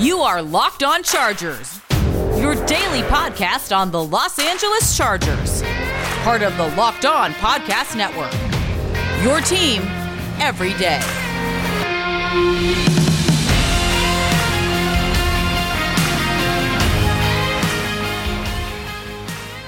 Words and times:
You 0.00 0.20
are 0.20 0.40
Locked 0.40 0.84
On 0.84 1.02
Chargers, 1.02 1.80
your 2.38 2.54
daily 2.66 3.02
podcast 3.08 3.76
on 3.76 3.90
the 3.90 4.00
Los 4.00 4.38
Angeles 4.38 4.96
Chargers, 4.96 5.60
part 6.22 6.42
of 6.42 6.56
the 6.56 6.68
Locked 6.76 7.04
On 7.04 7.32
Podcast 7.32 7.96
Network. 7.96 8.32
Your 9.24 9.40
team 9.40 9.82
every 10.38 10.72
day. 10.74 11.00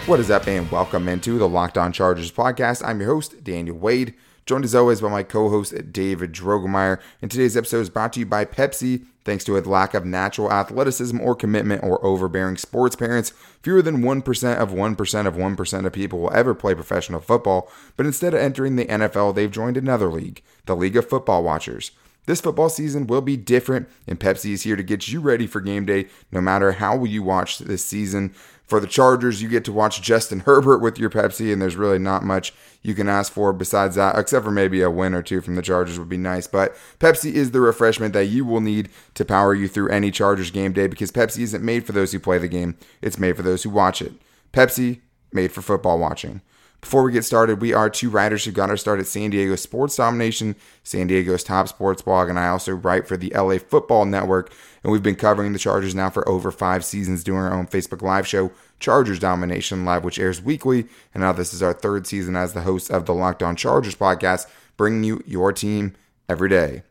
What 0.07 0.21
is 0.21 0.31
up, 0.31 0.47
and 0.47 0.71
welcome 0.71 1.09
into 1.09 1.39
the 1.39 1.49
Locked 1.49 1.77
On 1.77 1.91
Chargers 1.91 2.31
podcast. 2.31 2.87
I'm 2.87 3.01
your 3.01 3.13
host, 3.13 3.43
Daniel 3.43 3.77
Wade, 3.77 4.15
joined 4.47 4.65
as 4.65 4.77
always 4.77 5.01
by 5.01 5.09
my 5.09 5.25
co 5.25 5.49
host, 5.49 5.93
David 5.93 6.33
Drogemeyer. 6.33 7.01
And 7.21 7.33
today's 7.33 7.57
episode 7.57 7.81
is 7.81 7.91
brought 7.91 8.13
to 8.13 8.21
you 8.21 8.27
by 8.27 8.45
Pepsi. 8.45 9.07
Thanks 9.25 9.45
to 9.45 9.59
a 9.59 9.61
lack 9.61 9.93
of 9.95 10.07
natural 10.07 10.51
athleticism 10.51 11.21
or 11.21 11.35
commitment 11.35 11.83
or 11.85 12.05
overbearing 12.05 12.57
sports 12.57 12.97
parents, 12.97 13.33
fewer 13.63 13.83
than 13.83 14.03
1% 14.03 14.57
of 14.57 14.71
1% 14.71 15.27
of 15.27 15.35
1% 15.35 15.87
of 15.87 15.93
people 15.93 16.21
will 16.21 16.33
ever 16.33 16.55
play 16.55 16.75
professional 16.75 17.21
football. 17.21 17.71
But 17.97 18.07
instead 18.07 18.33
of 18.33 18.41
entering 18.41 18.77
the 18.77 18.87
NFL, 18.87 19.35
they've 19.35 19.51
joined 19.51 19.77
another 19.77 20.11
league, 20.11 20.43
the 20.65 20.77
League 20.77 20.97
of 20.97 21.09
Football 21.09 21.45
Watchers. 21.45 21.91
This 22.27 22.41
football 22.41 22.69
season 22.69 23.07
will 23.07 23.23
be 23.23 23.37
different, 23.37 23.89
and 24.07 24.21
Pepsi 24.21 24.53
is 24.53 24.63
here 24.63 24.77
to 24.77 24.83
get 24.83 25.09
you 25.09 25.21
ready 25.21 25.47
for 25.47 25.61
game 25.61 25.85
day 25.85 26.07
no 26.31 26.41
matter 26.41 26.73
how 26.73 27.05
you 27.05 27.23
watch 27.23 27.59
this 27.59 27.85
season. 27.85 28.35
For 28.71 28.79
the 28.79 28.87
Chargers, 28.87 29.43
you 29.43 29.49
get 29.49 29.65
to 29.65 29.73
watch 29.73 30.01
Justin 30.01 30.41
Herbert 30.47 30.79
with 30.79 30.97
your 30.97 31.11
Pepsi, 31.11 31.53
and 31.53 31.61
there's 31.61 31.75
really 31.75 31.99
not 31.99 32.23
much 32.23 32.55
you 32.83 32.95
can 32.95 33.09
ask 33.09 33.33
for 33.33 33.53
besides 33.53 33.97
that, 33.97 34.17
except 34.17 34.45
for 34.45 34.53
maybe 34.53 34.81
a 34.81 34.89
win 34.89 35.13
or 35.13 35.23
two 35.23 35.41
from 35.41 35.57
the 35.57 35.63
Chargers 35.63 35.99
would 35.99 36.09
be 36.09 36.17
nice. 36.17 36.47
But 36.47 36.77
Pepsi 37.01 37.33
is 37.33 37.51
the 37.51 37.61
refreshment 37.61 38.15
that 38.15 38.27
you 38.27 38.45
will 38.45 38.61
need 38.61 38.89
to 39.15 39.25
power 39.25 39.55
you 39.55 39.67
through 39.67 39.89
any 39.89 40.13
Chargers 40.13 40.53
game 40.53 40.73
day 40.73 40.87
because 40.87 41.11
Pepsi 41.11 41.41
isn't 41.41 41.65
made 41.65 41.85
for 41.85 41.91
those 41.91 42.13
who 42.13 42.21
play 42.21 42.39
the 42.39 42.47
game, 42.47 42.77
it's 43.03 43.19
made 43.19 43.37
for 43.37 43.43
those 43.43 43.65
who 43.65 43.71
watch 43.71 44.01
it. 44.01 44.13
Pepsi, 44.53 45.01
made 45.33 45.51
for 45.51 45.63
football 45.63 45.99
watching. 45.99 46.41
Before 46.81 47.03
we 47.03 47.13
get 47.13 47.27
started, 47.27 47.61
we 47.61 47.75
are 47.75 47.91
two 47.91 48.09
writers 48.09 48.45
who 48.45 48.53
got 48.53 48.71
our 48.71 48.77
start 48.77 49.01
at 49.01 49.07
San 49.07 49.31
Diego 49.31 49.55
Sports 49.55 49.97
Domination, 49.97 50.57
San 50.83 51.09
Diego's 51.09 51.45
top 51.45 51.69
sports 51.69 52.01
blog, 52.01 52.31
and 52.31 52.39
I 52.39 52.49
also 52.49 52.73
write 52.73 53.07
for 53.07 53.19
the 53.19 53.31
LA 53.37 53.59
Football 53.59 54.07
Network. 54.07 54.51
And 54.83 54.91
we've 54.91 55.03
been 55.03 55.15
covering 55.15 55.53
the 55.53 55.59
Chargers 55.59 55.95
now 55.95 56.09
for 56.09 56.27
over 56.27 56.51
five 56.51 56.83
seasons, 56.83 57.23
doing 57.23 57.39
our 57.39 57.53
own 57.53 57.67
Facebook 57.67 58.01
Live 58.01 58.27
show, 58.27 58.51
Chargers 58.79 59.19
Domination 59.19 59.85
Live, 59.85 60.05
which 60.05 60.19
airs 60.19 60.41
weekly. 60.41 60.87
And 61.13 61.23
now 61.23 61.33
this 61.33 61.53
is 61.53 61.63
our 61.63 61.75
third 61.75 62.07
season 62.07 62.35
as 62.35 62.55
the 62.55 62.63
host 62.63 62.91
of 62.91 63.05
the 63.05 63.13
Locked 63.15 63.43
On 63.43 63.57
Chargers 63.57 63.95
podcast, 63.95 64.47
bringing 64.79 65.05
you 65.05 65.23
your 65.27 65.53
team 65.53 65.95
every 66.31 66.49
day. 66.49 66.83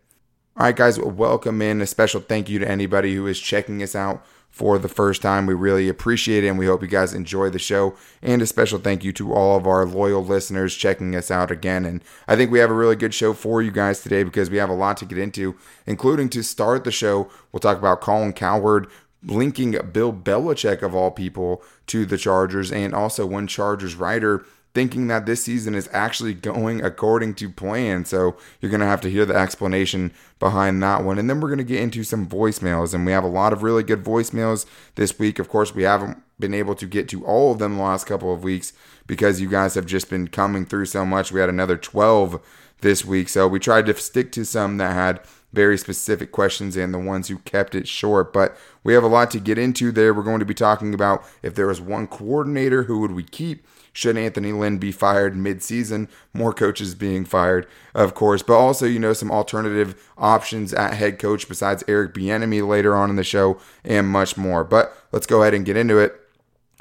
All 0.56 0.66
right, 0.66 0.76
guys, 0.76 1.00
welcome 1.00 1.64
in. 1.64 1.82
A 1.82 1.88
special 1.88 2.22
thank 2.22 2.48
you 2.48 2.60
to 2.60 2.70
anybody 2.70 3.16
who 3.16 3.26
is 3.26 3.40
checking 3.40 3.82
us 3.82 3.96
out 3.96 4.24
for 4.50 4.78
the 4.78 4.90
first 4.90 5.22
time. 5.22 5.46
We 5.46 5.54
really 5.54 5.88
appreciate 5.88 6.44
it 6.44 6.48
and 6.48 6.58
we 6.58 6.66
hope 6.66 6.82
you 6.82 6.88
guys 6.88 7.14
enjoy 7.14 7.50
the 7.50 7.60
show. 7.60 7.96
And 8.22 8.42
a 8.42 8.46
special 8.46 8.80
thank 8.80 9.04
you 9.04 9.14
to 9.14 9.34
all 9.34 9.56
of 9.56 9.66
our 9.66 9.86
loyal 9.86 10.24
listeners 10.24 10.76
checking 10.76 11.16
us 11.16 11.32
out 11.32 11.52
again. 11.52 11.86
And 11.86 12.04
I 12.28 12.36
think 12.36 12.52
we 12.52 12.60
have 12.60 12.70
a 12.70 12.76
really 12.76 12.96
good 12.96 13.14
show 13.14 13.34
for 13.34 13.62
you 13.62 13.72
guys 13.72 14.02
today 14.02 14.24
because 14.24 14.50
we 14.50 14.58
have 14.58 14.70
a 14.70 14.74
lot 14.74 14.98
to 14.98 15.06
get 15.06 15.18
into, 15.18 15.56
including 15.86 16.30
to 16.30 16.44
start 16.44 16.84
the 16.84 16.92
show. 16.92 17.30
We'll 17.52 17.62
talk 17.62 17.78
about 17.78 18.02
Colin 18.02 18.34
Cowherd 18.34 18.88
linking 19.24 19.72
Bill 19.92 20.14
Belichick, 20.14 20.82
of 20.82 20.96
all 20.96 21.12
people, 21.12 21.62
to 21.88 22.06
the 22.06 22.18
Chargers, 22.18 22.72
and 22.72 22.94
also 22.94 23.26
one 23.26 23.48
Chargers 23.48 23.96
writer 23.96 24.46
thinking 24.74 25.08
that 25.08 25.26
this 25.26 25.44
season 25.44 25.74
is 25.74 25.90
actually 25.92 26.34
going 26.34 26.84
according 26.84 27.34
to 27.36 27.50
plan. 27.50 28.06
So 28.06 28.38
you're 28.62 28.70
going 28.70 28.82
to 28.82 28.88
have 28.88 29.02
to 29.02 29.10
hear 29.10 29.26
the 29.26 29.36
explanation 29.36 30.14
behind 30.40 30.82
that 30.84 31.04
one. 31.04 31.18
And 31.18 31.30
then 31.30 31.40
we're 31.40 31.50
going 31.50 31.58
to 31.58 31.64
get 31.64 31.82
into 31.82 32.04
some 32.04 32.28
voicemails. 32.28 32.94
And 32.94 33.06
we 33.06 33.12
have 33.12 33.24
a 33.24 33.28
lot 33.28 33.52
of 33.52 33.64
really 33.64 33.84
good 33.84 34.04
voicemails 34.04 34.66
this 34.96 35.18
week. 35.18 35.40
Of 35.40 35.50
course, 35.50 35.74
we 35.74 35.84
haven't 35.84 36.22
been 36.40 36.54
able 36.54 36.76
to 36.76 36.86
get 36.86 37.10
to 37.10 37.26
all 37.26 37.52
of 37.52 37.60
them 37.60 37.78
the 37.78 37.84
last 37.84 38.06
couple 38.06 38.34
of 38.34 38.44
weeks 38.44 38.74
because 39.08 39.42
you 39.42 39.50
guys 39.50 39.74
have 39.74 39.86
just 39.86 40.10
been 40.10 40.28
coming 40.28 40.66
through 40.66 40.86
so 40.86 41.06
much. 41.06 41.32
We 41.32 41.40
had 41.40 41.50
another 41.50 41.78
12 41.78 42.40
this 42.82 43.04
week. 43.04 43.28
So 43.28 43.48
we 43.48 43.60
tried 43.60 43.88
to 43.88 43.96
stick 43.96 44.32
to 44.34 44.46
some 44.46 44.78
that 44.78 44.94
had 44.94 45.20
very 45.52 45.78
specific 45.78 46.32
questions 46.32 46.78
and 46.78 46.94
the 46.94 47.00
ones 47.00 47.28
who 47.28 47.40
kept 47.40 47.74
it 47.74 47.88
short. 47.88 48.32
But 48.32 48.56
we 48.84 48.94
have 48.94 49.04
a 49.04 49.08
lot 49.08 49.32
to 49.32 49.40
get 49.40 49.58
into 49.58 49.92
there. 49.92 50.14
We're 50.14 50.24
going 50.24 50.40
to 50.40 50.46
be 50.46 50.54
talking 50.54 50.94
about 50.94 51.24
if 51.42 51.56
there 51.56 51.68
was 51.68 51.82
one 51.82 52.08
coordinator, 52.08 52.84
who 52.84 53.00
would 53.00 53.12
we 53.12 53.24
keep? 53.24 53.66
Should 54.00 54.16
Anthony 54.16 54.54
Lynn 54.54 54.78
be 54.78 54.94
fired 54.94 55.36
mid-season? 55.36 56.08
More 56.34 56.54
coaches 56.54 56.96
being 56.96 57.26
fired, 57.26 57.68
of 57.94 58.16
course, 58.16 58.42
but 58.42 58.54
also 58.54 58.86
you 58.86 58.98
know 58.98 59.12
some 59.12 59.30
alternative 59.30 60.10
options 60.18 60.74
at 60.74 60.94
head 60.94 61.20
coach 61.20 61.50
besides 61.50 61.84
Eric 61.86 62.14
Bieniemy 62.14 62.66
later 62.66 62.96
on 62.96 63.10
in 63.10 63.18
the 63.18 63.26
show 63.26 63.60
and 63.84 64.08
much 64.08 64.38
more. 64.38 64.64
But 64.64 64.96
let's 65.12 65.26
go 65.26 65.42
ahead 65.42 65.54
and 65.54 65.66
get 65.66 65.76
into 65.76 65.98
it. 65.98 66.18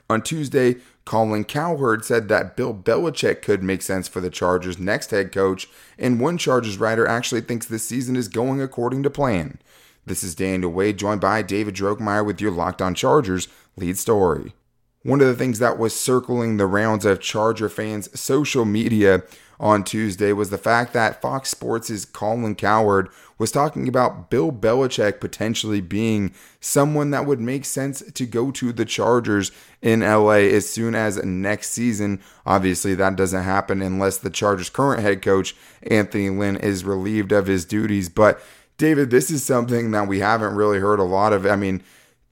On 0.09 0.23
Tuesday, 0.23 0.77
Colin 1.05 1.43
Cowherd 1.43 2.05
said 2.05 2.29
that 2.29 2.55
Bill 2.55 2.73
Belichick 2.73 3.43
could 3.43 3.65
make 3.65 3.83
sense 3.83 4.07
for 4.07 4.21
the 4.21 4.31
Chargers' 4.31 4.79
next 4.79 5.11
head 5.11 5.33
coach, 5.33 5.69
and 5.99 6.21
one 6.21 6.39
Chargers 6.39 6.79
writer 6.79 7.05
actually 7.05 7.41
thinks 7.41 7.67
this 7.67 7.85
season 7.85 8.15
is 8.15 8.29
going 8.29 8.63
according 8.63 9.03
to 9.03 9.11
plan. 9.11 9.59
This 10.07 10.23
is 10.23 10.37
Daniel 10.37 10.71
Wade, 10.71 10.99
joined 10.99 11.21
by 11.21 11.43
David 11.43 11.75
Drogemeyer 11.75 12.25
with 12.25 12.41
your 12.41 12.53
Locked 12.53 12.81
On 12.81 12.95
Chargers 12.95 13.49
lead 13.77 13.99
story. 13.99 14.53
One 15.05 15.21
of 15.21 15.29
the 15.29 15.35
things 15.35 15.61
that 15.61 15.79
was 15.79 15.99
circling 15.99 16.57
the 16.57 16.67
rounds 16.67 17.05
of 17.05 17.21
Charger 17.21 17.69
fans' 17.69 18.19
social 18.19 18.65
media 18.65 19.23
on 19.61 19.85
Tuesday 19.85 20.33
was 20.33 20.51
the 20.51 20.59
fact 20.59 20.93
that 20.93 21.21
Fox 21.21 21.51
Sports' 21.51 22.05
Colin 22.05 22.55
Cowherd 22.55 23.09
was 23.39 23.53
talking 23.53 23.89
about 23.89 24.29
Bill 24.31 24.51
Belichick 24.51 25.21
potentially 25.21 25.81
being 25.81 26.35
someone 26.61 27.11
that 27.11 27.27
would 27.27 27.41
make 27.41 27.65
sense 27.65 28.03
to 28.13 28.27
go 28.27 28.51
to 28.51 28.73
the 28.73 28.85
Chargers 28.85 29.53
in 29.81 30.01
LA 30.01 30.49
as 30.51 30.69
soon 30.69 30.95
as 30.95 31.23
next 31.25 31.71
season. 31.71 32.21
Obviously, 32.45 32.95
that 32.97 33.17
doesn't 33.17 33.45
happen 33.45 33.81
unless 33.81 34.19
the 34.19 34.31
Chargers' 34.31 34.71
current 34.71 35.03
head 35.03 35.23
coach, 35.23 35.55
Anthony 35.85 36.31
Lynn, 36.31 36.57
is 36.57 36.85
relieved 36.85 37.31
of 37.31 37.47
his 37.47 37.65
duties. 37.65 38.09
But, 38.09 38.41
David, 38.77 39.11
this 39.11 39.31
is 39.31 39.45
something 39.45 39.93
that 39.93 40.09
we 40.09 40.19
haven't 40.19 40.57
really 40.57 40.81
heard 40.81 40.99
a 40.99 41.05
lot 41.05 41.33
of. 41.33 41.47
I 41.47 41.55
mean, 41.55 41.83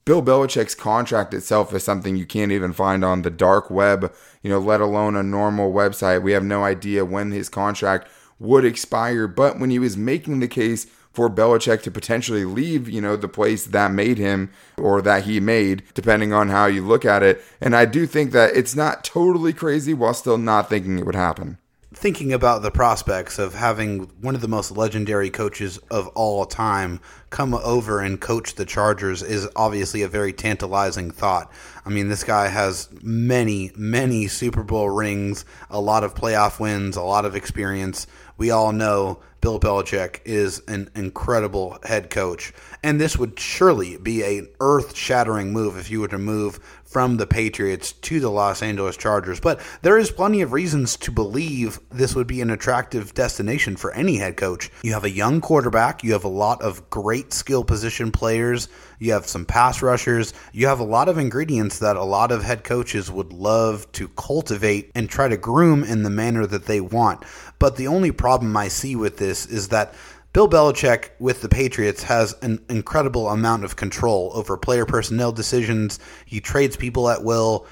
Bill 0.07 0.23
Belichick's 0.23 0.73
contract 0.73 1.33
itself 1.33 1.73
is 1.73 1.83
something 1.83 2.15
you 2.15 2.25
can't 2.25 2.53
even 2.53 2.71
find 2.71 3.03
on 3.03 3.23
the 3.23 3.29
dark 3.29 3.69
web, 3.69 4.13
you 4.41 4.49
know, 4.49 4.57
let 4.57 4.79
alone 4.79 5.17
a 5.17 5.21
normal 5.21 5.73
website. 5.73 6.21
We 6.21 6.31
have 6.31 6.45
no 6.45 6.63
idea 6.63 7.03
when 7.03 7.31
his 7.31 7.49
contract 7.49 8.07
would 8.39 8.63
expire, 8.63 9.27
but 9.27 9.59
when 9.59 9.69
he 9.69 9.79
was 9.79 9.97
making 9.97 10.39
the 10.39 10.47
case 10.47 10.85
for 11.11 11.29
Belichick 11.29 11.81
to 11.81 11.91
potentially 11.91 12.45
leave, 12.45 12.87
you 12.87 13.01
know, 13.01 13.17
the 13.17 13.27
place 13.27 13.65
that 13.65 13.91
made 13.91 14.17
him 14.17 14.49
or 14.77 15.01
that 15.01 15.25
he 15.25 15.41
made, 15.41 15.83
depending 15.93 16.31
on 16.31 16.47
how 16.47 16.67
you 16.67 16.87
look 16.87 17.03
at 17.03 17.21
it. 17.21 17.43
And 17.59 17.75
I 17.75 17.83
do 17.83 18.07
think 18.07 18.31
that 18.31 18.55
it's 18.55 18.77
not 18.77 19.03
totally 19.03 19.51
crazy 19.51 19.93
while 19.93 20.13
still 20.13 20.37
not 20.37 20.69
thinking 20.69 20.97
it 20.97 21.05
would 21.05 21.15
happen 21.15 21.57
thinking 21.93 22.33
about 22.33 22.61
the 22.61 22.71
prospects 22.71 23.39
of 23.39 23.53
having 23.53 23.99
one 24.19 24.35
of 24.35 24.41
the 24.41 24.47
most 24.47 24.71
legendary 24.71 25.29
coaches 25.29 25.77
of 25.89 26.07
all 26.09 26.45
time 26.45 26.99
come 27.29 27.53
over 27.53 28.01
and 28.01 28.19
coach 28.19 28.55
the 28.55 28.65
Chargers 28.65 29.23
is 29.23 29.47
obviously 29.55 30.01
a 30.01 30.07
very 30.07 30.33
tantalizing 30.33 31.11
thought. 31.11 31.51
I 31.85 31.89
mean, 31.89 32.09
this 32.09 32.23
guy 32.23 32.49
has 32.49 32.89
many, 33.01 33.71
many 33.75 34.27
Super 34.27 34.63
Bowl 34.63 34.89
rings, 34.89 35.45
a 35.69 35.79
lot 35.79 36.03
of 36.03 36.13
playoff 36.13 36.59
wins, 36.59 36.97
a 36.97 37.01
lot 37.01 37.25
of 37.25 37.35
experience. 37.35 38.05
We 38.37 38.51
all 38.51 38.71
know 38.71 39.19
Bill 39.41 39.59
Belichick 39.59 40.21
is 40.25 40.61
an 40.67 40.89
incredible 40.95 41.77
head 41.83 42.09
coach. 42.09 42.53
And 42.83 42.99
this 42.99 43.17
would 43.17 43.39
surely 43.39 43.97
be 43.97 44.23
an 44.23 44.49
earth 44.59 44.95
shattering 44.95 45.51
move 45.51 45.77
if 45.77 45.89
you 45.89 46.01
were 46.01 46.07
to 46.09 46.17
move 46.17 46.59
from 46.83 47.17
the 47.17 47.27
Patriots 47.27 47.91
to 47.91 48.19
the 48.19 48.29
Los 48.29 48.61
Angeles 48.61 48.95
Chargers. 48.95 49.39
But 49.39 49.59
there 49.81 49.97
is 49.97 50.09
plenty 50.09 50.41
of 50.41 50.53
reasons 50.53 50.95
to 50.97 51.11
believe 51.11 51.79
this 51.91 52.15
would 52.15 52.27
be 52.27 52.41
an 52.41 52.49
attractive 52.49 53.13
destination 53.13 53.75
for 53.75 53.91
any 53.91 54.17
head 54.17 54.37
coach. 54.37 54.71
You 54.83 54.93
have 54.93 55.03
a 55.03 55.09
young 55.09 55.41
quarterback, 55.41 56.03
you 56.03 56.13
have 56.13 56.23
a 56.23 56.29
lot 56.29 56.61
of 56.61 56.89
great 56.89 57.33
skill 57.33 57.65
position 57.65 58.11
players, 58.11 58.69
you 58.99 59.11
have 59.11 59.27
some 59.27 59.45
pass 59.45 59.81
rushers, 59.81 60.33
you 60.53 60.67
have 60.67 60.79
a 60.79 60.85
lot 60.85 61.09
of 61.09 61.17
ingredients 61.17 61.79
that 61.79 61.97
a 61.97 62.03
lot 62.03 62.31
of 62.31 62.43
head 62.43 62.63
coaches 62.63 63.11
would 63.11 63.33
love 63.33 63.91
to 63.91 64.07
cultivate 64.09 64.89
and 64.95 65.09
try 65.09 65.27
to 65.27 65.37
groom 65.37 65.83
in 65.83 66.03
the 66.03 66.09
manner 66.09 66.45
that 66.45 66.65
they 66.65 66.79
want. 66.79 67.23
But 67.59 67.75
the 67.75 67.87
only 67.87 68.11
problem 68.11 68.55
I 68.55 68.67
see 68.67 68.95
with 68.95 69.17
this 69.17 69.45
is 69.45 69.69
that 69.69 69.93
Bill 70.33 70.47
Belichick 70.47 71.09
with 71.19 71.41
the 71.41 71.49
Patriots 71.49 72.03
has 72.03 72.35
an 72.43 72.63
incredible 72.69 73.29
amount 73.29 73.63
of 73.63 73.75
control 73.75 74.31
over 74.35 74.55
player 74.55 74.85
personnel 74.85 75.31
decisions. 75.31 75.99
He 76.25 76.39
trades 76.39 76.77
people 76.77 77.09
at 77.09 77.23
will. 77.23 77.65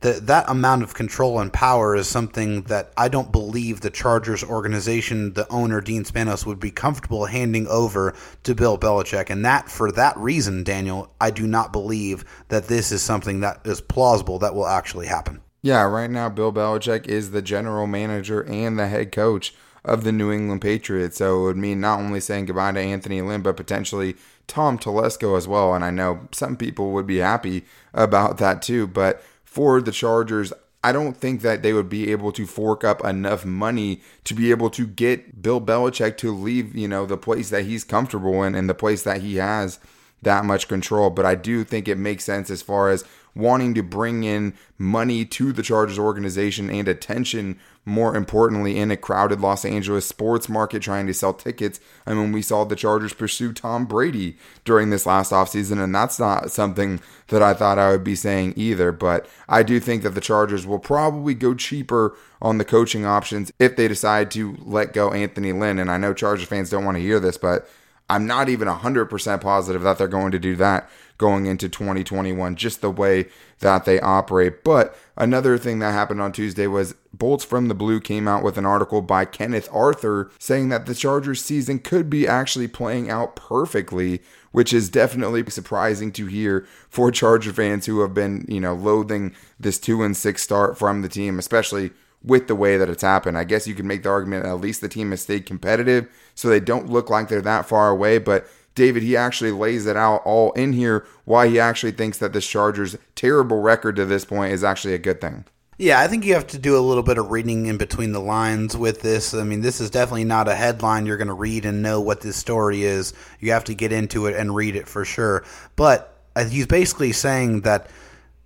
That 0.00 0.26
that 0.26 0.48
amount 0.48 0.82
of 0.82 0.94
control 0.94 1.40
and 1.40 1.52
power 1.52 1.94
is 1.94 2.08
something 2.08 2.62
that 2.62 2.92
I 2.96 3.08
don't 3.08 3.32
believe 3.32 3.80
the 3.80 3.90
Chargers 3.90 4.42
organization, 4.42 5.34
the 5.34 5.46
owner 5.50 5.80
Dean 5.82 6.04
Spanos, 6.04 6.46
would 6.46 6.60
be 6.60 6.70
comfortable 6.70 7.26
handing 7.26 7.66
over 7.68 8.14
to 8.42 8.54
Bill 8.54 8.78
Belichick. 8.78 9.28
And 9.28 9.44
that, 9.44 9.70
for 9.70 9.92
that 9.92 10.16
reason, 10.16 10.64
Daniel, 10.64 11.12
I 11.20 11.30
do 11.30 11.46
not 11.46 11.72
believe 11.72 12.24
that 12.48 12.66
this 12.66 12.92
is 12.92 13.02
something 13.02 13.40
that 13.40 13.60
is 13.66 13.82
plausible 13.82 14.38
that 14.38 14.54
will 14.54 14.66
actually 14.66 15.06
happen. 15.06 15.42
Yeah, 15.62 15.82
right 15.82 16.10
now 16.10 16.28
Bill 16.28 16.52
Belichick 16.52 17.06
is 17.06 17.30
the 17.30 17.42
general 17.42 17.86
manager 17.86 18.42
and 18.44 18.78
the 18.78 18.88
head 18.88 19.12
coach 19.12 19.54
of 19.84 20.04
the 20.04 20.12
New 20.12 20.32
England 20.32 20.62
Patriots. 20.62 21.18
So 21.18 21.40
it 21.40 21.44
would 21.44 21.56
mean 21.56 21.80
not 21.80 22.00
only 22.00 22.20
saying 22.20 22.46
goodbye 22.46 22.72
to 22.72 22.80
Anthony 22.80 23.20
Lynn, 23.20 23.42
but 23.42 23.56
potentially 23.56 24.16
Tom 24.46 24.78
Telesco 24.78 25.36
as 25.36 25.46
well. 25.46 25.74
And 25.74 25.84
I 25.84 25.90
know 25.90 26.28
some 26.32 26.56
people 26.56 26.92
would 26.92 27.06
be 27.06 27.18
happy 27.18 27.64
about 27.92 28.38
that 28.38 28.62
too. 28.62 28.86
But 28.86 29.22
for 29.44 29.80
the 29.80 29.92
Chargers, 29.92 30.52
I 30.82 30.92
don't 30.92 31.16
think 31.16 31.42
that 31.42 31.62
they 31.62 31.74
would 31.74 31.90
be 31.90 32.10
able 32.10 32.32
to 32.32 32.46
fork 32.46 32.84
up 32.84 33.04
enough 33.04 33.44
money 33.44 34.00
to 34.24 34.34
be 34.34 34.50
able 34.50 34.70
to 34.70 34.86
get 34.86 35.42
Bill 35.42 35.60
Belichick 35.60 36.16
to 36.18 36.34
leave, 36.34 36.74
you 36.74 36.88
know, 36.88 37.04
the 37.04 37.18
place 37.18 37.50
that 37.50 37.64
he's 37.64 37.84
comfortable 37.84 38.42
in 38.42 38.54
and 38.54 38.68
the 38.68 38.74
place 38.74 39.02
that 39.02 39.20
he 39.20 39.36
has 39.36 39.78
that 40.22 40.44
much 40.44 40.68
control. 40.68 41.10
But 41.10 41.26
I 41.26 41.34
do 41.34 41.64
think 41.64 41.86
it 41.86 41.98
makes 41.98 42.24
sense 42.24 42.50
as 42.50 42.62
far 42.62 42.90
as 42.90 43.04
wanting 43.34 43.74
to 43.74 43.82
bring 43.82 44.24
in 44.24 44.54
money 44.78 45.24
to 45.24 45.52
the 45.52 45.62
Chargers 45.62 45.98
organization 45.98 46.70
and 46.70 46.88
attention, 46.88 47.58
more 47.84 48.16
importantly, 48.16 48.78
in 48.78 48.90
a 48.90 48.96
crowded 48.96 49.40
Los 49.40 49.64
Angeles 49.64 50.06
sports 50.06 50.48
market 50.48 50.82
trying 50.82 51.06
to 51.06 51.14
sell 51.14 51.34
tickets. 51.34 51.80
I 52.06 52.14
mean, 52.14 52.32
we 52.32 52.42
saw 52.42 52.64
the 52.64 52.76
Chargers 52.76 53.12
pursue 53.12 53.52
Tom 53.52 53.86
Brady 53.86 54.36
during 54.64 54.90
this 54.90 55.06
last 55.06 55.32
offseason, 55.32 55.82
and 55.82 55.94
that's 55.94 56.18
not 56.18 56.50
something 56.50 57.00
that 57.28 57.42
I 57.42 57.54
thought 57.54 57.78
I 57.78 57.90
would 57.90 58.04
be 58.04 58.16
saying 58.16 58.54
either. 58.56 58.92
But 58.92 59.28
I 59.48 59.62
do 59.62 59.80
think 59.80 60.02
that 60.02 60.10
the 60.10 60.20
Chargers 60.20 60.66
will 60.66 60.78
probably 60.78 61.34
go 61.34 61.54
cheaper 61.54 62.16
on 62.42 62.58
the 62.58 62.64
coaching 62.64 63.04
options 63.04 63.52
if 63.58 63.76
they 63.76 63.88
decide 63.88 64.30
to 64.32 64.56
let 64.60 64.92
go 64.92 65.12
Anthony 65.12 65.52
Lynn. 65.52 65.78
And 65.78 65.90
I 65.90 65.98
know 65.98 66.14
Chargers 66.14 66.48
fans 66.48 66.70
don't 66.70 66.84
want 66.84 66.96
to 66.96 67.02
hear 67.02 67.20
this, 67.20 67.36
but 67.36 67.68
I'm 68.08 68.26
not 68.26 68.48
even 68.48 68.66
100% 68.66 69.40
positive 69.40 69.82
that 69.82 69.98
they're 69.98 70.08
going 70.08 70.32
to 70.32 70.38
do 70.38 70.56
that 70.56 70.90
going 71.20 71.44
into 71.44 71.68
2021, 71.68 72.56
just 72.56 72.80
the 72.80 72.90
way 72.90 73.26
that 73.58 73.84
they 73.84 74.00
operate. 74.00 74.64
But 74.64 74.96
another 75.18 75.58
thing 75.58 75.78
that 75.78 75.92
happened 75.92 76.22
on 76.22 76.32
Tuesday 76.32 76.66
was 76.66 76.94
Bolts 77.12 77.44
from 77.44 77.68
the 77.68 77.74
Blue 77.74 78.00
came 78.00 78.26
out 78.26 78.42
with 78.42 78.56
an 78.56 78.64
article 78.64 79.02
by 79.02 79.26
Kenneth 79.26 79.68
Arthur 79.70 80.30
saying 80.38 80.70
that 80.70 80.86
the 80.86 80.94
Chargers 80.94 81.44
season 81.44 81.78
could 81.78 82.08
be 82.08 82.26
actually 82.26 82.68
playing 82.68 83.10
out 83.10 83.36
perfectly, 83.36 84.22
which 84.52 84.72
is 84.72 84.88
definitely 84.88 85.44
surprising 85.50 86.10
to 86.12 86.24
hear 86.24 86.66
for 86.88 87.10
Charger 87.10 87.52
fans 87.52 87.84
who 87.84 88.00
have 88.00 88.14
been, 88.14 88.46
you 88.48 88.58
know, 88.58 88.72
loathing 88.72 89.34
this 89.58 89.78
2 89.78 90.02
and 90.02 90.16
6 90.16 90.42
start 90.42 90.78
from 90.78 91.02
the 91.02 91.08
team, 91.10 91.38
especially 91.38 91.90
with 92.24 92.48
the 92.48 92.54
way 92.54 92.78
that 92.78 92.88
it's 92.88 93.02
happened. 93.02 93.36
I 93.36 93.44
guess 93.44 93.66
you 93.66 93.74
can 93.74 93.86
make 93.86 94.04
the 94.04 94.10
argument 94.10 94.46
at 94.46 94.60
least 94.60 94.80
the 94.80 94.88
team 94.88 95.10
has 95.10 95.20
stayed 95.20 95.44
competitive, 95.44 96.08
so 96.34 96.48
they 96.48 96.60
don't 96.60 96.88
look 96.88 97.10
like 97.10 97.28
they're 97.28 97.42
that 97.42 97.66
far 97.66 97.90
away. 97.90 98.16
But 98.16 98.46
David, 98.80 99.02
he 99.02 99.14
actually 99.14 99.52
lays 99.52 99.84
it 99.84 99.94
out 99.94 100.22
all 100.24 100.52
in 100.52 100.72
here 100.72 101.04
why 101.26 101.48
he 101.48 101.60
actually 101.60 101.92
thinks 101.92 102.16
that 102.16 102.32
this 102.32 102.46
Chargers' 102.46 102.96
terrible 103.14 103.60
record 103.60 103.96
to 103.96 104.06
this 104.06 104.24
point 104.24 104.54
is 104.54 104.64
actually 104.64 104.94
a 104.94 104.98
good 104.98 105.20
thing. 105.20 105.44
Yeah, 105.76 106.00
I 106.00 106.08
think 106.08 106.24
you 106.24 106.32
have 106.32 106.46
to 106.46 106.58
do 106.58 106.78
a 106.78 106.80
little 106.80 107.02
bit 107.02 107.18
of 107.18 107.30
reading 107.30 107.66
in 107.66 107.76
between 107.76 108.12
the 108.12 108.22
lines 108.22 108.74
with 108.74 109.02
this. 109.02 109.34
I 109.34 109.42
mean, 109.42 109.60
this 109.60 109.82
is 109.82 109.90
definitely 109.90 110.24
not 110.24 110.48
a 110.48 110.54
headline 110.54 111.04
you're 111.04 111.18
going 111.18 111.28
to 111.28 111.34
read 111.34 111.66
and 111.66 111.82
know 111.82 112.00
what 112.00 112.22
this 112.22 112.36
story 112.36 112.84
is. 112.84 113.12
You 113.38 113.52
have 113.52 113.64
to 113.64 113.74
get 113.74 113.92
into 113.92 114.24
it 114.24 114.34
and 114.34 114.54
read 114.54 114.76
it 114.76 114.88
for 114.88 115.04
sure. 115.04 115.44
But 115.76 116.16
uh, 116.34 116.46
he's 116.46 116.66
basically 116.66 117.12
saying 117.12 117.60
that 117.62 117.90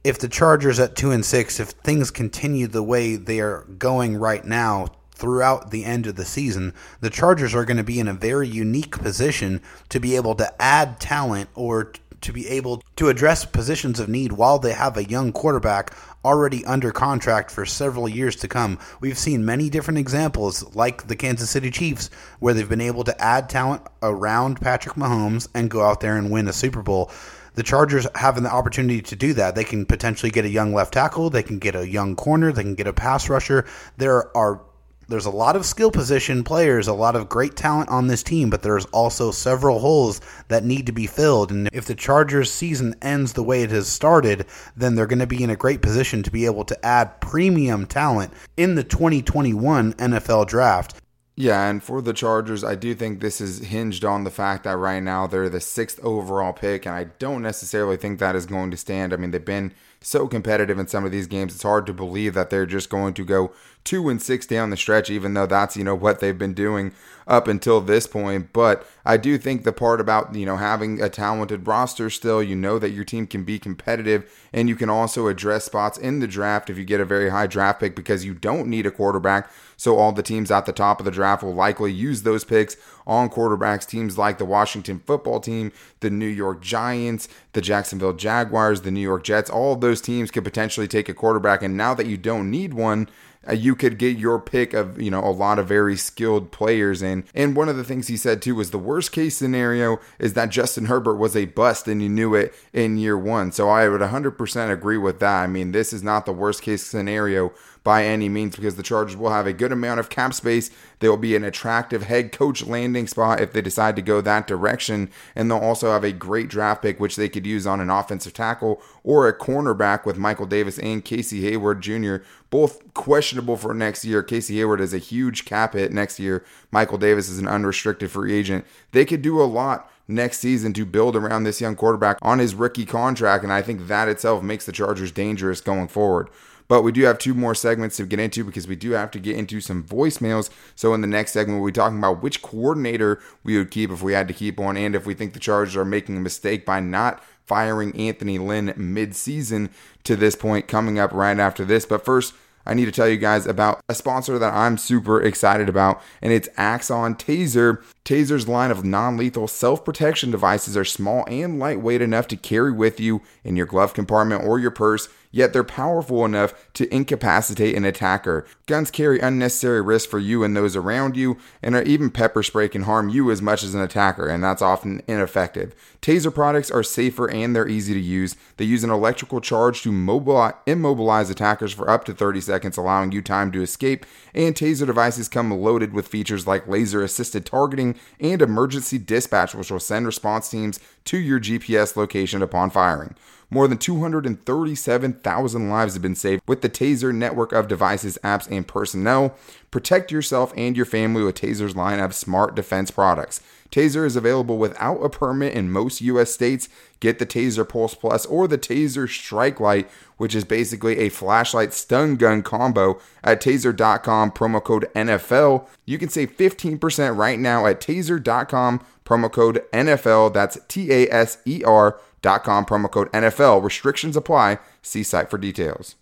if 0.02 0.18
the 0.18 0.28
Chargers 0.28 0.80
at 0.80 0.96
two 0.96 1.12
and 1.12 1.24
six, 1.24 1.60
if 1.60 1.68
things 1.68 2.10
continue 2.10 2.66
the 2.66 2.82
way 2.82 3.14
they 3.14 3.38
are 3.38 3.62
going 3.78 4.16
right 4.16 4.44
now 4.44 4.88
throughout 5.24 5.70
the 5.70 5.86
end 5.86 6.06
of 6.06 6.16
the 6.16 6.24
season, 6.24 6.74
the 7.00 7.08
Chargers 7.08 7.54
are 7.54 7.64
going 7.64 7.78
to 7.78 7.82
be 7.82 7.98
in 7.98 8.08
a 8.08 8.12
very 8.12 8.46
unique 8.46 8.98
position 8.98 9.62
to 9.88 9.98
be 9.98 10.16
able 10.16 10.34
to 10.34 10.62
add 10.62 11.00
talent 11.00 11.48
or 11.54 11.92
to 12.20 12.30
be 12.30 12.46
able 12.46 12.82
to 12.96 13.08
address 13.08 13.46
positions 13.46 13.98
of 13.98 14.06
need 14.06 14.32
while 14.32 14.58
they 14.58 14.74
have 14.74 14.98
a 14.98 15.04
young 15.04 15.32
quarterback 15.32 15.94
already 16.26 16.62
under 16.66 16.92
contract 16.92 17.50
for 17.50 17.64
several 17.64 18.06
years 18.06 18.36
to 18.36 18.46
come. 18.46 18.78
We've 19.00 19.16
seen 19.16 19.46
many 19.46 19.70
different 19.70 19.96
examples, 19.96 20.74
like 20.76 21.06
the 21.06 21.16
Kansas 21.16 21.48
City 21.48 21.70
Chiefs, 21.70 22.10
where 22.38 22.52
they've 22.52 22.68
been 22.68 22.82
able 22.82 23.04
to 23.04 23.18
add 23.18 23.48
talent 23.48 23.80
around 24.02 24.60
Patrick 24.60 24.96
Mahomes 24.96 25.48
and 25.54 25.70
go 25.70 25.80
out 25.80 26.02
there 26.02 26.18
and 26.18 26.30
win 26.30 26.48
a 26.48 26.52
Super 26.52 26.82
Bowl 26.82 27.10
the 27.54 27.62
Chargers 27.62 28.06
having 28.14 28.42
the 28.42 28.52
opportunity 28.52 29.00
to 29.02 29.16
do 29.16 29.32
that. 29.34 29.54
They 29.54 29.64
can 29.64 29.86
potentially 29.86 30.30
get 30.30 30.44
a 30.44 30.50
young 30.50 30.74
left 30.74 30.94
tackle, 30.94 31.30
they 31.30 31.42
can 31.42 31.58
get 31.58 31.74
a 31.74 31.88
young 31.88 32.16
corner, 32.16 32.52
they 32.52 32.62
can 32.62 32.74
get 32.74 32.86
a 32.86 32.92
pass 32.92 33.28
rusher. 33.28 33.64
There 33.96 34.36
are 34.36 34.60
there's 35.08 35.26
a 35.26 35.30
lot 35.30 35.56
of 35.56 35.66
skill 35.66 35.90
position 35.90 36.44
players, 36.44 36.88
a 36.88 36.92
lot 36.92 37.16
of 37.16 37.28
great 37.28 37.56
talent 37.56 37.88
on 37.88 38.06
this 38.06 38.22
team, 38.22 38.50
but 38.50 38.62
there's 38.62 38.86
also 38.86 39.30
several 39.30 39.78
holes 39.78 40.20
that 40.48 40.64
need 40.64 40.86
to 40.86 40.92
be 40.92 41.06
filled. 41.06 41.50
And 41.50 41.68
if 41.72 41.86
the 41.86 41.94
Chargers 41.94 42.50
season 42.50 42.94
ends 43.02 43.32
the 43.32 43.42
way 43.42 43.62
it 43.62 43.70
has 43.70 43.88
started, 43.88 44.46
then 44.76 44.94
they're 44.94 45.06
going 45.06 45.18
to 45.18 45.26
be 45.26 45.42
in 45.42 45.50
a 45.50 45.56
great 45.56 45.82
position 45.82 46.22
to 46.22 46.30
be 46.30 46.46
able 46.46 46.64
to 46.64 46.86
add 46.86 47.20
premium 47.20 47.86
talent 47.86 48.32
in 48.56 48.74
the 48.74 48.84
2021 48.84 49.92
NFL 49.94 50.46
draft. 50.46 51.00
Yeah, 51.36 51.68
and 51.68 51.82
for 51.82 52.00
the 52.00 52.12
Chargers, 52.12 52.62
I 52.62 52.76
do 52.76 52.94
think 52.94 53.20
this 53.20 53.40
is 53.40 53.58
hinged 53.58 54.04
on 54.04 54.22
the 54.22 54.30
fact 54.30 54.64
that 54.64 54.76
right 54.76 55.02
now 55.02 55.26
they're 55.26 55.48
the 55.48 55.60
sixth 55.60 55.98
overall 56.04 56.52
pick, 56.52 56.86
and 56.86 56.94
I 56.94 57.04
don't 57.04 57.42
necessarily 57.42 57.96
think 57.96 58.20
that 58.20 58.36
is 58.36 58.46
going 58.46 58.70
to 58.70 58.76
stand. 58.76 59.12
I 59.12 59.16
mean, 59.16 59.32
they've 59.32 59.44
been 59.44 59.72
so 60.04 60.28
competitive 60.28 60.78
in 60.78 60.86
some 60.86 61.04
of 61.04 61.12
these 61.12 61.26
games, 61.26 61.54
it's 61.54 61.62
hard 61.62 61.86
to 61.86 61.92
believe 61.92 62.34
that 62.34 62.50
they're 62.50 62.66
just 62.66 62.90
going 62.90 63.14
to 63.14 63.24
go 63.24 63.52
two 63.84 64.08
and 64.08 64.20
six 64.20 64.46
down 64.46 64.70
the 64.70 64.76
stretch, 64.76 65.10
even 65.10 65.34
though 65.34 65.46
that's, 65.46 65.76
you 65.76 65.84
know, 65.84 65.94
what 65.94 66.20
they've 66.20 66.38
been 66.38 66.54
doing 66.54 66.92
up 67.26 67.48
until 67.48 67.80
this 67.80 68.06
point. 68.06 68.52
But 68.52 68.86
I 69.04 69.16
do 69.16 69.38
think 69.38 69.64
the 69.64 69.72
part 69.72 70.00
about, 70.00 70.34
you 70.34 70.46
know, 70.46 70.56
having 70.56 71.00
a 71.00 71.08
talented 71.08 71.66
roster 71.66 72.10
still, 72.10 72.42
you 72.42 72.56
know 72.56 72.78
that 72.78 72.90
your 72.90 73.04
team 73.04 73.26
can 73.26 73.44
be 73.44 73.58
competitive 73.58 74.30
and 74.52 74.68
you 74.68 74.76
can 74.76 74.90
also 74.90 75.26
address 75.28 75.64
spots 75.64 75.98
in 75.98 76.20
the 76.20 76.26
draft 76.26 76.70
if 76.70 76.78
you 76.78 76.84
get 76.84 77.00
a 77.00 77.04
very 77.04 77.30
high 77.30 77.46
draft 77.46 77.80
pick 77.80 77.96
because 77.96 78.24
you 78.24 78.34
don't 78.34 78.68
need 78.68 78.86
a 78.86 78.90
quarterback. 78.90 79.50
So 79.76 79.96
all 79.96 80.12
the 80.12 80.22
teams 80.22 80.50
at 80.50 80.66
the 80.66 80.72
top 80.72 81.00
of 81.00 81.04
the 81.04 81.10
draft 81.10 81.42
will 81.42 81.54
likely 81.54 81.92
use 81.92 82.22
those 82.22 82.44
picks 82.44 82.76
on 83.06 83.30
quarterbacks. 83.30 83.86
Teams 83.86 84.18
like 84.18 84.38
the 84.38 84.44
Washington 84.44 85.00
football 85.06 85.40
team, 85.40 85.72
the 86.00 86.10
New 86.10 86.26
York 86.26 86.60
Giants, 86.60 87.28
the 87.52 87.60
Jacksonville 87.60 88.12
Jaguars, 88.12 88.82
the 88.82 88.90
New 88.90 89.00
York 89.00 89.24
Jets, 89.24 89.50
all 89.50 89.74
of 89.74 89.80
those 89.80 90.00
teams 90.00 90.30
could 90.30 90.44
potentially 90.44 90.88
take 90.88 91.08
a 91.08 91.14
quarterback. 91.14 91.62
And 91.62 91.76
now 91.76 91.94
that 91.94 92.06
you 92.06 92.16
don't 92.16 92.50
need 92.50 92.74
one, 92.74 93.08
uh, 93.48 93.52
you 93.52 93.74
could 93.74 93.98
get 93.98 94.16
your 94.16 94.38
pick 94.38 94.72
of 94.72 95.00
you 95.00 95.10
know 95.10 95.22
a 95.22 95.30
lot 95.30 95.58
of 95.58 95.68
very 95.68 95.96
skilled 95.96 96.50
players 96.50 97.02
and 97.02 97.24
and 97.34 97.56
one 97.56 97.68
of 97.68 97.76
the 97.76 97.84
things 97.84 98.08
he 98.08 98.16
said 98.16 98.40
too 98.40 98.54
was 98.54 98.70
the 98.70 98.78
worst 98.78 99.12
case 99.12 99.36
scenario 99.36 100.00
is 100.18 100.34
that 100.34 100.50
Justin 100.50 100.86
Herbert 100.86 101.16
was 101.16 101.36
a 101.36 101.44
bust 101.46 101.86
and 101.86 102.02
you 102.02 102.08
knew 102.08 102.34
it 102.34 102.54
in 102.72 102.96
year 102.96 103.18
1 103.18 103.52
so 103.52 103.68
I 103.68 103.88
would 103.88 104.00
100% 104.00 104.72
agree 104.72 104.98
with 104.98 105.20
that 105.20 105.42
I 105.42 105.46
mean 105.46 105.72
this 105.72 105.92
is 105.92 106.02
not 106.02 106.26
the 106.26 106.32
worst 106.32 106.62
case 106.62 106.86
scenario 106.86 107.52
by 107.84 108.04
any 108.04 108.30
means 108.30 108.56
because 108.56 108.76
the 108.76 108.82
Chargers 108.82 109.16
will 109.16 109.30
have 109.30 109.46
a 109.46 109.52
good 109.52 109.70
amount 109.70 110.00
of 110.00 110.08
cap 110.08 110.32
space. 110.32 110.70
They 110.98 111.08
will 111.08 111.18
be 111.18 111.36
an 111.36 111.44
attractive 111.44 112.04
head 112.04 112.32
coach 112.32 112.64
landing 112.66 113.06
spot 113.06 113.40
if 113.40 113.52
they 113.52 113.60
decide 113.60 113.94
to 113.96 114.02
go 114.02 114.22
that 114.22 114.46
direction. 114.46 115.10
And 115.36 115.50
they'll 115.50 115.58
also 115.58 115.92
have 115.92 116.02
a 116.02 116.10
great 116.10 116.48
draft 116.48 116.80
pick, 116.80 116.98
which 116.98 117.16
they 117.16 117.28
could 117.28 117.46
use 117.46 117.66
on 117.66 117.80
an 117.80 117.90
offensive 117.90 118.32
tackle 118.32 118.82
or 119.04 119.28
a 119.28 119.38
cornerback 119.38 120.06
with 120.06 120.16
Michael 120.16 120.46
Davis 120.46 120.78
and 120.78 121.04
Casey 121.04 121.42
Hayward 121.42 121.82
Jr., 121.82 122.16
both 122.48 122.94
questionable 122.94 123.56
for 123.56 123.74
next 123.74 124.04
year. 124.04 124.22
Casey 124.22 124.56
Hayward 124.56 124.80
is 124.80 124.94
a 124.94 124.98
huge 124.98 125.44
cap 125.44 125.74
hit 125.74 125.92
next 125.92 126.18
year. 126.18 126.42
Michael 126.70 126.98
Davis 126.98 127.28
is 127.28 127.38
an 127.38 127.48
unrestricted 127.48 128.10
free 128.10 128.32
agent. 128.32 128.64
They 128.92 129.04
could 129.04 129.20
do 129.20 129.42
a 129.42 129.44
lot 129.44 129.90
next 130.08 130.38
season 130.38 130.72
to 130.74 130.86
build 130.86 131.16
around 131.16 131.44
this 131.44 131.60
young 131.60 131.76
quarterback 131.76 132.18
on 132.22 132.38
his 132.38 132.54
rookie 132.54 132.86
contract. 132.86 133.44
And 133.44 133.52
I 133.52 133.60
think 133.60 133.88
that 133.88 134.08
itself 134.08 134.42
makes 134.42 134.66
the 134.66 134.72
Chargers 134.72 135.12
dangerous 135.12 135.60
going 135.60 135.88
forward. 135.88 136.28
But 136.66 136.82
we 136.82 136.92
do 136.92 137.02
have 137.02 137.18
two 137.18 137.34
more 137.34 137.54
segments 137.54 137.96
to 137.98 138.06
get 138.06 138.20
into 138.20 138.44
because 138.44 138.66
we 138.66 138.76
do 138.76 138.92
have 138.92 139.10
to 139.12 139.18
get 139.18 139.36
into 139.36 139.60
some 139.60 139.84
voicemails. 139.84 140.50
So 140.74 140.94
in 140.94 141.02
the 141.02 141.06
next 141.06 141.32
segment, 141.32 141.60
we'll 141.60 141.68
be 141.68 141.72
talking 141.72 141.98
about 141.98 142.22
which 142.22 142.42
coordinator 142.42 143.20
we 143.42 143.58
would 143.58 143.70
keep 143.70 143.90
if 143.90 144.02
we 144.02 144.14
had 144.14 144.28
to 144.28 144.34
keep 144.34 144.58
one, 144.58 144.76
and 144.76 144.94
if 144.94 145.06
we 145.06 145.14
think 145.14 145.34
the 145.34 145.40
Chargers 145.40 145.76
are 145.76 145.84
making 145.84 146.16
a 146.16 146.20
mistake 146.20 146.64
by 146.64 146.80
not 146.80 147.22
firing 147.46 147.94
Anthony 147.98 148.38
Lynn 148.38 148.72
mid-season 148.76 149.70
to 150.04 150.16
this 150.16 150.34
point 150.34 150.66
coming 150.66 150.98
up 150.98 151.12
right 151.12 151.38
after 151.38 151.64
this. 151.64 151.84
But 151.84 152.04
first, 152.04 152.32
I 152.66 152.74
need 152.74 152.86
to 152.86 152.92
tell 152.92 153.08
you 153.08 153.18
guys 153.18 153.46
about 153.46 153.80
a 153.88 153.94
sponsor 153.94 154.38
that 154.38 154.54
I'm 154.54 154.78
super 154.78 155.20
excited 155.22 155.68
about, 155.68 156.00
and 156.22 156.32
it's 156.32 156.48
Axon 156.56 157.14
Taser. 157.14 157.82
Taser's 158.04 158.48
line 158.48 158.70
of 158.70 158.84
non 158.84 159.16
lethal 159.16 159.48
self 159.48 159.84
protection 159.84 160.30
devices 160.30 160.76
are 160.76 160.84
small 160.84 161.24
and 161.28 161.58
lightweight 161.58 162.00
enough 162.00 162.26
to 162.28 162.36
carry 162.36 162.72
with 162.72 162.98
you 163.00 163.20
in 163.42 163.56
your 163.56 163.66
glove 163.66 163.92
compartment 163.92 164.44
or 164.44 164.58
your 164.58 164.70
purse 164.70 165.08
yet 165.34 165.52
they're 165.52 165.64
powerful 165.64 166.24
enough 166.24 166.54
to 166.74 166.92
incapacitate 166.94 167.74
an 167.74 167.84
attacker. 167.84 168.46
Guns 168.66 168.90
carry 168.90 169.18
unnecessary 169.18 169.82
risk 169.82 170.08
for 170.08 170.20
you 170.20 170.44
and 170.44 170.56
those 170.56 170.76
around 170.76 171.16
you, 171.16 171.36
and 171.60 171.74
even 171.88 172.08
pepper 172.08 172.42
spray 172.44 172.68
can 172.68 172.82
harm 172.82 173.08
you 173.08 173.32
as 173.32 173.42
much 173.42 173.64
as 173.64 173.74
an 173.74 173.80
attacker, 173.80 174.28
and 174.28 174.44
that's 174.44 174.62
often 174.62 175.02
ineffective. 175.08 175.74
Taser 176.00 176.32
products 176.32 176.70
are 176.70 176.82
safer 176.82 177.28
and 177.28 177.56
they're 177.56 177.66
easy 177.66 177.94
to 177.94 178.00
use. 178.00 178.36
They 178.58 178.64
use 178.64 178.84
an 178.84 178.90
electrical 178.90 179.40
charge 179.40 179.82
to 179.82 179.90
mobilize, 179.90 180.54
immobilize 180.66 181.30
attackers 181.30 181.72
for 181.72 181.90
up 181.90 182.04
to 182.04 182.14
30 182.14 182.40
seconds, 182.40 182.76
allowing 182.76 183.10
you 183.10 183.20
time 183.20 183.50
to 183.52 183.62
escape. 183.62 184.06
And 184.34 184.54
Taser 184.54 184.86
devices 184.86 185.28
come 185.28 185.50
loaded 185.50 185.92
with 185.92 186.06
features 186.06 186.46
like 186.46 186.68
laser 186.68 187.02
assisted 187.02 187.44
targeting 187.44 187.96
and 188.20 188.40
emergency 188.40 188.98
dispatch, 188.98 189.54
which 189.54 189.70
will 189.70 189.80
send 189.80 190.06
response 190.06 190.48
teams 190.48 190.78
to 191.06 191.18
your 191.18 191.40
GPS 191.40 191.96
location 191.96 192.42
upon 192.42 192.70
firing. 192.70 193.14
More 193.50 193.68
than 193.68 193.78
237,000 193.78 195.70
lives 195.70 195.92
have 195.94 196.02
been 196.02 196.14
saved 196.14 196.42
with 196.46 196.62
the 196.62 196.68
Taser 196.68 197.14
network 197.14 197.52
of 197.52 197.68
devices, 197.68 198.18
apps, 198.24 198.50
and 198.50 198.66
personnel. 198.66 199.36
Protect 199.70 200.10
yourself 200.10 200.52
and 200.56 200.76
your 200.76 200.86
family 200.86 201.22
with 201.22 201.36
Taser's 201.40 201.76
line 201.76 202.00
of 202.00 202.14
smart 202.14 202.56
defense 202.56 202.90
products. 202.90 203.40
Taser 203.70 204.06
is 204.06 204.14
available 204.14 204.56
without 204.56 204.98
a 205.04 205.08
permit 205.08 205.52
in 205.52 205.70
most 205.70 206.00
US 206.00 206.32
states. 206.32 206.68
Get 207.00 207.18
the 207.18 207.26
Taser 207.26 207.68
Pulse 207.68 207.94
Plus 207.94 208.24
or 208.26 208.46
the 208.46 208.56
Taser 208.56 209.08
Strike 209.08 209.58
Light, 209.58 209.90
which 210.16 210.34
is 210.34 210.44
basically 210.44 210.98
a 210.98 211.08
flashlight 211.08 211.72
stun 211.72 212.16
gun 212.16 212.42
combo 212.42 213.00
at 213.24 213.42
taser.com, 213.42 214.30
promo 214.30 214.62
code 214.62 214.88
NFL. 214.94 215.66
You 215.86 215.98
can 215.98 216.08
save 216.08 216.36
15% 216.36 217.16
right 217.16 217.38
now 217.38 217.66
at 217.66 217.80
taser.com, 217.80 218.80
promo 219.04 219.30
code 219.30 219.62
NFL. 219.72 220.32
That's 220.32 220.58
T 220.68 220.92
A 220.92 221.08
S 221.12 221.38
E 221.44 221.62
R.com, 221.64 222.66
promo 222.66 222.90
code 222.90 223.10
NFL. 223.12 223.62
Restrictions 223.62 224.16
apply. 224.16 224.58
See 224.82 225.02
site 225.02 225.30
for 225.30 225.38
details. 225.38 225.96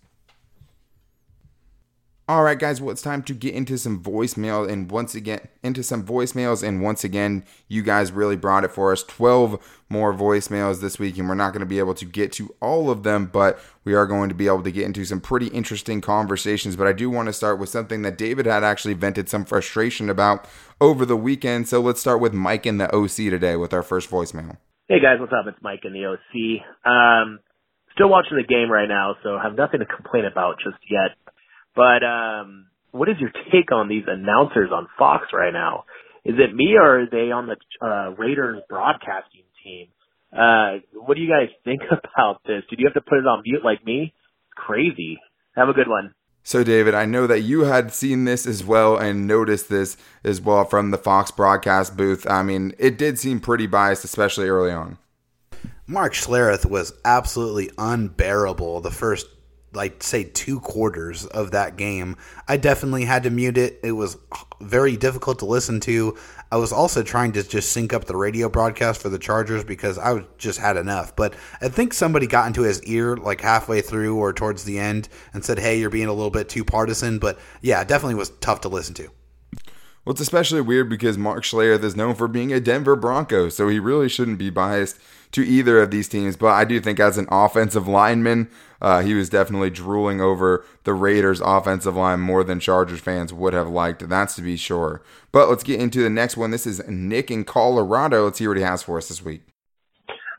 All 2.25 2.43
right, 2.43 2.57
guys. 2.57 2.79
Well, 2.79 2.91
it's 2.91 3.01
time 3.01 3.21
to 3.23 3.33
get 3.33 3.53
into 3.53 3.77
some 3.77 4.01
voicemail, 4.01 4.69
and 4.69 4.89
once 4.89 5.13
again, 5.13 5.41
into 5.61 5.83
some 5.83 6.05
voicemails. 6.05 6.65
And 6.65 6.81
once 6.81 7.03
again, 7.03 7.43
you 7.67 7.83
guys 7.83 8.13
really 8.13 8.37
brought 8.37 8.63
it 8.63 8.71
for 8.71 8.93
us. 8.93 9.03
Twelve 9.03 9.61
more 9.89 10.13
voicemails 10.13 10.79
this 10.79 10.97
week, 10.97 11.17
and 11.17 11.27
we're 11.27 11.35
not 11.35 11.51
going 11.51 11.59
to 11.59 11.65
be 11.65 11.79
able 11.79 11.95
to 11.95 12.05
get 12.05 12.31
to 12.33 12.55
all 12.61 12.89
of 12.89 13.03
them, 13.03 13.25
but 13.25 13.59
we 13.83 13.93
are 13.93 14.07
going 14.07 14.29
to 14.29 14.35
be 14.35 14.47
able 14.47 14.63
to 14.63 14.71
get 14.71 14.85
into 14.85 15.03
some 15.03 15.19
pretty 15.19 15.47
interesting 15.47 15.99
conversations. 15.99 16.77
But 16.77 16.87
I 16.87 16.93
do 16.93 17.09
want 17.09 17.27
to 17.27 17.33
start 17.33 17.59
with 17.59 17.67
something 17.67 18.03
that 18.03 18.17
David 18.17 18.45
had 18.45 18.63
actually 18.63 18.93
vented 18.93 19.27
some 19.27 19.43
frustration 19.43 20.09
about 20.09 20.47
over 20.79 21.05
the 21.05 21.17
weekend. 21.17 21.67
So 21.67 21.81
let's 21.81 21.99
start 21.99 22.21
with 22.21 22.31
Mike 22.31 22.65
in 22.65 22.77
the 22.77 22.93
OC 22.95 23.15
today 23.15 23.57
with 23.57 23.73
our 23.73 23.83
first 23.83 24.09
voicemail. 24.09 24.55
Hey 24.87 25.01
guys, 25.01 25.19
what's 25.19 25.33
up? 25.33 25.45
It's 25.47 25.61
Mike 25.61 25.83
in 25.83 25.91
the 25.91 26.05
OC. 26.05 26.89
Um, 26.89 27.39
still 27.91 28.07
watching 28.07 28.37
the 28.37 28.43
game 28.47 28.71
right 28.71 28.87
now, 28.87 29.15
so 29.23 29.37
have 29.43 29.55
nothing 29.57 29.81
to 29.81 29.85
complain 29.85 30.23
about 30.23 30.55
just 30.63 30.79
yet. 30.89 31.17
But 31.75 32.03
um, 32.03 32.67
what 32.91 33.09
is 33.09 33.15
your 33.19 33.31
take 33.51 33.71
on 33.71 33.87
these 33.87 34.03
announcers 34.07 34.69
on 34.71 34.87
Fox 34.97 35.27
right 35.33 35.53
now? 35.53 35.85
Is 36.25 36.35
it 36.37 36.55
me 36.55 36.75
or 36.77 37.01
are 37.01 37.05
they 37.09 37.31
on 37.31 37.47
the 37.47 37.57
uh, 37.85 38.11
Raiders 38.11 38.61
broadcasting 38.69 39.43
team? 39.63 39.87
Uh, 40.31 40.79
what 40.93 41.15
do 41.15 41.21
you 41.21 41.29
guys 41.29 41.49
think 41.63 41.81
about 41.91 42.41
this? 42.45 42.63
Did 42.69 42.79
you 42.79 42.87
have 42.87 42.93
to 42.93 43.01
put 43.01 43.19
it 43.19 43.27
on 43.27 43.43
mute 43.45 43.63
like 43.63 43.85
me? 43.85 44.13
Crazy. 44.55 45.19
Have 45.55 45.69
a 45.69 45.73
good 45.73 45.87
one. 45.87 46.13
So, 46.45 46.63
David, 46.63 46.93
I 46.93 47.05
know 47.05 47.25
that 47.25 47.41
you 47.41 47.61
had 47.61 47.93
seen 47.93 48.25
this 48.25 48.45
as 48.45 48.65
well 48.65 48.97
and 48.97 49.25
noticed 49.27 49.69
this 49.69 49.95
as 50.25 50.41
well 50.41 50.65
from 50.65 50.91
the 50.91 50.97
Fox 50.97 51.31
broadcast 51.31 51.95
booth. 51.95 52.29
I 52.29 52.43
mean, 52.43 52.73
it 52.77 52.97
did 52.97 53.17
seem 53.17 53.39
pretty 53.39 53.65
biased, 53.65 54.03
especially 54.03 54.49
early 54.49 54.71
on. 54.71 54.97
Mark 55.87 56.13
Schlereth 56.13 56.65
was 56.65 56.93
absolutely 57.05 57.69
unbearable 57.77 58.81
the 58.81 58.91
first 58.91 59.27
like 59.73 60.03
say 60.03 60.23
two 60.23 60.59
quarters 60.59 61.25
of 61.25 61.51
that 61.51 61.77
game. 61.77 62.17
I 62.47 62.57
definitely 62.57 63.05
had 63.05 63.23
to 63.23 63.29
mute 63.29 63.57
it. 63.57 63.79
It 63.83 63.93
was 63.93 64.17
very 64.61 64.97
difficult 64.97 65.39
to 65.39 65.45
listen 65.45 65.79
to. 65.81 66.17
I 66.51 66.57
was 66.57 66.71
also 66.71 67.01
trying 67.01 67.31
to 67.33 67.43
just 67.43 67.71
sync 67.71 67.93
up 67.93 68.05
the 68.05 68.15
radio 68.15 68.47
broadcast 68.49 69.01
for 69.01 69.09
the 69.09 69.17
Chargers 69.17 69.63
because 69.63 69.97
I 69.97 70.23
just 70.37 70.59
had 70.59 70.77
enough. 70.77 71.15
But 71.15 71.33
I 71.61 71.69
think 71.69 71.93
somebody 71.93 72.27
got 72.27 72.47
into 72.47 72.61
his 72.61 72.83
ear 72.83 73.17
like 73.17 73.41
halfway 73.41 73.81
through 73.81 74.17
or 74.17 74.33
towards 74.33 74.63
the 74.63 74.77
end 74.77 75.09
and 75.33 75.43
said, 75.43 75.59
"Hey, 75.59 75.79
you're 75.79 75.89
being 75.89 76.07
a 76.07 76.13
little 76.13 76.31
bit 76.31 76.49
too 76.49 76.63
partisan." 76.63 77.17
But 77.19 77.39
yeah, 77.61 77.81
it 77.81 77.87
definitely 77.87 78.15
was 78.15 78.29
tough 78.41 78.61
to 78.61 78.69
listen 78.69 78.93
to. 78.95 79.09
Well, 80.05 80.11
it's 80.11 80.21
especially 80.21 80.61
weird 80.61 80.89
because 80.89 81.17
Mark 81.17 81.43
Schlereth 81.43 81.83
is 81.83 81.95
known 81.95 82.15
for 82.15 82.27
being 82.27 82.51
a 82.51 82.59
Denver 82.59 82.97
Bronco, 82.97 83.47
so 83.47 83.69
he 83.69 83.79
really 83.79 84.09
shouldn't 84.09 84.37
be 84.37 84.49
biased 84.49 84.99
to 85.33 85.45
either 85.45 85.81
of 85.81 85.91
these 85.91 86.07
teams. 86.07 86.37
But 86.37 86.47
I 86.47 86.63
do 86.63 86.79
think 86.79 86.99
as 86.99 87.17
an 87.17 87.27
offensive 87.29 87.87
lineman, 87.87 88.49
uh, 88.81 89.01
he 89.01 89.13
was 89.13 89.29
definitely 89.29 89.69
drooling 89.69 90.21
over 90.21 90.65
the 90.83 90.93
Raiders' 90.93 91.41
offensive 91.41 91.95
line 91.95 92.19
more 92.19 92.43
than 92.43 92.59
Chargers 92.59 92.99
fans 92.99 93.33
would 93.33 93.53
have 93.53 93.69
liked. 93.69 94.07
That's 94.07 94.35
to 94.35 94.41
be 94.41 94.57
sure. 94.57 95.01
But 95.31 95.49
let's 95.49 95.63
get 95.63 95.79
into 95.79 96.01
the 96.01 96.09
next 96.09 96.37
one. 96.37 96.51
This 96.51 96.65
is 96.65 96.81
Nick 96.87 97.29
in 97.29 97.43
Colorado. 97.43 98.25
Let's 98.25 98.39
see 98.39 98.47
what 98.47 98.57
he 98.57 98.63
has 98.63 98.83
for 98.83 98.97
us 98.97 99.09
this 99.09 99.23
week. 99.23 99.41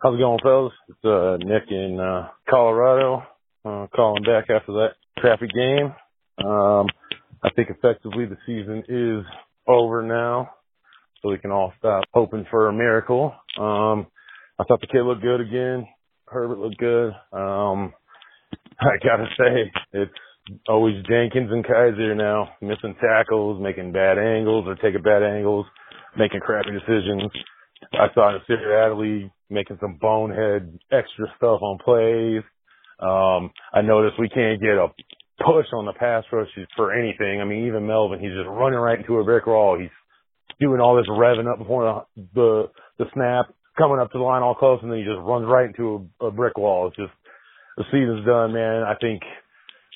How's 0.02 0.14
it 0.14 0.18
going, 0.18 0.38
fellas? 0.42 0.72
It's 0.88 1.04
uh, 1.04 1.38
Nick 1.40 1.70
in 1.70 1.98
uh, 1.98 2.28
Colorado. 2.48 3.26
Uh, 3.64 3.86
calling 3.96 4.22
back 4.24 4.50
after 4.50 4.72
that 4.72 4.90
crappy 5.16 5.48
game. 5.48 5.94
Um, 6.46 6.86
I 7.42 7.48
think 7.56 7.70
effectively 7.70 8.26
the 8.26 8.36
season 8.44 8.84
is 8.88 9.24
over 9.66 10.02
now, 10.02 10.50
so 11.22 11.30
we 11.30 11.38
can 11.38 11.50
all 11.50 11.72
stop 11.78 12.04
hoping 12.12 12.46
for 12.50 12.68
a 12.68 12.72
miracle. 12.74 13.34
Um, 13.58 14.06
I 14.58 14.64
thought 14.64 14.80
the 14.80 14.86
kid 14.86 15.02
looked 15.02 15.22
good 15.22 15.40
again. 15.40 15.86
Herbert 16.26 16.58
looked 16.58 16.78
good. 16.78 17.12
Um, 17.32 17.92
I 18.80 18.96
gotta 19.02 19.26
say, 19.38 19.72
it's 19.92 20.12
always 20.68 21.02
Jenkins 21.08 21.50
and 21.50 21.64
Kyzir 21.64 22.16
now, 22.16 22.50
missing 22.60 22.94
tackles, 23.00 23.62
making 23.62 23.92
bad 23.92 24.18
angles 24.18 24.64
or 24.66 24.76
taking 24.76 25.02
bad 25.02 25.22
angles, 25.22 25.66
making 26.16 26.40
crappy 26.40 26.70
decisions. 26.70 27.30
I 27.92 28.06
saw 28.14 28.32
Nasir 28.32 28.78
Adderley 28.78 29.30
making 29.50 29.78
some 29.80 29.98
bonehead 30.00 30.78
extra 30.90 31.26
stuff 31.36 31.60
on 31.62 31.78
plays. 31.84 32.42
Um, 33.00 33.50
I 33.72 33.82
noticed 33.82 34.18
we 34.18 34.28
can't 34.28 34.60
get 34.60 34.78
a 34.78 34.88
push 35.44 35.66
on 35.72 35.84
the 35.84 35.92
pass 35.92 36.24
rush 36.32 36.48
for 36.76 36.92
anything. 36.92 37.40
I 37.40 37.44
mean, 37.44 37.66
even 37.66 37.86
Melvin, 37.86 38.20
he's 38.20 38.30
just 38.30 38.48
running 38.48 38.78
right 38.78 38.98
into 38.98 39.18
a 39.18 39.24
brick 39.24 39.46
wall. 39.46 39.78
He's 39.78 39.90
doing 40.60 40.80
all 40.80 40.96
this 40.96 41.08
revving 41.08 41.50
up 41.50 41.58
before 41.58 42.06
the 42.16 42.22
the, 42.34 42.70
the 42.98 43.04
snap, 43.12 43.52
coming 43.76 43.98
up 44.00 44.10
to 44.12 44.18
the 44.18 44.24
line 44.24 44.42
all 44.42 44.54
close, 44.54 44.80
and 44.82 44.90
then 44.90 44.98
he 44.98 45.04
just 45.04 45.20
runs 45.20 45.46
right 45.46 45.66
into 45.66 46.08
a, 46.20 46.26
a 46.26 46.30
brick 46.30 46.56
wall. 46.56 46.88
It's 46.88 46.96
just 46.96 47.12
the 47.76 47.84
season's 47.90 48.26
done, 48.26 48.52
man. 48.52 48.82
I 48.82 48.94
think 49.00 49.22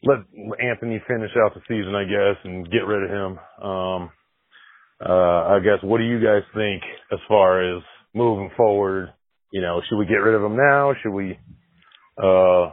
let 0.02 0.18
Anthony 0.60 1.02
finish 1.08 1.30
out 1.44 1.54
the 1.54 1.60
season, 1.68 1.94
I 1.94 2.04
guess, 2.04 2.36
and 2.44 2.70
get 2.70 2.86
rid 2.86 3.04
of 3.04 3.10
him. 3.10 3.38
Um, 3.62 4.10
uh, 5.04 5.54
I 5.54 5.58
guess, 5.62 5.82
what 5.82 5.98
do 5.98 6.04
you 6.04 6.18
guys 6.18 6.42
think 6.54 6.82
as 7.12 7.18
far 7.28 7.76
as 7.76 7.82
moving 8.14 8.50
forward? 8.56 9.12
You 9.52 9.62
know, 9.62 9.80
should 9.88 9.98
we 9.98 10.06
get 10.06 10.16
rid 10.16 10.34
of 10.34 10.42
him 10.42 10.56
now? 10.56 10.92
Should 11.02 11.12
we, 11.12 11.38
uh, 12.22 12.70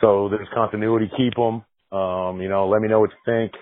so 0.00 0.28
there's 0.30 0.48
continuity, 0.54 1.10
keep 1.16 1.36
him? 1.36 1.62
Um, 1.92 2.40
you 2.40 2.48
know, 2.48 2.68
let 2.68 2.80
me 2.80 2.88
know 2.88 3.00
what 3.00 3.10
you 3.10 3.32
think 3.32 3.52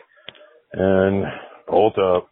and 0.72 1.25
bolt 1.66 1.98
up. 1.98 2.28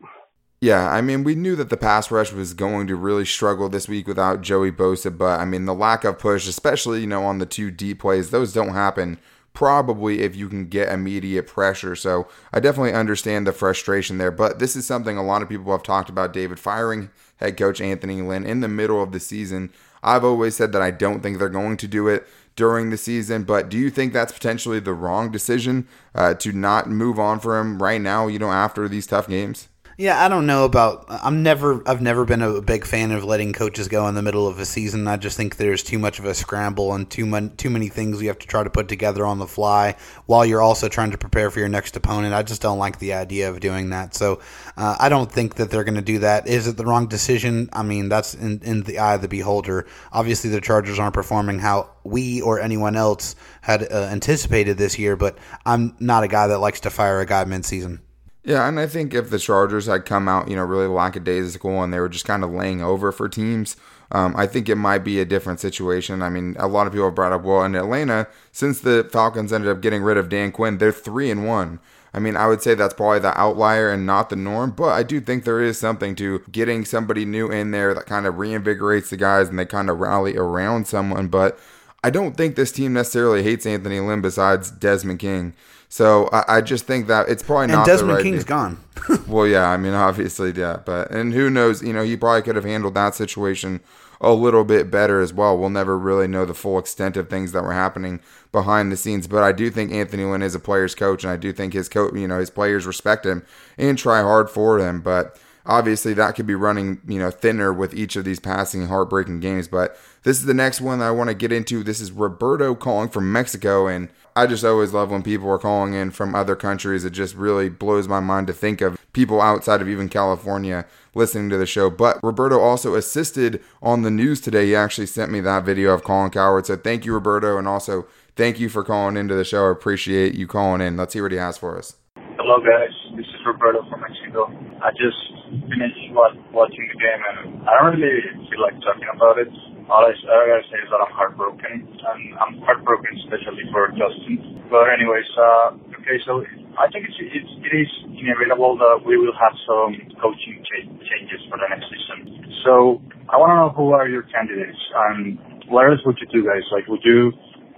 Yeah, 0.66 0.90
I 0.90 1.00
mean, 1.00 1.22
we 1.22 1.36
knew 1.36 1.54
that 1.54 1.70
the 1.70 1.76
pass 1.76 2.10
rush 2.10 2.32
was 2.32 2.52
going 2.52 2.88
to 2.88 2.96
really 2.96 3.24
struggle 3.24 3.68
this 3.68 3.88
week 3.88 4.08
without 4.08 4.40
Joey 4.40 4.72
Bosa, 4.72 5.16
but 5.16 5.38
I 5.38 5.44
mean, 5.44 5.64
the 5.64 5.72
lack 5.72 6.02
of 6.02 6.18
push, 6.18 6.48
especially, 6.48 7.02
you 7.02 7.06
know, 7.06 7.22
on 7.22 7.38
the 7.38 7.46
two 7.46 7.70
deep 7.70 8.00
plays, 8.00 8.30
those 8.30 8.52
don't 8.52 8.70
happen 8.70 9.20
probably 9.52 10.22
if 10.22 10.34
you 10.34 10.48
can 10.48 10.66
get 10.66 10.92
immediate 10.92 11.46
pressure. 11.46 11.94
So 11.94 12.26
I 12.52 12.58
definitely 12.58 12.94
understand 12.94 13.46
the 13.46 13.52
frustration 13.52 14.18
there, 14.18 14.32
but 14.32 14.58
this 14.58 14.74
is 14.74 14.84
something 14.84 15.16
a 15.16 15.22
lot 15.22 15.40
of 15.40 15.48
people 15.48 15.70
have 15.70 15.84
talked 15.84 16.08
about 16.08 16.32
David 16.32 16.58
firing 16.58 17.10
head 17.36 17.56
coach 17.56 17.80
Anthony 17.80 18.20
Lynn 18.20 18.44
in 18.44 18.58
the 18.58 18.66
middle 18.66 19.00
of 19.00 19.12
the 19.12 19.20
season. 19.20 19.70
I've 20.02 20.24
always 20.24 20.56
said 20.56 20.72
that 20.72 20.82
I 20.82 20.90
don't 20.90 21.20
think 21.20 21.38
they're 21.38 21.48
going 21.48 21.76
to 21.76 21.86
do 21.86 22.08
it 22.08 22.26
during 22.56 22.90
the 22.90 22.96
season, 22.96 23.44
but 23.44 23.68
do 23.68 23.78
you 23.78 23.88
think 23.88 24.12
that's 24.12 24.32
potentially 24.32 24.80
the 24.80 24.94
wrong 24.94 25.30
decision 25.30 25.86
uh, 26.12 26.34
to 26.34 26.50
not 26.50 26.90
move 26.90 27.20
on 27.20 27.38
for 27.38 27.56
him 27.56 27.80
right 27.80 28.00
now, 28.00 28.26
you 28.26 28.40
know, 28.40 28.50
after 28.50 28.88
these 28.88 29.06
tough 29.06 29.28
games? 29.28 29.68
Yeah, 29.98 30.22
I 30.22 30.28
don't 30.28 30.46
know 30.46 30.66
about. 30.66 31.06
I'm 31.08 31.42
never. 31.42 31.82
I've 31.88 32.02
never 32.02 32.26
been 32.26 32.42
a 32.42 32.60
big 32.60 32.84
fan 32.84 33.12
of 33.12 33.24
letting 33.24 33.54
coaches 33.54 33.88
go 33.88 34.06
in 34.08 34.14
the 34.14 34.20
middle 34.20 34.46
of 34.46 34.58
a 34.58 34.66
season. 34.66 35.08
I 35.08 35.16
just 35.16 35.38
think 35.38 35.56
there's 35.56 35.82
too 35.82 35.98
much 35.98 36.18
of 36.18 36.26
a 36.26 36.34
scramble 36.34 36.92
and 36.92 37.08
too 37.08 37.24
many 37.24 37.48
too 37.48 37.70
many 37.70 37.88
things 37.88 38.20
you 38.20 38.28
have 38.28 38.38
to 38.40 38.46
try 38.46 38.62
to 38.62 38.68
put 38.68 38.88
together 38.88 39.24
on 39.24 39.38
the 39.38 39.46
fly 39.46 39.96
while 40.26 40.44
you're 40.44 40.60
also 40.60 40.90
trying 40.90 41.12
to 41.12 41.18
prepare 41.18 41.50
for 41.50 41.60
your 41.60 41.70
next 41.70 41.96
opponent. 41.96 42.34
I 42.34 42.42
just 42.42 42.60
don't 42.60 42.76
like 42.78 42.98
the 42.98 43.14
idea 43.14 43.48
of 43.48 43.60
doing 43.60 43.88
that. 43.88 44.14
So 44.14 44.40
uh, 44.76 44.96
I 45.00 45.08
don't 45.08 45.32
think 45.32 45.54
that 45.54 45.70
they're 45.70 45.84
going 45.84 45.94
to 45.94 46.02
do 46.02 46.18
that. 46.18 46.46
Is 46.46 46.66
it 46.66 46.76
the 46.76 46.84
wrong 46.84 47.06
decision? 47.06 47.70
I 47.72 47.82
mean, 47.82 48.10
that's 48.10 48.34
in 48.34 48.60
in 48.64 48.82
the 48.82 48.98
eye 48.98 49.14
of 49.14 49.22
the 49.22 49.28
beholder. 49.28 49.86
Obviously, 50.12 50.50
the 50.50 50.60
Chargers 50.60 50.98
aren't 50.98 51.14
performing 51.14 51.58
how 51.58 51.88
we 52.04 52.42
or 52.42 52.60
anyone 52.60 52.96
else 52.96 53.34
had 53.62 53.90
uh, 53.90 54.08
anticipated 54.12 54.76
this 54.76 54.98
year. 54.98 55.16
But 55.16 55.38
I'm 55.64 55.96
not 56.00 56.22
a 56.22 56.28
guy 56.28 56.48
that 56.48 56.58
likes 56.58 56.80
to 56.80 56.90
fire 56.90 57.20
a 57.20 57.26
guy 57.26 57.46
mid 57.46 57.64
season. 57.64 58.02
Yeah, 58.46 58.68
and 58.68 58.78
I 58.78 58.86
think 58.86 59.12
if 59.12 59.28
the 59.28 59.40
Chargers 59.40 59.86
had 59.86 60.04
come 60.04 60.28
out, 60.28 60.48
you 60.48 60.54
know, 60.54 60.62
really 60.62 60.86
lackadaisical 60.86 61.82
and 61.82 61.92
they 61.92 61.98
were 61.98 62.08
just 62.08 62.24
kind 62.24 62.44
of 62.44 62.52
laying 62.52 62.80
over 62.80 63.10
for 63.10 63.28
teams, 63.28 63.76
um, 64.12 64.36
I 64.36 64.46
think 64.46 64.68
it 64.68 64.76
might 64.76 65.00
be 65.02 65.18
a 65.18 65.24
different 65.24 65.58
situation. 65.58 66.22
I 66.22 66.28
mean, 66.28 66.54
a 66.56 66.68
lot 66.68 66.86
of 66.86 66.92
people 66.92 67.06
have 67.08 67.16
brought 67.16 67.32
up, 67.32 67.42
well, 67.42 67.64
in 67.64 67.74
Atlanta, 67.74 68.28
since 68.52 68.78
the 68.78 69.08
Falcons 69.12 69.52
ended 69.52 69.68
up 69.68 69.80
getting 69.80 70.00
rid 70.00 70.16
of 70.16 70.28
Dan 70.28 70.52
Quinn, 70.52 70.78
they're 70.78 70.92
three 70.92 71.28
and 71.28 71.44
one. 71.44 71.80
I 72.14 72.20
mean, 72.20 72.36
I 72.36 72.46
would 72.46 72.62
say 72.62 72.76
that's 72.76 72.94
probably 72.94 73.18
the 73.18 73.38
outlier 73.38 73.90
and 73.90 74.06
not 74.06 74.30
the 74.30 74.36
norm, 74.36 74.70
but 74.70 74.90
I 74.90 75.02
do 75.02 75.20
think 75.20 75.42
there 75.42 75.60
is 75.60 75.76
something 75.76 76.14
to 76.14 76.44
getting 76.52 76.84
somebody 76.84 77.24
new 77.24 77.50
in 77.50 77.72
there 77.72 77.94
that 77.94 78.06
kind 78.06 78.26
of 78.26 78.36
reinvigorates 78.36 79.08
the 79.08 79.16
guys 79.16 79.48
and 79.48 79.58
they 79.58 79.66
kind 79.66 79.90
of 79.90 79.98
rally 79.98 80.36
around 80.36 80.86
someone. 80.86 81.26
But 81.26 81.58
I 82.04 82.10
don't 82.10 82.36
think 82.36 82.54
this 82.54 82.70
team 82.70 82.92
necessarily 82.92 83.42
hates 83.42 83.66
Anthony 83.66 83.98
Lynn 83.98 84.20
besides 84.20 84.70
Desmond 84.70 85.18
King. 85.18 85.52
So 85.88 86.28
I, 86.32 86.56
I 86.56 86.60
just 86.60 86.86
think 86.86 87.06
that 87.06 87.28
it's 87.28 87.42
probably 87.42 87.68
not. 87.68 87.78
And 87.78 87.86
Desmond 87.86 88.10
the 88.10 88.14
right 88.14 88.22
King's 88.22 88.44
gone. 88.44 88.80
well, 89.28 89.46
yeah, 89.46 89.68
I 89.68 89.76
mean, 89.76 89.94
obviously, 89.94 90.52
yeah, 90.52 90.78
but 90.84 91.10
and 91.10 91.32
who 91.32 91.48
knows? 91.50 91.82
You 91.82 91.92
know, 91.92 92.02
he 92.02 92.16
probably 92.16 92.42
could 92.42 92.56
have 92.56 92.64
handled 92.64 92.94
that 92.94 93.14
situation 93.14 93.80
a 94.20 94.32
little 94.32 94.64
bit 94.64 94.90
better 94.90 95.20
as 95.20 95.32
well. 95.32 95.56
We'll 95.56 95.70
never 95.70 95.98
really 95.98 96.26
know 96.26 96.44
the 96.44 96.54
full 96.54 96.78
extent 96.78 97.16
of 97.16 97.28
things 97.28 97.52
that 97.52 97.62
were 97.62 97.72
happening 97.74 98.20
behind 98.50 98.90
the 98.90 98.96
scenes, 98.96 99.26
but 99.26 99.42
I 99.42 99.52
do 99.52 99.70
think 99.70 99.92
Anthony 99.92 100.24
Lynn 100.24 100.42
is 100.42 100.54
a 100.54 100.60
player's 100.60 100.94
coach, 100.94 101.22
and 101.22 101.30
I 101.30 101.36
do 101.36 101.52
think 101.52 101.74
his 101.74 101.88
coach, 101.88 102.14
you 102.14 102.26
know, 102.26 102.40
his 102.40 102.50
players 102.50 102.86
respect 102.86 103.26
him 103.26 103.44
and 103.76 103.98
try 103.98 104.22
hard 104.22 104.48
for 104.48 104.78
him, 104.78 105.02
but 105.02 105.38
obviously 105.66 106.14
that 106.14 106.34
could 106.34 106.46
be 106.46 106.54
running 106.54 107.00
you 107.06 107.18
know 107.18 107.30
thinner 107.30 107.72
with 107.72 107.92
each 107.94 108.16
of 108.16 108.24
these 108.24 108.40
passing 108.40 108.86
heartbreaking 108.86 109.40
games 109.40 109.66
but 109.68 109.98
this 110.22 110.38
is 110.38 110.44
the 110.44 110.54
next 110.54 110.80
one 110.80 110.98
that 110.98 111.06
i 111.06 111.10
want 111.10 111.28
to 111.28 111.34
get 111.34 111.52
into 111.52 111.82
this 111.82 112.00
is 112.00 112.12
roberto 112.12 112.74
calling 112.74 113.08
from 113.08 113.32
mexico 113.32 113.86
and 113.86 114.08
i 114.36 114.46
just 114.46 114.64
always 114.64 114.92
love 114.92 115.10
when 115.10 115.22
people 115.22 115.50
are 115.50 115.58
calling 115.58 115.94
in 115.94 116.10
from 116.10 116.34
other 116.34 116.54
countries. 116.54 117.04
It 117.04 117.10
just 117.10 117.34
really 117.34 117.68
blows 117.68 118.06
my 118.06 118.20
mind 118.20 118.46
to 118.46 118.52
think 118.52 118.80
of 118.80 118.98
people 119.12 119.40
outside 119.40 119.80
of 119.80 119.88
even 119.88 120.08
california 120.08 120.84
listening 121.14 121.48
to 121.50 121.56
the 121.56 121.66
show. 121.66 121.90
But 121.90 122.20
roberto 122.22 122.60
also 122.60 122.94
assisted 122.94 123.62
on 123.82 124.02
the 124.02 124.10
news 124.10 124.40
today. 124.40 124.66
He 124.66 124.76
actually 124.76 125.06
sent 125.06 125.32
me 125.32 125.40
that 125.40 125.64
video 125.64 125.92
of 125.92 126.04
colin 126.04 126.30
cowherd 126.30 126.66
so 126.66 126.76
thank 126.76 127.04
you 127.04 127.14
roberto 127.14 127.58
and 127.58 127.66
also 127.66 128.06
thank 128.36 128.60
you 128.60 128.68
for 128.68 128.84
calling 128.84 129.16
into 129.16 129.34
the 129.34 129.44
show. 129.44 129.66
I 129.66 129.72
appreciate 129.72 130.34
you 130.34 130.46
calling 130.46 130.80
in. 130.80 130.96
Let's 130.96 131.14
hear 131.14 131.24
what 131.24 131.32
he 131.32 131.38
has 131.38 131.58
for 131.58 131.76
us. 131.76 131.96
Hello, 132.36 132.60
guys. 132.60 132.94
This 133.16 133.26
is 133.26 133.40
Roberto 133.46 133.82
from 133.90 134.02
Mexico. 134.02 134.46
I 134.84 134.92
just 134.92 135.18
finished 135.66 136.12
watching 136.52 136.86
the 136.86 136.98
game, 137.00 137.22
and 137.32 137.66
I 137.66 137.82
don't 137.82 137.98
really 137.98 138.22
feel 138.46 138.62
like 138.62 138.74
talking 138.84 139.08
about 139.14 139.38
it. 139.38 139.48
All 139.90 140.00
I, 140.06 140.12
all 140.14 140.40
I 140.40 140.46
gotta 140.48 140.66
say 140.72 140.80
is 140.80 140.90
that 140.90 141.00
I'm 141.02 141.14
heartbroken, 141.14 141.74
and 141.84 142.20
I'm 142.40 142.54
heartbroken 142.64 143.12
especially 143.26 143.66
for 143.74 143.90
Justin. 143.94 144.64
But 144.70 144.88
anyways, 144.94 145.28
uh, 145.36 145.68
okay, 146.00 146.18
so 146.24 146.40
I 146.80 146.88
think 146.94 147.06
it's, 147.10 147.18
it's 147.20 147.52
it 147.66 147.74
is 147.74 147.90
inevitable 148.16 148.78
that 148.80 149.04
we 149.04 149.18
will 149.20 149.36
have 149.36 149.54
some 149.68 149.92
coaching 150.22 150.62
ch- 150.64 150.88
changes 151.10 151.42
for 151.52 151.60
the 151.60 151.68
next 151.68 151.86
season. 151.92 152.48
So 152.64 153.02
I 153.28 153.36
want 153.36 153.52
to 153.54 153.58
know 153.60 153.70
who 153.76 153.92
are 153.92 154.08
your 154.08 154.24
candidates, 154.32 154.80
and 155.10 155.38
what 155.68 155.86
else 155.90 156.00
would 156.06 156.16
you 156.22 156.28
do, 156.32 156.46
guys? 156.48 156.64
Like, 156.72 156.88
would 156.88 157.04
you 157.04 157.34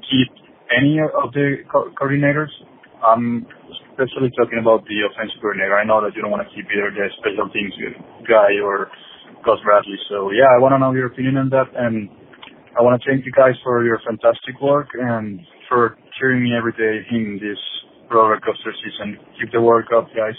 keep 0.06 0.30
any 0.76 1.00
of 1.02 1.32
the 1.34 1.64
co- 1.72 1.90
coordinators? 1.98 2.52
Um, 3.02 3.46
especially 3.94 4.30
talking 4.36 4.60
about 4.60 4.84
the 4.86 4.98
offensive 5.08 5.40
coordinator. 5.42 5.76
I 5.76 5.84
know 5.84 6.00
that 6.04 6.14
you 6.16 6.22
don't 6.22 6.32
want 6.32 6.46
to 6.46 6.52
keep 6.54 6.66
either 6.70 6.90
the 6.94 7.08
special 7.20 7.48
teams 7.52 7.74
guy 8.28 8.60
or 8.64 8.88
Gus 9.44 9.58
Bradley. 9.64 9.98
So 10.08 10.30
yeah, 10.30 10.48
I 10.54 10.58
want 10.60 10.72
to 10.72 10.78
know 10.78 10.92
your 10.92 11.06
opinion 11.06 11.36
on 11.36 11.50
that, 11.50 11.66
and 11.74 12.08
I 12.78 12.82
want 12.82 13.00
to 13.00 13.08
thank 13.08 13.24
you 13.24 13.32
guys 13.32 13.54
for 13.62 13.84
your 13.84 14.00
fantastic 14.06 14.60
work 14.60 14.88
and 14.94 15.40
for 15.68 15.96
cheering 16.18 16.44
me 16.44 16.56
every 16.56 16.72
day 16.72 17.06
in 17.10 17.38
this 17.40 17.58
roller 18.10 18.38
coaster 18.40 18.72
season. 18.82 19.18
Keep 19.40 19.52
the 19.52 19.60
work 19.60 19.86
up, 19.94 20.08
guys. 20.16 20.36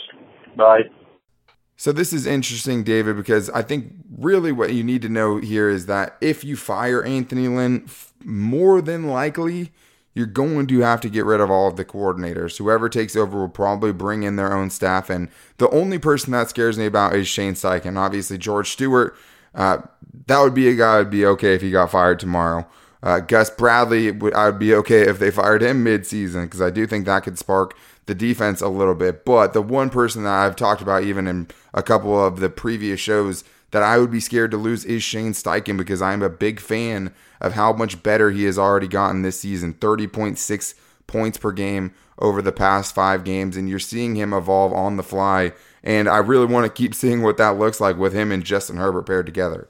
Bye. 0.57 0.81
So 1.75 1.93
this 1.93 2.11
is 2.11 2.25
interesting, 2.25 2.83
David, 2.83 3.15
because 3.15 3.49
I 3.51 3.61
think 3.61 3.93
really 4.17 4.51
what 4.51 4.73
you 4.73 4.83
need 4.83 5.01
to 5.03 5.09
know 5.09 5.37
here 5.37 5.69
is 5.69 5.85
that 5.85 6.17
if 6.19 6.43
you 6.43 6.57
fire 6.57 7.03
Anthony 7.03 7.47
Lynn, 7.47 7.87
more 8.25 8.81
than 8.81 9.07
likely 9.07 9.71
you're 10.13 10.25
going 10.25 10.67
to 10.67 10.79
have 10.79 11.01
to 11.01 11.09
get 11.09 11.25
rid 11.25 11.39
of 11.39 11.51
all 11.51 11.67
of 11.67 11.75
the 11.75 11.85
coordinators. 11.85 12.57
Whoever 12.57 12.89
takes 12.89 13.15
over 13.15 13.39
will 13.39 13.49
probably 13.49 13.93
bring 13.93 14.23
in 14.23 14.35
their 14.35 14.53
own 14.53 14.69
staff, 14.69 15.09
and 15.09 15.29
the 15.57 15.69
only 15.69 15.99
person 15.99 16.31
that 16.31 16.49
scares 16.49 16.77
me 16.77 16.85
about 16.85 17.15
is 17.15 17.27
Shane 17.27 17.53
Steichen. 17.53 17.97
Obviously, 17.97 18.37
George 18.37 18.69
Stewart, 18.69 19.15
uh, 19.55 19.79
that 20.27 20.41
would 20.41 20.53
be 20.53 20.67
a 20.67 20.75
guy 20.75 20.99
I'd 20.99 21.09
be 21.09 21.25
okay 21.25 21.55
if 21.55 21.61
he 21.61 21.71
got 21.71 21.91
fired 21.91 22.19
tomorrow. 22.19 22.67
Uh, 23.01 23.21
Gus 23.21 23.49
Bradley, 23.49 24.09
I'd 24.33 24.59
be 24.59 24.73
okay 24.75 25.01
if 25.01 25.19
they 25.19 25.31
fired 25.31 25.61
him 25.61 25.83
mid-season 25.83 26.45
because 26.45 26.61
I 26.61 26.69
do 26.69 26.85
think 26.85 27.05
that 27.05 27.23
could 27.23 27.37
spark 27.37 27.77
the 28.07 28.15
defense 28.15 28.59
a 28.59 28.67
little 28.67 28.95
bit. 28.95 29.23
But 29.23 29.53
the 29.53 29.61
one 29.61 29.89
person 29.89 30.23
that 30.23 30.33
I've 30.33 30.57
talked 30.57 30.81
about 30.81 31.03
even 31.03 31.27
in 31.27 31.47
a 31.73 31.81
couple 31.81 32.21
of 32.21 32.41
the 32.41 32.49
previous 32.49 32.99
shows 32.99 33.45
that 33.71 33.83
I 33.83 33.97
would 33.97 34.11
be 34.11 34.19
scared 34.19 34.51
to 34.51 34.57
lose 34.57 34.85
is 34.85 35.03
Shane 35.03 35.33
Steichen 35.33 35.77
because 35.77 36.01
I'm 36.01 36.21
a 36.21 36.29
big 36.29 36.59
fan 36.59 37.13
of 37.39 37.53
how 37.53 37.73
much 37.73 38.01
better 38.01 38.31
he 38.31 38.45
has 38.45 38.57
already 38.57 38.87
gotten 38.87 39.21
this 39.21 39.39
season 39.39 39.73
30.6 39.73 40.73
points 41.07 41.37
per 41.37 41.51
game 41.51 41.93
over 42.17 42.41
the 42.41 42.51
past 42.51 42.93
five 42.95 43.23
games. 43.23 43.55
And 43.55 43.69
you're 43.69 43.79
seeing 43.79 44.15
him 44.15 44.33
evolve 44.33 44.73
on 44.73 44.97
the 44.97 45.03
fly. 45.03 45.53
And 45.83 46.09
I 46.09 46.17
really 46.17 46.45
want 46.45 46.65
to 46.65 46.71
keep 46.71 46.93
seeing 46.93 47.21
what 47.21 47.37
that 47.37 47.57
looks 47.57 47.79
like 47.79 47.97
with 47.97 48.13
him 48.13 48.31
and 48.31 48.43
Justin 48.43 48.77
Herbert 48.77 49.03
paired 49.03 49.25
together. 49.25 49.69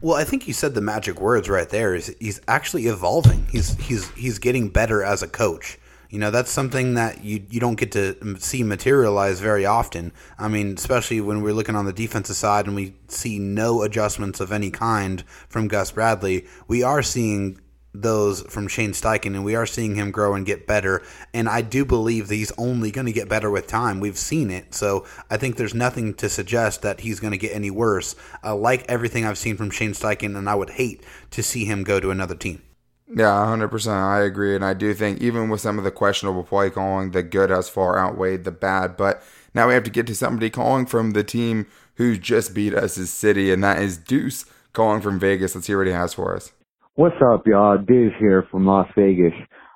Well, 0.00 0.16
I 0.16 0.24
think 0.24 0.46
you 0.46 0.52
said 0.54 0.74
the 0.74 0.80
magic 0.80 1.20
words 1.20 1.48
right 1.48 1.68
there. 1.68 1.94
Is 1.94 2.14
he's 2.20 2.40
actually 2.46 2.86
evolving. 2.86 3.46
He's 3.50 3.74
he's 3.78 4.08
he's 4.10 4.38
getting 4.38 4.68
better 4.68 5.02
as 5.02 5.22
a 5.24 5.28
coach. 5.28 5.76
You 6.10 6.18
know, 6.18 6.30
that's 6.30 6.50
something 6.50 6.94
that 6.94 7.22
you 7.22 7.44
you 7.50 7.60
don't 7.60 7.74
get 7.74 7.92
to 7.92 8.38
see 8.38 8.62
materialize 8.62 9.40
very 9.40 9.66
often. 9.66 10.12
I 10.38 10.48
mean, 10.48 10.74
especially 10.74 11.20
when 11.20 11.42
we're 11.42 11.52
looking 11.52 11.76
on 11.76 11.84
the 11.84 11.92
defensive 11.92 12.36
side 12.36 12.66
and 12.66 12.74
we 12.74 12.94
see 13.08 13.38
no 13.38 13.82
adjustments 13.82 14.40
of 14.40 14.50
any 14.50 14.70
kind 14.70 15.22
from 15.48 15.68
Gus 15.68 15.92
Bradley. 15.92 16.46
We 16.66 16.82
are 16.82 17.02
seeing 17.02 17.60
those 17.92 18.42
from 18.42 18.68
Shane 18.68 18.92
Steichen, 18.92 19.34
and 19.34 19.44
we 19.44 19.54
are 19.54 19.66
seeing 19.66 19.96
him 19.96 20.10
grow 20.10 20.34
and 20.34 20.46
get 20.46 20.66
better. 20.66 21.02
And 21.34 21.48
I 21.48 21.62
do 21.62 21.84
believe 21.84 22.28
that 22.28 22.34
he's 22.34 22.52
only 22.56 22.90
going 22.90 23.06
to 23.06 23.12
get 23.12 23.28
better 23.28 23.50
with 23.50 23.66
time. 23.66 24.00
We've 24.00 24.18
seen 24.18 24.50
it, 24.50 24.74
so 24.74 25.06
I 25.30 25.36
think 25.36 25.56
there's 25.56 25.74
nothing 25.74 26.14
to 26.14 26.28
suggest 26.28 26.82
that 26.82 27.00
he's 27.00 27.20
going 27.20 27.32
to 27.32 27.38
get 27.38 27.54
any 27.54 27.70
worse. 27.70 28.14
I 28.42 28.52
like 28.52 28.84
everything 28.88 29.24
I've 29.24 29.38
seen 29.38 29.56
from 29.56 29.70
Shane 29.70 29.92
Steichen, 29.92 30.36
and 30.36 30.48
I 30.48 30.54
would 30.54 30.70
hate 30.70 31.02
to 31.32 31.42
see 31.42 31.64
him 31.64 31.82
go 31.82 32.00
to 32.00 32.10
another 32.10 32.34
team. 32.34 32.62
Yeah, 33.10 33.46
100%. 33.46 33.88
I 33.88 34.20
agree. 34.20 34.54
And 34.54 34.64
I 34.64 34.74
do 34.74 34.92
think, 34.92 35.20
even 35.20 35.48
with 35.48 35.60
some 35.60 35.78
of 35.78 35.84
the 35.84 35.90
questionable 35.90 36.44
play 36.44 36.70
calling, 36.70 37.12
the 37.12 37.22
good 37.22 37.50
has 37.50 37.68
far 37.68 37.98
outweighed 37.98 38.44
the 38.44 38.50
bad. 38.50 38.96
But 38.96 39.22
now 39.54 39.68
we 39.68 39.74
have 39.74 39.84
to 39.84 39.90
get 39.90 40.06
to 40.08 40.14
somebody 40.14 40.50
calling 40.50 40.86
from 40.86 41.12
the 41.12 41.24
team 41.24 41.66
who 41.94 42.16
just 42.16 42.54
beat 42.54 42.74
us 42.74 42.98
as 42.98 43.10
City, 43.10 43.52
and 43.52 43.62
that 43.64 43.82
is 43.82 43.96
Deuce 43.96 44.44
calling 44.72 45.00
from 45.00 45.18
Vegas. 45.18 45.54
Let's 45.54 45.66
hear 45.66 45.78
what 45.78 45.86
he 45.86 45.92
has 45.92 46.14
for 46.14 46.36
us. 46.36 46.52
What's 46.94 47.16
up, 47.24 47.46
y'all? 47.46 47.78
Deuce 47.78 48.12
here 48.18 48.46
from 48.50 48.66
Las 48.66 48.88
Vegas. 48.96 49.32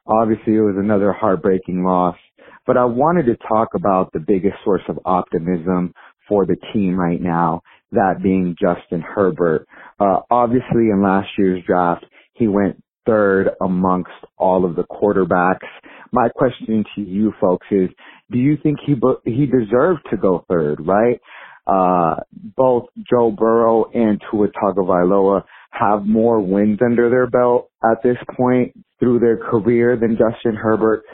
Obviously, 0.07 0.55
it 0.55 0.61
was 0.61 0.77
another 0.77 1.13
heartbreaking 1.13 1.85
loss, 1.85 2.17
but 2.67 2.77
I 2.77 2.85
wanted 2.85 3.27
to 3.27 3.37
talk 3.49 3.69
about 3.75 4.13
the 4.13 4.21
biggest 4.21 4.57
source 4.65 4.83
of 4.89 4.99
optimism 5.05 5.95
for 6.29 6.45
the 6.45 6.57
team 6.73 6.99
right 6.99 7.21
now, 7.21 7.63
that 7.93 8.23
being 8.23 8.57
Justin 8.61 9.01
Herbert. 9.01 9.67
Uh, 9.99 10.21
obviously, 10.31 10.91
in 10.91 11.03
last 11.03 11.29
year's 11.39 11.63
draft, 11.65 12.05
he 12.35 12.49
went 12.49 12.83
third 13.07 13.51
amongst 13.61 14.11
all 14.39 14.65
of 14.65 14.77
the 14.77 14.85
quarterbacks. 14.85 15.67
My 16.13 16.29
question 16.29 16.85
to 16.95 17.03
you 17.03 17.33
folks 17.41 17.67
is, 17.71 17.89
do 18.31 18.39
you 18.39 18.57
think 18.63 18.79
he 18.85 18.95
he 19.25 19.47
deserved 19.47 20.01
to 20.11 20.17
go 20.17 20.45
third, 20.49 20.79
right? 20.87 21.21
Uh, 21.67 22.17
both 22.57 22.87
Joe 23.09 23.31
Burrow 23.31 23.85
and 23.93 24.21
Tua 24.31 24.49
Tagovailoa 24.49 25.45
have 25.71 26.05
more 26.05 26.41
wins 26.41 26.81
under 26.85 27.09
their 27.09 27.29
belt 27.29 27.71
at 27.85 28.03
this 28.03 28.17
point 28.37 28.73
through 28.99 29.21
their 29.21 29.37
career 29.37 29.97
than 29.97 30.19
Justin 30.19 30.57
Herbert. 30.57 31.05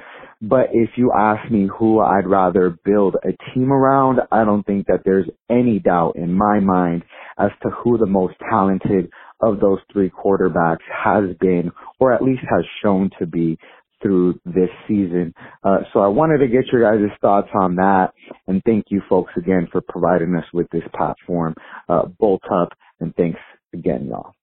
But 0.41 0.69
if 0.73 0.91
you 0.97 1.13
ask 1.17 1.51
me 1.51 1.69
who 1.79 1.99
I'd 2.01 2.27
rather 2.27 2.79
build 2.85 3.17
a 3.25 3.33
team 3.53 3.73
around, 3.73 4.21
I 4.31 4.45
don't 4.45 4.65
think 4.65 4.87
that 4.87 5.03
there's 5.05 5.29
any 5.51 5.81
doubt 5.81 6.17
in 6.17 6.33
my 6.33 6.61
mind 6.61 7.03
as 7.39 7.51
to 7.63 7.71
who 7.71 7.99
the 7.99 8.07
most 8.07 8.35
talented 8.49 9.11
of 9.41 9.61
those 9.61 9.79
three 9.93 10.11
quarterbacks 10.11 10.85
has 10.93 11.37
been, 11.41 11.71
or 12.01 12.13
at 12.13 12.23
least 12.23 12.43
has 12.49 12.65
shown 12.83 13.11
to 13.19 13.27
be 13.27 13.59
through 14.03 14.39
this 14.45 14.71
season. 14.87 15.35
Uh, 15.65 15.79
so 15.93 16.01
I 16.01 16.07
wanted 16.07 16.39
to 16.39 16.49
get 16.49 16.67
your 16.73 16.83
guys' 16.83 17.11
thoughts 17.21 17.49
on 17.55 17.77
that, 17.77 18.13
and 18.47 18.63
thank 18.65 18.87
you 18.89 19.03
folks 19.09 19.33
again 19.37 19.69
for 19.71 19.81
providing 19.81 20.35
us 20.37 20.45
with 20.53 20.69
this 20.71 20.85
platform. 20.97 21.55
Uh, 21.89 22.07
bolt 22.07 22.43
up, 22.51 22.69
and 23.01 23.15
thanks 23.17 23.41
again, 23.75 24.07
y'all. 24.07 24.35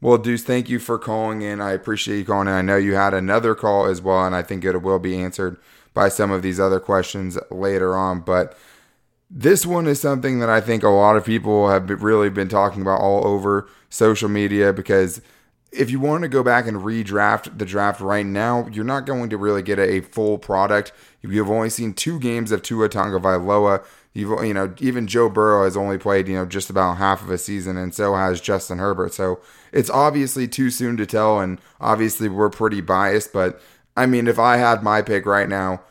Well, 0.00 0.18
Deuce, 0.18 0.44
thank 0.44 0.68
you 0.68 0.78
for 0.78 0.98
calling 0.98 1.42
in. 1.42 1.60
I 1.60 1.72
appreciate 1.72 2.18
you 2.18 2.24
calling 2.24 2.46
in. 2.46 2.54
I 2.54 2.62
know 2.62 2.76
you 2.76 2.94
had 2.94 3.14
another 3.14 3.54
call 3.54 3.86
as 3.86 4.00
well, 4.00 4.24
and 4.24 4.34
I 4.34 4.42
think 4.42 4.64
it 4.64 4.80
will 4.80 5.00
be 5.00 5.20
answered 5.20 5.56
by 5.92 6.08
some 6.08 6.30
of 6.30 6.42
these 6.42 6.60
other 6.60 6.78
questions 6.78 7.36
later 7.50 7.96
on. 7.96 8.20
But 8.20 8.56
this 9.30 9.66
one 9.66 9.86
is 9.86 10.00
something 10.00 10.40
that 10.40 10.48
I 10.48 10.60
think 10.60 10.82
a 10.82 10.88
lot 10.88 11.16
of 11.16 11.24
people 11.24 11.68
have 11.68 11.88
really 12.02 12.30
been 12.30 12.48
talking 12.48 12.82
about 12.82 13.00
all 13.00 13.26
over 13.26 13.68
social 13.90 14.28
media 14.28 14.72
because 14.72 15.20
if 15.70 15.90
you 15.90 16.00
want 16.00 16.22
to 16.22 16.28
go 16.28 16.42
back 16.42 16.66
and 16.66 16.78
redraft 16.78 17.58
the 17.58 17.66
draft 17.66 18.00
right 18.00 18.24
now, 18.24 18.66
you're 18.72 18.84
not 18.84 19.04
going 19.04 19.28
to 19.30 19.36
really 19.36 19.62
get 19.62 19.78
a 19.78 20.00
full 20.00 20.38
product. 20.38 20.92
You've 21.20 21.50
only 21.50 21.68
seen 21.68 21.92
two 21.92 22.18
games 22.18 22.52
of 22.52 22.62
Tua 22.62 22.88
Tagovailoa. 22.88 23.84
You've, 24.14 24.44
you 24.44 24.54
know, 24.54 24.74
even 24.78 25.06
Joe 25.06 25.28
Burrow 25.28 25.64
has 25.64 25.76
only 25.76 25.98
played, 25.98 26.26
you 26.26 26.36
know, 26.36 26.46
just 26.46 26.70
about 26.70 26.96
half 26.96 27.22
of 27.22 27.30
a 27.30 27.36
season, 27.36 27.76
and 27.76 27.94
so 27.94 28.14
has 28.14 28.40
Justin 28.40 28.78
Herbert. 28.78 29.12
So 29.12 29.40
it's 29.70 29.90
obviously 29.90 30.48
too 30.48 30.70
soon 30.70 30.96
to 30.96 31.06
tell, 31.06 31.38
and 31.38 31.60
obviously 31.80 32.30
we're 32.30 32.48
pretty 32.48 32.80
biased. 32.80 33.32
But 33.34 33.60
I 33.94 34.06
mean, 34.06 34.26
if 34.26 34.38
I 34.38 34.56
had 34.56 34.82
my 34.82 35.02
pick 35.02 35.26
right 35.26 35.48
now, 35.48 35.82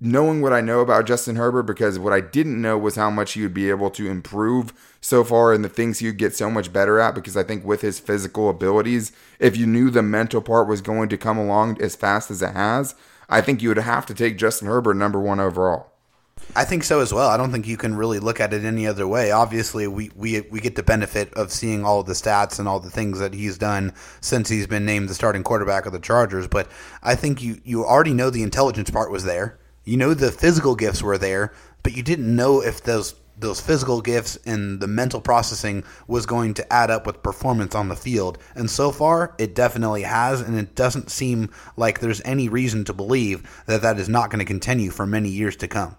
knowing 0.00 0.40
what 0.40 0.52
I 0.52 0.62
know 0.62 0.80
about 0.80 1.06
Justin 1.06 1.36
Herbert 1.36 1.64
because 1.64 1.98
what 1.98 2.12
I 2.12 2.20
didn't 2.20 2.60
know 2.60 2.78
was 2.78 2.96
how 2.96 3.10
much 3.10 3.32
he 3.32 3.42
would 3.42 3.52
be 3.52 3.68
able 3.68 3.90
to 3.90 4.08
improve 4.08 4.72
so 5.00 5.22
far 5.22 5.52
and 5.52 5.62
the 5.62 5.68
things 5.68 5.98
he 5.98 6.06
would 6.06 6.16
get 6.16 6.34
so 6.34 6.50
much 6.50 6.72
better 6.72 6.98
at 6.98 7.14
because 7.14 7.36
I 7.36 7.42
think 7.42 7.64
with 7.64 7.82
his 7.82 8.00
physical 8.00 8.48
abilities, 8.48 9.12
if 9.38 9.56
you 9.56 9.66
knew 9.66 9.90
the 9.90 10.02
mental 10.02 10.40
part 10.40 10.68
was 10.68 10.80
going 10.80 11.10
to 11.10 11.18
come 11.18 11.36
along 11.36 11.80
as 11.82 11.96
fast 11.96 12.30
as 12.30 12.40
it 12.40 12.54
has, 12.54 12.94
I 13.28 13.42
think 13.42 13.60
you 13.60 13.68
would 13.68 13.78
have 13.78 14.06
to 14.06 14.14
take 14.14 14.38
Justin 14.38 14.68
Herbert 14.68 14.94
number 14.94 15.20
one 15.20 15.38
overall. 15.38 15.90
I 16.56 16.64
think 16.64 16.82
so 16.82 17.00
as 17.00 17.12
well. 17.12 17.28
I 17.28 17.36
don't 17.36 17.52
think 17.52 17.68
you 17.68 17.76
can 17.76 17.94
really 17.94 18.18
look 18.18 18.40
at 18.40 18.52
it 18.52 18.64
any 18.64 18.86
other 18.86 19.06
way. 19.06 19.30
Obviously, 19.30 19.86
we, 19.86 20.10
we 20.16 20.40
we 20.40 20.60
get 20.60 20.74
the 20.74 20.82
benefit 20.82 21.32
of 21.34 21.52
seeing 21.52 21.84
all 21.84 22.02
the 22.02 22.14
stats 22.14 22.58
and 22.58 22.66
all 22.66 22.80
the 22.80 22.90
things 22.90 23.20
that 23.20 23.34
he's 23.34 23.56
done 23.56 23.92
since 24.20 24.48
he's 24.48 24.66
been 24.66 24.84
named 24.84 25.08
the 25.08 25.14
starting 25.14 25.44
quarterback 25.44 25.86
of 25.86 25.92
the 25.92 26.00
Chargers. 26.00 26.48
But 26.48 26.68
I 27.04 27.14
think 27.14 27.40
you 27.40 27.60
you 27.64 27.84
already 27.84 28.14
know 28.14 28.30
the 28.30 28.42
intelligence 28.42 28.90
part 28.90 29.12
was 29.12 29.24
there. 29.24 29.59
You 29.84 29.96
know 29.96 30.14
the 30.14 30.30
physical 30.30 30.74
gifts 30.74 31.02
were 31.02 31.18
there, 31.18 31.52
but 31.82 31.96
you 31.96 32.02
didn't 32.02 32.34
know 32.34 32.62
if 32.62 32.82
those 32.82 33.14
those 33.40 33.60
physical 33.60 34.00
gifts 34.00 34.36
and 34.44 34.80
the 34.80 34.86
mental 34.86 35.20
processing 35.20 35.82
was 36.06 36.26
going 36.26 36.54
to 36.54 36.72
add 36.72 36.90
up 36.90 37.06
with 37.06 37.22
performance 37.22 37.74
on 37.74 37.88
the 37.88 37.96
field. 37.96 38.38
And 38.54 38.70
so 38.70 38.90
far, 38.90 39.34
it 39.38 39.54
definitely 39.54 40.02
has, 40.02 40.40
and 40.40 40.58
it 40.58 40.74
doesn't 40.74 41.10
seem 41.10 41.50
like 41.76 42.00
there's 42.00 42.20
any 42.24 42.48
reason 42.48 42.84
to 42.84 42.92
believe 42.92 43.64
that 43.66 43.82
that 43.82 43.98
is 43.98 44.08
not 44.08 44.30
going 44.30 44.40
to 44.40 44.44
continue 44.44 44.90
for 44.90 45.06
many 45.06 45.30
years 45.30 45.56
to 45.56 45.68
come. 45.68 45.96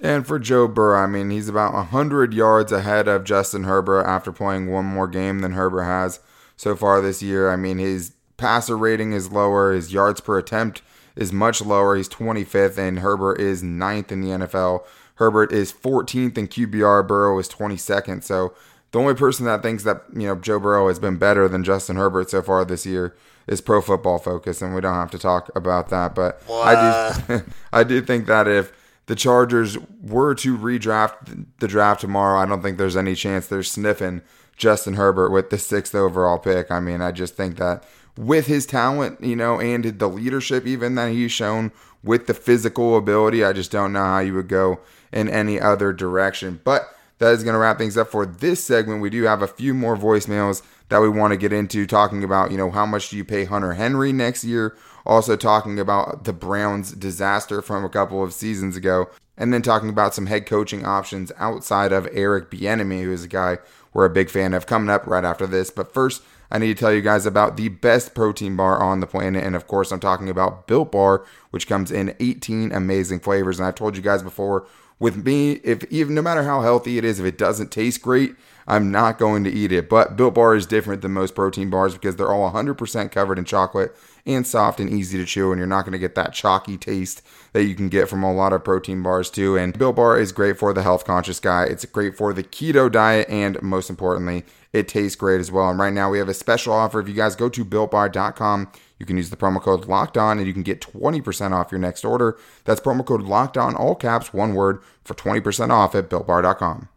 And 0.00 0.26
for 0.26 0.38
Joe 0.38 0.66
Burrow, 0.66 1.02
I 1.02 1.06
mean, 1.06 1.30
he's 1.30 1.48
about 1.48 1.74
100 1.74 2.34
yards 2.34 2.72
ahead 2.72 3.06
of 3.06 3.24
Justin 3.24 3.64
Herbert 3.64 4.04
after 4.04 4.32
playing 4.32 4.70
one 4.70 4.84
more 4.84 5.06
game 5.06 5.40
than 5.40 5.52
Herbert 5.52 5.84
has 5.84 6.20
so 6.56 6.74
far 6.74 7.00
this 7.00 7.22
year. 7.22 7.50
I 7.50 7.56
mean, 7.56 7.78
his 7.78 8.14
passer 8.36 8.76
rating 8.76 9.12
is 9.12 9.30
lower, 9.30 9.72
his 9.72 9.92
yards 9.92 10.20
per 10.20 10.38
attempt 10.38 10.82
is 11.16 11.32
much 11.32 11.60
lower. 11.60 11.96
He's 11.96 12.08
25th, 12.08 12.78
and 12.78 13.00
Herbert 13.00 13.40
is 13.40 13.62
9th 13.62 14.12
in 14.12 14.20
the 14.20 14.28
NFL. 14.28 14.84
Herbert 15.16 15.52
is 15.52 15.72
14th 15.72 16.38
in 16.38 16.48
QBR, 16.48 17.06
Burrow 17.06 17.38
is 17.38 17.48
22nd. 17.48 18.24
So 18.24 18.54
the 18.92 18.98
only 18.98 19.14
person 19.14 19.46
that 19.46 19.62
thinks 19.62 19.84
that, 19.84 20.02
you 20.14 20.26
know, 20.26 20.34
Joe 20.34 20.58
Burrow 20.58 20.88
has 20.88 20.98
been 20.98 21.16
better 21.16 21.48
than 21.48 21.64
Justin 21.64 21.96
Herbert 21.96 22.30
so 22.30 22.42
far 22.42 22.64
this 22.64 22.86
year 22.86 23.14
is 23.46 23.60
Pro 23.60 23.80
Football 23.80 24.18
Focus, 24.18 24.62
and 24.62 24.74
we 24.74 24.80
don't 24.80 24.94
have 24.94 25.10
to 25.10 25.18
talk 25.18 25.50
about 25.54 25.88
that. 25.90 26.14
But 26.14 26.42
what? 26.46 26.76
I 26.76 27.22
do, 27.26 27.42
I 27.72 27.84
do 27.84 28.00
think 28.00 28.26
that 28.26 28.46
if 28.48 28.72
the 29.06 29.14
Chargers 29.14 29.76
were 30.00 30.34
to 30.36 30.56
redraft 30.56 31.46
the 31.58 31.68
draft 31.68 32.00
tomorrow, 32.00 32.38
I 32.38 32.46
don't 32.46 32.62
think 32.62 32.78
there's 32.78 32.96
any 32.96 33.14
chance 33.14 33.46
they're 33.46 33.62
sniffing 33.62 34.22
Justin 34.56 34.94
Herbert 34.94 35.30
with 35.30 35.50
the 35.50 35.58
sixth 35.58 35.94
overall 35.94 36.38
pick. 36.38 36.70
I 36.70 36.80
mean, 36.80 37.00
I 37.00 37.10
just 37.10 37.34
think 37.34 37.56
that 37.56 37.84
with 38.16 38.46
his 38.46 38.66
talent, 38.66 39.22
you 39.22 39.36
know, 39.36 39.60
and 39.60 39.84
the 39.84 40.08
leadership 40.08 40.66
even 40.66 40.94
that 40.96 41.12
he's 41.12 41.32
shown 41.32 41.72
with 42.02 42.26
the 42.26 42.34
physical 42.34 42.96
ability, 42.96 43.44
I 43.44 43.52
just 43.52 43.70
don't 43.70 43.92
know 43.92 44.04
how 44.04 44.18
you 44.18 44.34
would 44.34 44.48
go 44.48 44.80
in 45.12 45.28
any 45.28 45.60
other 45.60 45.92
direction. 45.92 46.60
But 46.64 46.94
that 47.18 47.32
is 47.32 47.44
going 47.44 47.54
to 47.54 47.58
wrap 47.58 47.78
things 47.78 47.96
up 47.96 48.08
for 48.08 48.26
this 48.26 48.62
segment. 48.64 49.00
We 49.00 49.10
do 49.10 49.22
have 49.24 49.42
a 49.42 49.46
few 49.46 49.74
more 49.74 49.96
voicemails 49.96 50.62
that 50.88 51.00
we 51.00 51.08
want 51.08 51.32
to 51.32 51.36
get 51.36 51.52
into 51.52 51.86
talking 51.86 52.24
about, 52.24 52.50
you 52.50 52.56
know, 52.56 52.70
how 52.70 52.84
much 52.84 53.10
do 53.10 53.16
you 53.16 53.24
pay 53.24 53.44
Hunter 53.44 53.74
Henry 53.74 54.12
next 54.12 54.44
year? 54.44 54.76
Also 55.06 55.36
talking 55.36 55.78
about 55.78 56.24
the 56.24 56.32
Browns 56.32 56.92
disaster 56.92 57.62
from 57.62 57.84
a 57.84 57.88
couple 57.88 58.22
of 58.22 58.32
seasons 58.32 58.76
ago. 58.76 59.08
And 59.38 59.52
then 59.52 59.62
talking 59.62 59.88
about 59.88 60.14
some 60.14 60.26
head 60.26 60.46
coaching 60.46 60.84
options 60.84 61.32
outside 61.38 61.92
of 61.92 62.08
Eric 62.12 62.50
Bieniemy, 62.50 63.02
who 63.02 63.12
is 63.12 63.24
a 63.24 63.28
guy 63.28 63.58
we're 63.92 64.04
a 64.06 64.10
big 64.10 64.30
fan 64.30 64.54
of 64.54 64.66
coming 64.66 64.90
up 64.90 65.06
right 65.06 65.24
after 65.24 65.46
this. 65.46 65.70
But 65.70 65.92
first, 65.92 66.22
I 66.52 66.58
need 66.58 66.76
to 66.76 66.78
tell 66.78 66.92
you 66.92 67.00
guys 67.00 67.24
about 67.24 67.56
the 67.56 67.70
best 67.70 68.14
protein 68.14 68.56
bar 68.56 68.80
on 68.82 69.00
the 69.00 69.06
planet. 69.06 69.42
And 69.42 69.56
of 69.56 69.66
course, 69.66 69.90
I'm 69.90 70.00
talking 70.00 70.28
about 70.28 70.66
Built 70.66 70.92
Bar, 70.92 71.24
which 71.50 71.66
comes 71.66 71.90
in 71.90 72.14
18 72.20 72.72
amazing 72.72 73.20
flavors. 73.20 73.58
And 73.58 73.66
I've 73.66 73.74
told 73.74 73.96
you 73.96 74.02
guys 74.02 74.22
before, 74.22 74.66
with 74.98 75.24
me, 75.24 75.52
if 75.64 75.82
even 75.90 76.14
no 76.14 76.20
matter 76.20 76.42
how 76.42 76.60
healthy 76.60 76.98
it 76.98 77.06
is, 77.06 77.18
if 77.18 77.24
it 77.24 77.38
doesn't 77.38 77.72
taste 77.72 78.02
great, 78.02 78.36
I'm 78.66 78.92
not 78.92 79.18
going 79.18 79.44
to 79.44 79.50
eat 79.50 79.72
it. 79.72 79.88
But 79.88 80.14
Built 80.14 80.34
Bar 80.34 80.54
is 80.54 80.66
different 80.66 81.00
than 81.00 81.12
most 81.12 81.34
protein 81.34 81.70
bars 81.70 81.94
because 81.94 82.16
they're 82.16 82.30
all 82.30 82.52
100% 82.52 83.10
covered 83.10 83.38
in 83.38 83.46
chocolate 83.46 83.96
and 84.26 84.46
soft 84.46 84.80
and 84.80 84.90
easy 84.90 85.18
to 85.18 85.24
chew, 85.24 85.50
and 85.50 85.58
you're 85.58 85.66
not 85.66 85.82
going 85.82 85.92
to 85.92 85.98
get 85.98 86.14
that 86.14 86.32
chalky 86.32 86.76
taste 86.76 87.22
that 87.52 87.64
you 87.64 87.74
can 87.74 87.88
get 87.88 88.08
from 88.08 88.22
a 88.22 88.32
lot 88.32 88.52
of 88.52 88.64
protein 88.64 89.02
bars 89.02 89.30
too. 89.30 89.56
And 89.56 89.76
Built 89.78 89.96
Bar 89.96 90.18
is 90.18 90.32
great 90.32 90.58
for 90.58 90.72
the 90.72 90.82
health 90.82 91.04
conscious 91.04 91.40
guy. 91.40 91.64
It's 91.64 91.84
great 91.84 92.16
for 92.16 92.32
the 92.32 92.42
keto 92.42 92.90
diet, 92.90 93.28
and 93.28 93.60
most 93.62 93.90
importantly, 93.90 94.44
it 94.72 94.88
tastes 94.88 95.16
great 95.16 95.40
as 95.40 95.52
well. 95.52 95.68
And 95.68 95.78
right 95.78 95.92
now 95.92 96.10
we 96.10 96.18
have 96.18 96.28
a 96.28 96.34
special 96.34 96.72
offer. 96.72 97.00
If 97.00 97.08
you 97.08 97.14
guys 97.14 97.36
go 97.36 97.48
to 97.48 97.64
builtbar.com, 97.64 98.72
you 98.98 99.06
can 99.06 99.16
use 99.16 99.30
the 99.30 99.36
promo 99.36 99.60
code 99.60 99.86
locked 99.86 100.16
on 100.16 100.38
and 100.38 100.46
you 100.46 100.52
can 100.52 100.62
get 100.62 100.80
20% 100.80 101.52
off 101.52 101.72
your 101.72 101.80
next 101.80 102.04
order. 102.04 102.38
That's 102.64 102.80
promo 102.80 103.04
code 103.04 103.22
locked 103.22 103.58
on, 103.58 103.74
all 103.74 103.96
caps, 103.96 104.32
one 104.32 104.54
word, 104.54 104.80
for 105.04 105.14
20% 105.14 105.70
off 105.70 105.94
at 105.94 106.08
builtbar.com. 106.08 106.88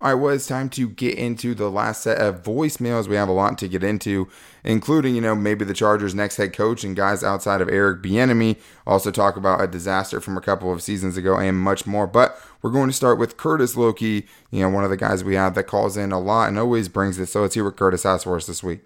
All 0.00 0.12
right, 0.12 0.14
well, 0.14 0.32
it's 0.32 0.46
time 0.46 0.68
to 0.70 0.88
get 0.88 1.18
into 1.18 1.56
the 1.56 1.68
last 1.68 2.04
set 2.04 2.18
of 2.18 2.44
voicemails. 2.44 3.08
We 3.08 3.16
have 3.16 3.28
a 3.28 3.32
lot 3.32 3.58
to 3.58 3.66
get 3.66 3.82
into, 3.82 4.28
including, 4.62 5.16
you 5.16 5.20
know, 5.20 5.34
maybe 5.34 5.64
the 5.64 5.74
Chargers' 5.74 6.14
next 6.14 6.36
head 6.36 6.52
coach 6.52 6.84
and 6.84 6.94
guys 6.94 7.24
outside 7.24 7.60
of 7.60 7.68
Eric 7.68 8.00
Bieniemy. 8.00 8.58
Also 8.86 9.10
talk 9.10 9.36
about 9.36 9.60
a 9.60 9.66
disaster 9.66 10.20
from 10.20 10.36
a 10.36 10.40
couple 10.40 10.72
of 10.72 10.84
seasons 10.84 11.16
ago 11.16 11.36
and 11.36 11.58
much 11.58 11.84
more. 11.84 12.06
But 12.06 12.40
we're 12.62 12.70
going 12.70 12.88
to 12.88 12.94
start 12.94 13.18
with 13.18 13.36
Curtis 13.36 13.76
Loki, 13.76 14.28
you 14.52 14.60
know, 14.60 14.68
one 14.68 14.84
of 14.84 14.90
the 14.90 14.96
guys 14.96 15.24
we 15.24 15.34
have 15.34 15.56
that 15.56 15.64
calls 15.64 15.96
in 15.96 16.12
a 16.12 16.20
lot 16.20 16.48
and 16.48 16.60
always 16.60 16.88
brings 16.88 17.18
it. 17.18 17.26
So 17.26 17.42
let's 17.42 17.54
hear 17.54 17.64
what 17.64 17.76
Curtis 17.76 18.04
has 18.04 18.22
for 18.22 18.36
us 18.36 18.46
this 18.46 18.62
week. 18.62 18.82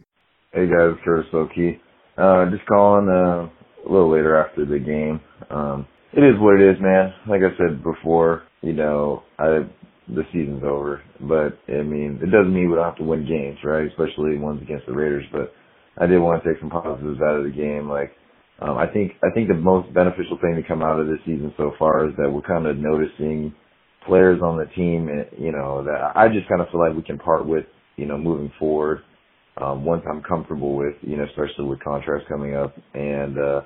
Hey 0.52 0.66
guys, 0.66 0.96
Curtis 1.04 1.28
Loki. 1.34 1.78
Uh, 2.16 2.46
just 2.48 2.64
calling 2.64 3.10
uh, 3.10 3.50
a 3.86 3.88
little 3.90 4.10
later 4.10 4.34
after 4.34 4.64
the 4.64 4.78
game. 4.78 5.20
Um, 5.50 5.86
it 6.14 6.24
is 6.24 6.40
what 6.40 6.58
it 6.58 6.70
is, 6.70 6.80
man. 6.80 7.12
Like 7.28 7.42
I 7.42 7.54
said 7.58 7.82
before, 7.82 8.44
you 8.62 8.72
know, 8.72 9.24
I 9.38 9.66
the 10.08 10.24
season's 10.32 10.64
over. 10.64 11.02
But 11.20 11.58
I 11.72 11.82
mean, 11.82 12.20
it 12.22 12.30
doesn't 12.30 12.54
mean 12.54 12.70
we 12.70 12.76
don't 12.76 12.84
have 12.84 12.98
to 12.98 13.04
win 13.04 13.26
games, 13.26 13.58
right? 13.64 13.86
Especially 13.86 14.38
ones 14.38 14.62
against 14.62 14.86
the 14.86 14.92
Raiders. 14.94 15.26
But 15.32 15.52
I 15.98 16.06
did 16.06 16.18
want 16.20 16.42
to 16.42 16.48
take 16.48 16.60
some 16.60 16.70
positives 16.70 17.20
out 17.22 17.36
of 17.38 17.44
the 17.44 17.50
game. 17.50 17.88
Like, 17.88 18.12
um, 18.60 18.78
I 18.78 18.86
think 18.86 19.12
I 19.22 19.30
think 19.34 19.48
the 19.48 19.54
most 19.54 19.92
beneficial 19.94 20.38
thing 20.40 20.56
to 20.56 20.66
come 20.66 20.82
out 20.82 21.00
of 21.00 21.06
this 21.06 21.20
season 21.26 21.52
so 21.56 21.72
far 21.78 22.08
is 22.08 22.16
that 22.18 22.30
we're 22.30 22.42
kind 22.42 22.66
of 22.66 22.76
noticing 22.78 23.54
players 24.06 24.40
on 24.42 24.58
the 24.58 24.66
team, 24.74 25.08
you 25.38 25.52
know, 25.52 25.84
that 25.84 26.12
I 26.16 26.28
just 26.28 26.48
kind 26.48 26.60
of 26.60 26.68
feel 26.70 26.80
like 26.80 26.96
we 26.96 27.02
can 27.02 27.18
part 27.18 27.46
with, 27.46 27.64
you 27.96 28.06
know, 28.06 28.18
moving 28.18 28.52
forward. 28.58 29.02
Um, 29.60 29.84
ones 29.84 30.02
I'm 30.10 30.22
comfortable 30.22 30.76
with, 30.76 30.94
you 31.02 31.16
know, 31.16 31.24
especially 31.24 31.66
with 31.66 31.84
contracts 31.84 32.26
coming 32.28 32.56
up, 32.56 32.74
and 32.94 33.38
uh, 33.38 33.60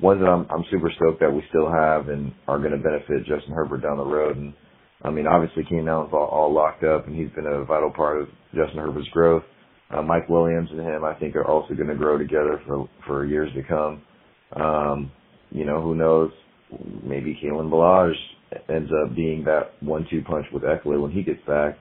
ones 0.00 0.20
that 0.20 0.28
I'm 0.28 0.46
I'm 0.50 0.64
super 0.70 0.90
stoked 0.96 1.20
that 1.20 1.32
we 1.32 1.42
still 1.48 1.70
have 1.70 2.08
and 2.08 2.32
are 2.48 2.58
going 2.58 2.72
to 2.72 2.78
benefit 2.78 3.26
Justin 3.26 3.54
Herbert 3.54 3.82
down 3.82 3.98
the 3.98 4.04
road. 4.04 4.36
And 4.36 4.54
I 5.02 5.10
mean, 5.10 5.26
obviously 5.26 5.64
Keenan 5.64 5.88
Allen's 5.88 6.12
all, 6.12 6.26
all 6.26 6.52
locked 6.52 6.84
up, 6.84 7.06
and 7.06 7.16
he's 7.16 7.30
been 7.34 7.46
a 7.46 7.64
vital 7.64 7.90
part 7.90 8.20
of 8.20 8.28
Justin 8.54 8.78
Herbert's 8.78 9.08
growth. 9.08 9.42
Uh, 9.90 10.02
Mike 10.02 10.28
Williams 10.28 10.68
and 10.70 10.80
him, 10.80 11.04
I 11.04 11.14
think, 11.14 11.34
are 11.34 11.46
also 11.46 11.74
going 11.74 11.88
to 11.88 11.96
grow 11.96 12.16
together 12.16 12.60
for 12.66 12.88
for 13.06 13.26
years 13.26 13.50
to 13.54 13.62
come. 13.62 14.02
Um, 14.54 15.12
you 15.50 15.64
know, 15.64 15.80
who 15.82 15.94
knows? 15.94 16.30
Maybe 17.02 17.38
Kalen 17.42 17.70
Ballage 17.70 18.14
ends 18.68 18.90
up 19.02 19.14
being 19.16 19.44
that 19.44 19.72
one-two 19.80 20.22
punch 20.22 20.46
with 20.52 20.62
Ekeler 20.62 21.00
when 21.00 21.10
he 21.10 21.22
gets 21.22 21.40
back. 21.46 21.76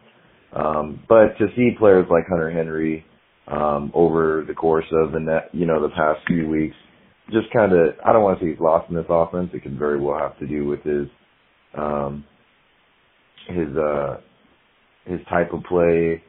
Um, 0.54 1.04
but 1.08 1.38
to 1.38 1.48
see 1.56 1.72
players 1.78 2.08
like 2.10 2.24
Hunter 2.28 2.50
Henry 2.50 3.06
um, 3.48 3.92
over 3.94 4.44
the 4.48 4.54
course 4.54 4.86
of 4.92 5.12
the 5.12 5.20
net, 5.20 5.50
you 5.52 5.66
know, 5.68 5.82
the 5.82 5.90
past 5.90 6.22
few 6.26 6.48
weeks, 6.48 6.76
just 7.32 7.52
kind 7.54 7.74
of, 7.74 7.94
I 8.04 8.12
don't 8.12 8.24
want 8.24 8.40
to 8.40 8.46
say 8.46 8.52
he's 8.52 8.60
lost 8.60 8.90
in 8.90 8.96
this 8.96 9.06
offense. 9.10 9.52
It 9.54 9.62
could 9.62 9.78
very 9.78 10.00
well 10.00 10.18
have 10.18 10.38
to 10.40 10.48
do 10.48 10.66
with 10.66 10.82
his 10.82 11.08
um, 11.78 12.26
his 13.50 13.76
uh 13.78 14.18
his 15.06 15.20
type 15.30 15.54
of 15.54 15.64
play 15.64 16.22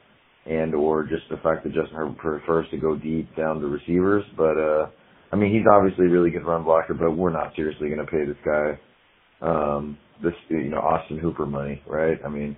and 0.47 0.75
or 0.75 1.05
just 1.05 1.23
the 1.31 1.37
fact 1.39 1.65
that 1.65 1.75
Justin 1.75 1.97
Herbert 1.97 2.19
prefers 2.19 2.67
to 2.71 2.79
go 2.79 2.97
deep 2.97 3.35
down 3.37 3.61
the 3.61 3.69
receivers. 3.69 4.25
But 4.37 4.59
uh 4.59 4.87
I 5.33 5.37
mean 5.37 5.53
he's 5.53 5.67
obviously 5.71 6.07
a 6.07 6.11
really 6.11 6.31
good 6.31 6.45
run 6.47 6.65
blocker, 6.65 6.95
but 6.95 7.13
we're 7.13 7.31
not 7.33 7.55
seriously 7.55 7.91
gonna 7.91 8.07
pay 8.07 8.25
this 8.25 8.37
guy 8.45 8.79
um 9.43 9.99
this 10.23 10.35
you 10.49 10.71
know, 10.71 10.79
Austin 10.81 11.19
Hooper 11.19 11.47
money, 11.47 11.83
right? 11.87 12.19
I 12.25 12.29
mean 12.29 12.57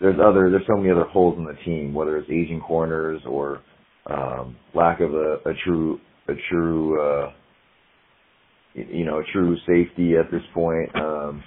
there's 0.00 0.18
other 0.20 0.50
there's 0.50 0.66
so 0.66 0.76
many 0.76 0.90
other 0.90 1.04
holes 1.04 1.38
in 1.38 1.44
the 1.44 1.56
team, 1.64 1.94
whether 1.94 2.16
it's 2.18 2.30
aging 2.30 2.60
corners 2.60 3.20
or 3.26 3.60
um 4.10 4.56
lack 4.74 5.00
of 5.00 5.14
a, 5.14 5.36
a 5.46 5.54
true 5.64 6.00
a 6.28 6.34
true 6.50 7.00
uh 7.00 7.32
you 8.74 9.04
know, 9.04 9.20
a 9.20 9.24
true 9.32 9.56
safety 9.68 10.16
at 10.16 10.30
this 10.32 10.42
point. 10.52 10.90
Um 10.96 11.44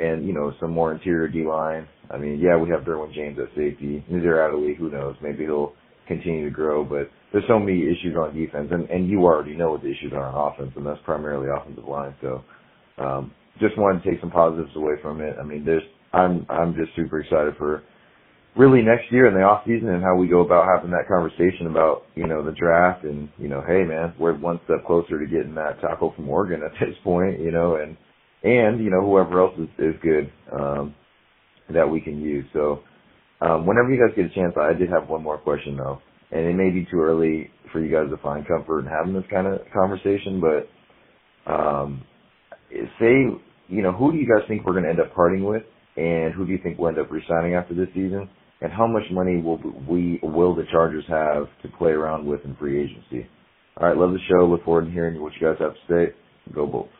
and 0.00 0.26
you 0.26 0.32
know 0.32 0.52
some 0.60 0.70
more 0.70 0.92
interior 0.92 1.28
D 1.28 1.44
line. 1.44 1.86
I 2.10 2.18
mean, 2.18 2.40
yeah, 2.40 2.56
we 2.56 2.70
have 2.70 2.80
Derwin 2.80 3.14
James 3.14 3.38
at 3.38 3.48
safety. 3.56 4.04
Nasir 4.08 4.40
Adderley, 4.40 4.74
who 4.74 4.90
knows? 4.90 5.14
Maybe 5.22 5.44
he'll 5.44 5.72
continue 6.08 6.44
to 6.44 6.50
grow, 6.50 6.84
but 6.84 7.10
there's 7.32 7.44
so 7.48 7.58
many 7.58 7.82
issues 7.82 8.16
on 8.16 8.34
defense, 8.34 8.68
and 8.72 8.88
and 8.90 9.08
you 9.08 9.22
already 9.24 9.56
know 9.56 9.72
what 9.72 9.82
the 9.82 9.90
issues 9.90 10.12
are 10.12 10.26
on 10.26 10.52
offense, 10.52 10.72
and 10.76 10.86
that's 10.86 11.00
primarily 11.04 11.48
offensive 11.48 11.84
line. 11.84 12.14
So, 12.20 12.42
um, 12.98 13.32
just 13.60 13.78
wanted 13.78 14.02
to 14.02 14.10
take 14.10 14.20
some 14.20 14.30
positives 14.30 14.74
away 14.74 14.94
from 15.02 15.20
it. 15.20 15.36
I 15.40 15.44
mean, 15.44 15.64
there's 15.64 15.84
I'm 16.12 16.46
I'm 16.48 16.74
just 16.74 16.94
super 16.96 17.20
excited 17.20 17.54
for 17.56 17.82
really 18.56 18.82
next 18.82 19.10
year 19.12 19.26
in 19.28 19.34
the 19.34 19.42
off 19.42 19.64
season 19.64 19.88
and 19.88 20.02
how 20.02 20.16
we 20.16 20.26
go 20.26 20.40
about 20.40 20.66
having 20.66 20.90
that 20.90 21.06
conversation 21.06 21.68
about 21.68 22.02
you 22.16 22.26
know 22.26 22.44
the 22.44 22.52
draft 22.52 23.04
and 23.04 23.28
you 23.38 23.48
know 23.48 23.62
hey 23.66 23.84
man 23.84 24.12
we're 24.18 24.36
one 24.36 24.58
step 24.64 24.84
closer 24.86 25.18
to 25.20 25.26
getting 25.26 25.54
that 25.54 25.80
tackle 25.80 26.12
from 26.16 26.28
Oregon 26.28 26.60
at 26.64 26.72
this 26.80 26.96
point 27.04 27.38
you 27.38 27.52
know 27.52 27.76
and 27.76 27.96
and 28.42 28.82
you 28.82 28.90
know 28.90 29.02
whoever 29.02 29.40
else 29.40 29.54
is, 29.58 29.68
is 29.78 29.94
good 30.02 30.32
um, 30.52 30.94
that 31.72 31.88
we 31.88 32.00
can 32.00 32.20
use. 32.20 32.44
So 32.52 32.80
um, 33.40 33.66
whenever 33.66 33.92
you 33.92 34.00
guys 34.00 34.14
get 34.16 34.26
a 34.26 34.34
chance, 34.34 34.54
I 34.60 34.72
did 34.72 34.90
have 34.90 35.08
one 35.08 35.22
more 35.22 35.38
question 35.38 35.76
though, 35.76 36.00
and 36.30 36.46
it 36.46 36.54
may 36.54 36.70
be 36.70 36.86
too 36.90 37.00
early 37.00 37.50
for 37.72 37.80
you 37.80 37.90
guys 37.90 38.10
to 38.10 38.22
find 38.22 38.46
comfort 38.46 38.80
in 38.80 38.86
having 38.86 39.14
this 39.14 39.24
kind 39.30 39.46
of 39.46 39.60
conversation, 39.72 40.40
but 40.40 41.52
um, 41.52 42.04
say 42.98 43.26
you 43.68 43.82
know 43.82 43.92
who 43.92 44.12
do 44.12 44.18
you 44.18 44.26
guys 44.26 44.46
think 44.48 44.64
we're 44.64 44.72
going 44.72 44.84
to 44.84 44.90
end 44.90 45.00
up 45.00 45.14
parting 45.14 45.44
with, 45.44 45.62
and 45.96 46.34
who 46.34 46.46
do 46.46 46.52
you 46.52 46.58
think 46.62 46.78
we'll 46.78 46.88
end 46.88 46.98
up 46.98 47.10
resigning 47.10 47.54
after 47.54 47.74
this 47.74 47.88
season? 47.94 48.28
And 48.62 48.70
how 48.70 48.86
much 48.86 49.04
money 49.10 49.40
will 49.40 49.58
we 49.88 50.20
will 50.22 50.54
the 50.54 50.64
Chargers 50.70 51.04
have 51.08 51.46
to 51.62 51.68
play 51.78 51.92
around 51.92 52.26
with 52.26 52.44
in 52.44 52.54
free 52.56 52.82
agency? 52.82 53.26
All 53.80 53.88
right, 53.88 53.96
love 53.96 54.12
the 54.12 54.18
show. 54.28 54.44
Look 54.46 54.64
forward 54.64 54.84
to 54.86 54.90
hearing 54.90 55.20
what 55.22 55.32
you 55.40 55.46
guys 55.46 55.56
have 55.60 55.72
to 55.72 55.80
say. 55.88 56.14
Go 56.54 56.66
Bolts. 56.66 56.99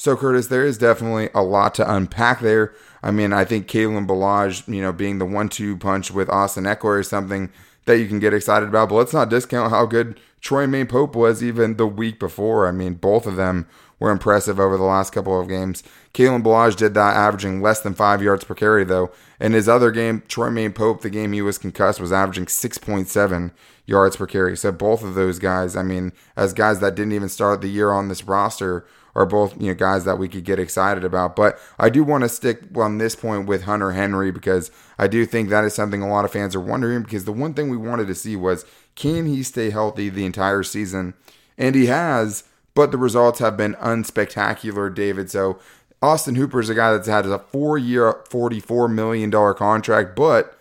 So, 0.00 0.16
Curtis, 0.16 0.46
there 0.46 0.64
is 0.64 0.78
definitely 0.78 1.28
a 1.34 1.42
lot 1.42 1.74
to 1.74 1.94
unpack 1.94 2.40
there. 2.40 2.72
I 3.02 3.10
mean, 3.10 3.34
I 3.34 3.44
think 3.44 3.66
Kalen 3.66 4.06
Ballage, 4.06 4.66
you 4.66 4.80
know, 4.80 4.92
being 4.92 5.18
the 5.18 5.26
one-two 5.26 5.76
punch 5.76 6.10
with 6.10 6.30
Austin 6.30 6.64
Ekeler 6.64 7.00
is 7.00 7.08
something 7.08 7.50
that 7.84 7.98
you 7.98 8.08
can 8.08 8.18
get 8.18 8.32
excited 8.32 8.70
about. 8.70 8.88
But 8.88 8.94
let's 8.94 9.12
not 9.12 9.28
discount 9.28 9.68
how 9.68 9.84
good 9.84 10.18
Troymaine 10.40 10.88
Pope 10.88 11.14
was 11.14 11.44
even 11.44 11.76
the 11.76 11.86
week 11.86 12.18
before. 12.18 12.66
I 12.66 12.70
mean, 12.70 12.94
both 12.94 13.26
of 13.26 13.36
them 13.36 13.66
were 13.98 14.10
impressive 14.10 14.58
over 14.58 14.78
the 14.78 14.84
last 14.84 15.12
couple 15.12 15.38
of 15.38 15.48
games. 15.48 15.82
Kalen 16.14 16.42
Ballage 16.42 16.76
did 16.76 16.94
that, 16.94 17.14
averaging 17.14 17.60
less 17.60 17.80
than 17.80 17.92
five 17.92 18.22
yards 18.22 18.44
per 18.44 18.54
carry, 18.54 18.84
though. 18.84 19.12
In 19.38 19.52
his 19.52 19.68
other 19.68 19.90
game, 19.90 20.22
Troymaine 20.22 20.74
Pope, 20.74 21.02
the 21.02 21.10
game 21.10 21.34
he 21.34 21.42
was 21.42 21.58
concussed, 21.58 22.00
was 22.00 22.10
averaging 22.10 22.46
6.7 22.46 23.50
yards 23.90 24.16
per 24.16 24.26
carry. 24.26 24.56
So 24.56 24.70
both 24.70 25.02
of 25.02 25.14
those 25.14 25.38
guys, 25.40 25.74
I 25.74 25.82
mean, 25.82 26.12
as 26.36 26.52
guys 26.52 26.78
that 26.78 26.94
didn't 26.94 27.12
even 27.12 27.28
start 27.28 27.60
the 27.60 27.68
year 27.68 27.90
on 27.90 28.08
this 28.08 28.24
roster, 28.24 28.86
are 29.16 29.26
both 29.26 29.60
you 29.60 29.68
know 29.68 29.74
guys 29.74 30.04
that 30.04 30.18
we 30.18 30.28
could 30.28 30.44
get 30.44 30.60
excited 30.60 31.02
about. 31.04 31.34
But 31.34 31.58
I 31.78 31.90
do 31.90 32.04
want 32.04 32.22
to 32.22 32.28
stick 32.28 32.62
on 32.76 32.98
this 32.98 33.16
point 33.16 33.48
with 33.48 33.64
Hunter 33.64 33.90
Henry 33.90 34.30
because 34.30 34.70
I 34.98 35.08
do 35.08 35.26
think 35.26 35.48
that 35.48 35.64
is 35.64 35.74
something 35.74 36.00
a 36.00 36.08
lot 36.08 36.24
of 36.24 36.30
fans 36.30 36.54
are 36.54 36.60
wondering. 36.60 37.02
Because 37.02 37.24
the 37.24 37.32
one 37.32 37.52
thing 37.52 37.68
we 37.68 37.76
wanted 37.76 38.06
to 38.06 38.14
see 38.14 38.36
was 38.36 38.64
can 38.94 39.26
he 39.26 39.42
stay 39.42 39.70
healthy 39.70 40.08
the 40.08 40.24
entire 40.24 40.62
season, 40.62 41.14
and 41.58 41.74
he 41.74 41.86
has. 41.86 42.44
But 42.72 42.92
the 42.92 42.98
results 42.98 43.40
have 43.40 43.56
been 43.56 43.74
unspectacular, 43.74 44.94
David. 44.94 45.28
So 45.28 45.58
Austin 46.00 46.36
Hooper 46.36 46.60
is 46.60 46.70
a 46.70 46.74
guy 46.74 46.92
that's 46.92 47.08
had 47.08 47.26
a 47.26 47.40
four-year, 47.40 48.22
forty-four 48.30 48.86
million 48.86 49.28
dollar 49.28 49.54
contract, 49.54 50.14
but 50.14 50.56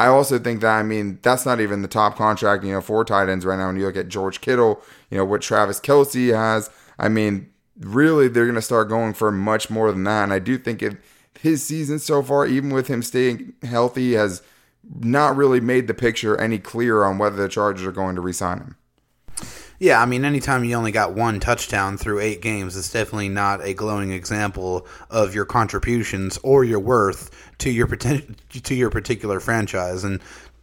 I 0.00 0.06
also 0.06 0.38
think 0.38 0.62
that 0.62 0.78
I 0.78 0.82
mean 0.82 1.18
that's 1.20 1.44
not 1.44 1.60
even 1.60 1.82
the 1.82 1.88
top 1.88 2.16
contract, 2.16 2.64
you 2.64 2.72
know, 2.72 2.80
for 2.80 3.04
tight 3.04 3.28
ends 3.28 3.44
right 3.44 3.58
now. 3.58 3.66
When 3.66 3.76
you 3.76 3.84
look 3.84 3.98
at 3.98 4.08
George 4.08 4.40
Kittle, 4.40 4.82
you 5.10 5.18
know 5.18 5.26
what 5.26 5.42
Travis 5.42 5.78
Kelce 5.78 6.34
has. 6.34 6.70
I 6.98 7.10
mean, 7.10 7.50
really 7.78 8.26
they're 8.26 8.46
going 8.46 8.54
to 8.54 8.62
start 8.62 8.88
going 8.88 9.12
for 9.12 9.30
much 9.30 9.68
more 9.68 9.92
than 9.92 10.04
that. 10.04 10.22
And 10.22 10.32
I 10.32 10.38
do 10.38 10.56
think 10.56 10.82
if 10.82 10.96
his 11.38 11.62
season 11.62 11.98
so 11.98 12.22
far, 12.22 12.46
even 12.46 12.70
with 12.70 12.88
him 12.88 13.02
staying 13.02 13.52
healthy, 13.62 14.14
has 14.14 14.42
not 14.98 15.36
really 15.36 15.60
made 15.60 15.86
the 15.86 15.92
picture 15.92 16.34
any 16.40 16.58
clearer 16.58 17.04
on 17.04 17.18
whether 17.18 17.36
the 17.36 17.46
Chargers 17.46 17.86
are 17.86 17.92
going 17.92 18.14
to 18.14 18.22
re-sign 18.22 18.56
him. 18.56 18.76
Yeah, 19.80 20.02
I 20.02 20.04
mean, 20.04 20.26
anytime 20.26 20.62
you 20.62 20.76
only 20.76 20.92
got 20.92 21.14
one 21.14 21.40
touchdown 21.40 21.96
through 21.96 22.20
eight 22.20 22.42
games, 22.42 22.76
it's 22.76 22.92
definitely 22.92 23.30
not 23.30 23.64
a 23.64 23.72
glowing 23.72 24.12
example 24.12 24.86
of 25.08 25.34
your 25.34 25.46
contributions 25.46 26.38
or 26.42 26.64
your 26.64 26.80
worth 26.80 27.30
to 27.60 27.70
your 27.70 27.86
to 27.96 28.74
your 28.74 28.90
particular 28.90 29.40
franchise. 29.40 30.04
And 30.04 30.20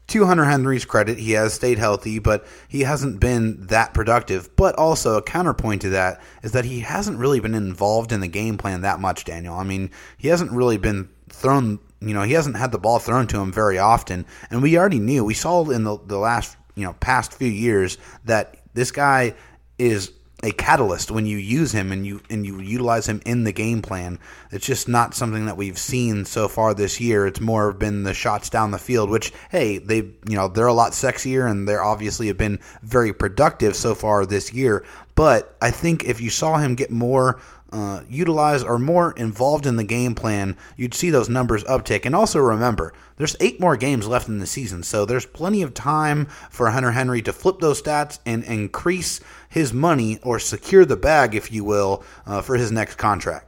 to 0.10 0.26
Hunter 0.28 0.46
Henry's 0.46 0.86
credit, 0.86 1.18
he 1.18 1.32
has 1.32 1.56
stayed 1.56 1.80
healthy, 1.80 2.20
but 2.20 2.46
he 2.68 2.82
hasn't 2.82 3.20
been 3.20 3.66
that 3.66 3.96
productive. 3.96 4.56
But 4.56 4.76
also, 4.76 5.18
a 5.18 5.24
counterpoint 5.24 5.82
to 5.82 5.90
that 5.90 6.22
is 6.44 6.52
that 6.52 6.66
he 6.66 6.82
hasn't 6.82 7.18
really 7.18 7.40
been 7.40 7.56
involved 7.56 8.12
in 8.12 8.20
the 8.20 8.28
game 8.28 8.60
plan 8.60 8.82
that 8.82 9.00
much, 9.00 9.26
Daniel. 9.26 9.56
I 9.56 9.64
mean, 9.64 9.90
he 10.20 10.28
hasn't 10.28 10.52
really 10.52 10.78
been 10.78 11.10
thrown, 11.30 11.80
you 12.02 12.14
know, 12.14 12.22
he 12.22 12.34
hasn't 12.34 12.56
had 12.56 12.72
the 12.72 12.78
ball 12.78 13.00
thrown 13.00 13.26
to 13.28 13.42
him 13.42 13.52
very 13.52 13.80
often. 13.80 14.28
And 14.52 14.62
we 14.62 14.78
already 14.78 15.00
knew, 15.00 15.26
we 15.26 15.34
saw 15.34 15.68
in 15.72 15.86
the, 15.86 15.98
the 16.06 16.20
last, 16.20 16.56
you 16.76 16.86
know, 16.86 16.94
past 16.94 17.34
few 17.34 17.50
years 17.50 17.98
that 18.26 18.58
this 18.78 18.92
guy 18.92 19.34
is 19.78 20.12
a 20.44 20.52
catalyst 20.52 21.10
when 21.10 21.26
you 21.26 21.38
use 21.38 21.72
him 21.72 21.92
and 21.92 22.06
you 22.06 22.22
and 22.30 22.46
you 22.46 22.60
utilize 22.60 23.10
him 23.10 23.22
in 23.26 23.44
the 23.44 23.52
game 23.52 23.82
plan. 23.82 24.20
It's 24.52 24.68
just 24.68 24.88
not 24.88 25.16
something 25.16 25.48
that 25.48 25.58
we've 25.58 25.80
seen 25.80 26.26
so 26.26 26.48
far 26.48 26.76
this 26.76 27.02
year. 27.02 27.26
It's 27.26 27.42
more 27.42 27.74
been 27.74 28.04
the 28.04 28.14
shots 28.14 28.50
down 28.52 28.70
the 28.70 28.78
field, 28.78 29.10
which 29.10 29.34
hey, 29.50 29.80
they 29.80 29.98
you 29.98 30.36
know 30.36 30.48
they're 30.48 30.68
a 30.68 30.74
lot 30.74 30.92
sexier 30.92 31.50
and 31.50 31.68
they're 31.68 31.84
obviously 31.84 32.28
have 32.28 32.38
been 32.38 32.60
very 32.84 33.14
productive 33.14 33.76
so 33.76 33.96
far 33.96 34.26
this 34.28 34.54
year. 34.54 34.86
But 35.16 35.58
I 35.60 35.72
think 35.72 36.04
if 36.04 36.22
you 36.22 36.30
saw 36.30 36.58
him 36.58 36.76
get 36.76 36.92
more 36.92 37.42
uh, 37.72 38.02
utilized 38.10 38.66
or 38.66 38.80
more 38.80 39.12
involved 39.14 39.66
in 39.66 39.76
the 39.76 39.84
game 39.84 40.16
plan, 40.16 40.56
you'd 40.76 40.94
see 40.94 41.10
those 41.10 41.30
numbers 41.30 41.64
uptick. 41.66 42.06
And 42.06 42.16
also 42.16 42.40
remember, 42.40 42.94
there's 43.18 43.36
eight 43.40 43.60
more 43.60 43.78
games 43.78 44.08
left 44.08 44.28
in 44.28 44.40
the 44.40 44.48
season, 44.48 44.84
so 44.84 45.06
there's 45.06 45.26
plenty 45.26 45.62
of 45.62 45.74
time 45.74 46.26
for 46.50 46.70
Hunter 46.70 46.92
Henry 46.92 47.22
to 47.24 47.34
flip 47.34 47.60
those 47.60 47.82
stats 47.82 48.20
and 48.26 48.44
increase 48.44 49.20
his 49.50 49.74
money 49.74 50.20
or 50.24 50.40
secure 50.40 50.86
the 50.86 50.98
bag, 50.98 51.36
if 51.36 51.52
you 51.52 51.64
will, 51.64 52.04
uh, 52.26 52.42
for 52.42 52.56
his 52.56 52.72
next 52.72 52.96
contract. 52.96 53.46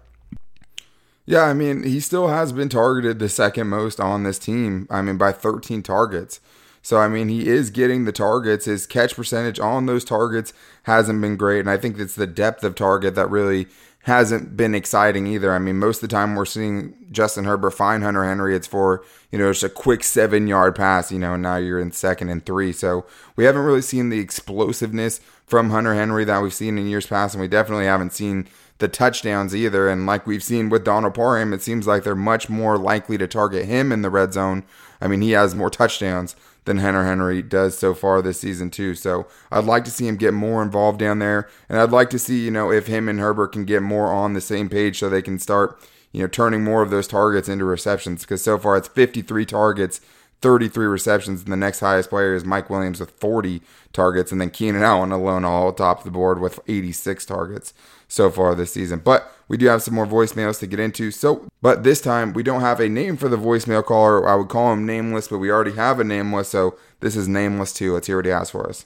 Yeah, 1.25 1.43
I 1.43 1.53
mean, 1.53 1.83
he 1.83 1.99
still 1.99 2.29
has 2.29 2.51
been 2.51 2.69
targeted 2.69 3.19
the 3.19 3.29
second 3.29 3.67
most 3.67 3.99
on 3.99 4.23
this 4.23 4.39
team. 4.39 4.87
I 4.89 5.03
mean, 5.03 5.17
by 5.17 5.31
13 5.31 5.83
targets. 5.83 6.39
So, 6.81 6.97
I 6.97 7.07
mean, 7.07 7.29
he 7.29 7.47
is 7.47 7.69
getting 7.69 8.05
the 8.05 8.11
targets. 8.11 8.65
His 8.65 8.87
catch 8.87 9.15
percentage 9.15 9.59
on 9.59 9.85
those 9.85 10.03
targets 10.03 10.53
hasn't 10.83 11.21
been 11.21 11.35
great. 11.35 11.59
And 11.59 11.69
I 11.69 11.77
think 11.77 11.99
it's 11.99 12.15
the 12.15 12.25
depth 12.25 12.63
of 12.63 12.73
target 12.73 13.13
that 13.13 13.29
really 13.29 13.67
hasn't 14.03 14.55
been 14.55 14.73
exciting 14.73 15.27
either. 15.27 15.53
I 15.53 15.59
mean, 15.59 15.77
most 15.77 15.97
of 15.97 16.09
the 16.09 16.15
time 16.15 16.35
we're 16.35 16.45
seeing 16.45 16.95
Justin 17.11 17.43
Herbert 17.43 17.71
find 17.71 18.03
Hunter 18.03 18.23
Henry. 18.23 18.55
It's 18.55 18.67
for, 18.67 19.03
you 19.31 19.37
know, 19.37 19.51
just 19.51 19.63
a 19.63 19.69
quick 19.69 20.03
seven 20.03 20.47
yard 20.47 20.75
pass, 20.75 21.11
you 21.11 21.19
know, 21.19 21.33
and 21.33 21.43
now 21.43 21.57
you're 21.57 21.79
in 21.79 21.91
second 21.91 22.29
and 22.29 22.45
three. 22.45 22.71
So 22.71 23.05
we 23.35 23.43
haven't 23.43 23.63
really 23.63 23.81
seen 23.81 24.09
the 24.09 24.19
explosiveness 24.19 25.19
from 25.45 25.69
Hunter 25.69 25.95
Henry 25.95 26.23
that 26.25 26.41
we've 26.41 26.53
seen 26.53 26.77
in 26.77 26.87
years 26.87 27.07
past. 27.07 27.35
And 27.35 27.41
we 27.41 27.47
definitely 27.47 27.85
haven't 27.85 28.13
seen 28.13 28.47
the 28.79 28.87
touchdowns 28.87 29.55
either. 29.55 29.87
And 29.87 30.05
like 30.05 30.25
we've 30.25 30.43
seen 30.43 30.69
with 30.69 30.83
Donald 30.83 31.13
Parham, 31.13 31.53
it 31.53 31.61
seems 31.61 31.85
like 31.85 32.03
they're 32.03 32.15
much 32.15 32.49
more 32.49 32.77
likely 32.77 33.17
to 33.17 33.27
target 33.27 33.65
him 33.65 33.91
in 33.91 34.01
the 34.01 34.09
red 34.09 34.33
zone. 34.33 34.63
I 34.99 35.07
mean, 35.07 35.21
he 35.21 35.31
has 35.31 35.53
more 35.55 35.69
touchdowns 35.69 36.35
than 36.65 36.79
Hunter 36.79 37.05
Henry 37.05 37.41
does 37.41 37.77
so 37.77 37.93
far 37.93 38.21
this 38.21 38.39
season 38.39 38.69
too. 38.69 38.95
So 38.95 39.27
I'd 39.51 39.65
like 39.65 39.85
to 39.85 39.91
see 39.91 40.07
him 40.07 40.17
get 40.17 40.33
more 40.33 40.61
involved 40.61 40.99
down 40.99 41.19
there, 41.19 41.49
and 41.67 41.79
I'd 41.79 41.91
like 41.91 42.09
to 42.11 42.19
see 42.19 42.43
you 42.43 42.51
know 42.51 42.71
if 42.71 42.87
him 42.87 43.07
and 43.07 43.19
Herbert 43.19 43.53
can 43.53 43.65
get 43.65 43.81
more 43.81 44.07
on 44.07 44.33
the 44.33 44.41
same 44.41 44.69
page 44.69 44.99
so 44.99 45.09
they 45.09 45.21
can 45.21 45.39
start 45.39 45.79
you 46.11 46.21
know 46.21 46.27
turning 46.27 46.63
more 46.63 46.81
of 46.81 46.89
those 46.89 47.07
targets 47.07 47.49
into 47.49 47.65
receptions. 47.65 48.21
Because 48.21 48.43
so 48.43 48.57
far 48.57 48.77
it's 48.77 48.87
53 48.87 49.45
targets. 49.45 50.01
33 50.41 50.85
receptions, 50.85 51.43
and 51.43 51.51
the 51.51 51.57
next 51.57 51.81
highest 51.81 52.09
player 52.09 52.33
is 52.33 52.45
Mike 52.45 52.69
Williams 52.69 53.01
with 53.01 53.11
40 53.11 53.61
targets, 53.91 54.31
and 54.31 54.39
then 54.39 54.49
Keenan 54.49 54.81
Allen 54.81 55.11
alone 55.11 55.43
all 55.43 55.73
top 55.73 55.97
of 55.97 56.05
the 56.05 56.11
board 56.11 56.39
with 56.39 56.61
86 56.65 57.25
targets 57.25 57.73
so 58.09 58.29
far 58.29 58.53
this 58.55 58.73
season. 58.73 58.99
But 58.99 59.31
we 59.47 59.55
do 59.55 59.67
have 59.67 59.81
some 59.81 59.93
more 59.93 60.05
voicemails 60.05 60.59
to 60.59 60.67
get 60.67 60.79
into. 60.79 61.11
So, 61.11 61.47
but 61.61 61.83
this 61.83 62.01
time 62.01 62.33
we 62.33 62.43
don't 62.43 62.61
have 62.61 62.81
a 62.81 62.89
name 62.89 63.15
for 63.15 63.29
the 63.29 63.37
voicemail 63.37 63.85
caller. 63.85 64.27
I 64.27 64.35
would 64.35 64.49
call 64.49 64.73
him 64.73 64.85
nameless, 64.85 65.29
but 65.29 65.37
we 65.37 65.49
already 65.49 65.75
have 65.75 66.01
a 66.01 66.03
nameless. 66.03 66.49
So 66.49 66.77
this 66.99 67.15
is 67.15 67.29
nameless 67.29 67.71
too. 67.71 67.93
Let's 67.93 68.07
hear 68.07 68.17
what 68.17 68.25
he 68.25 68.31
has 68.31 68.49
for 68.49 68.67
us. 68.67 68.85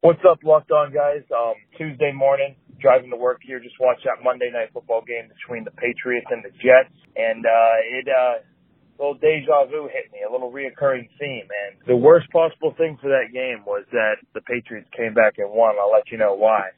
What's 0.00 0.24
up, 0.26 0.38
Locked 0.42 0.70
On 0.70 0.94
guys? 0.94 1.20
Um, 1.28 1.54
Tuesday 1.76 2.10
morning, 2.14 2.56
driving 2.80 3.10
to 3.10 3.16
work 3.16 3.40
here. 3.44 3.60
Just 3.60 3.76
watched 3.78 4.04
that 4.04 4.24
Monday 4.24 4.50
night 4.50 4.70
football 4.72 5.02
game 5.06 5.28
between 5.28 5.64
the 5.64 5.72
Patriots 5.72 6.26
and 6.30 6.42
the 6.42 6.48
Jets, 6.56 6.96
and 7.16 7.44
uh, 7.44 7.98
it 8.00 8.08
uh, 8.08 8.40
a 8.40 8.98
little 8.98 9.14
deja 9.14 9.66
vu 9.66 9.88
hit 9.92 10.12
me, 10.12 10.20
a 10.26 10.32
little 10.32 10.52
reoccurring 10.52 11.08
theme. 11.18 11.48
And 11.48 11.76
the 11.86 11.96
worst 11.96 12.30
possible 12.30 12.74
thing 12.76 12.98
for 13.00 13.08
that 13.08 13.32
game 13.32 13.64
was 13.66 13.84
that 13.92 14.16
the 14.34 14.40
Patriots 14.40 14.88
came 14.96 15.14
back 15.14 15.34
and 15.38 15.50
won. 15.50 15.76
I'll 15.80 15.92
let 15.92 16.10
you 16.10 16.18
know 16.18 16.34
why. 16.34 16.70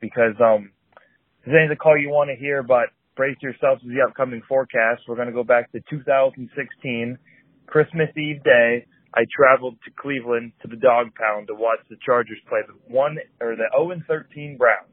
Because 0.00 0.34
um, 0.40 0.70
this 1.44 1.54
ain't 1.58 1.70
the 1.70 1.76
call 1.76 1.98
you 1.98 2.10
want 2.10 2.30
to 2.30 2.36
hear, 2.36 2.62
but 2.62 2.90
brace 3.16 3.36
yourselves 3.40 3.82
for 3.82 3.88
the 3.88 4.00
upcoming 4.06 4.42
forecast. 4.48 5.02
We're 5.08 5.16
going 5.16 5.28
to 5.28 5.34
go 5.34 5.44
back 5.44 5.72
to 5.72 5.80
2016, 5.90 7.18
Christmas 7.66 8.08
Eve 8.16 8.42
day. 8.44 8.86
I 9.14 9.26
traveled 9.28 9.76
to 9.84 9.90
Cleveland 10.00 10.52
to 10.62 10.68
the 10.68 10.76
dog 10.76 11.14
pound 11.14 11.48
to 11.48 11.54
watch 11.54 11.80
the 11.90 11.96
Chargers 12.04 12.38
play 12.48 12.60
the 12.66 12.74
one 12.92 13.18
or 13.40 13.56
the 13.56 13.68
0 13.76 13.90
and 13.90 14.02
13 14.06 14.56
Browns. 14.56 14.88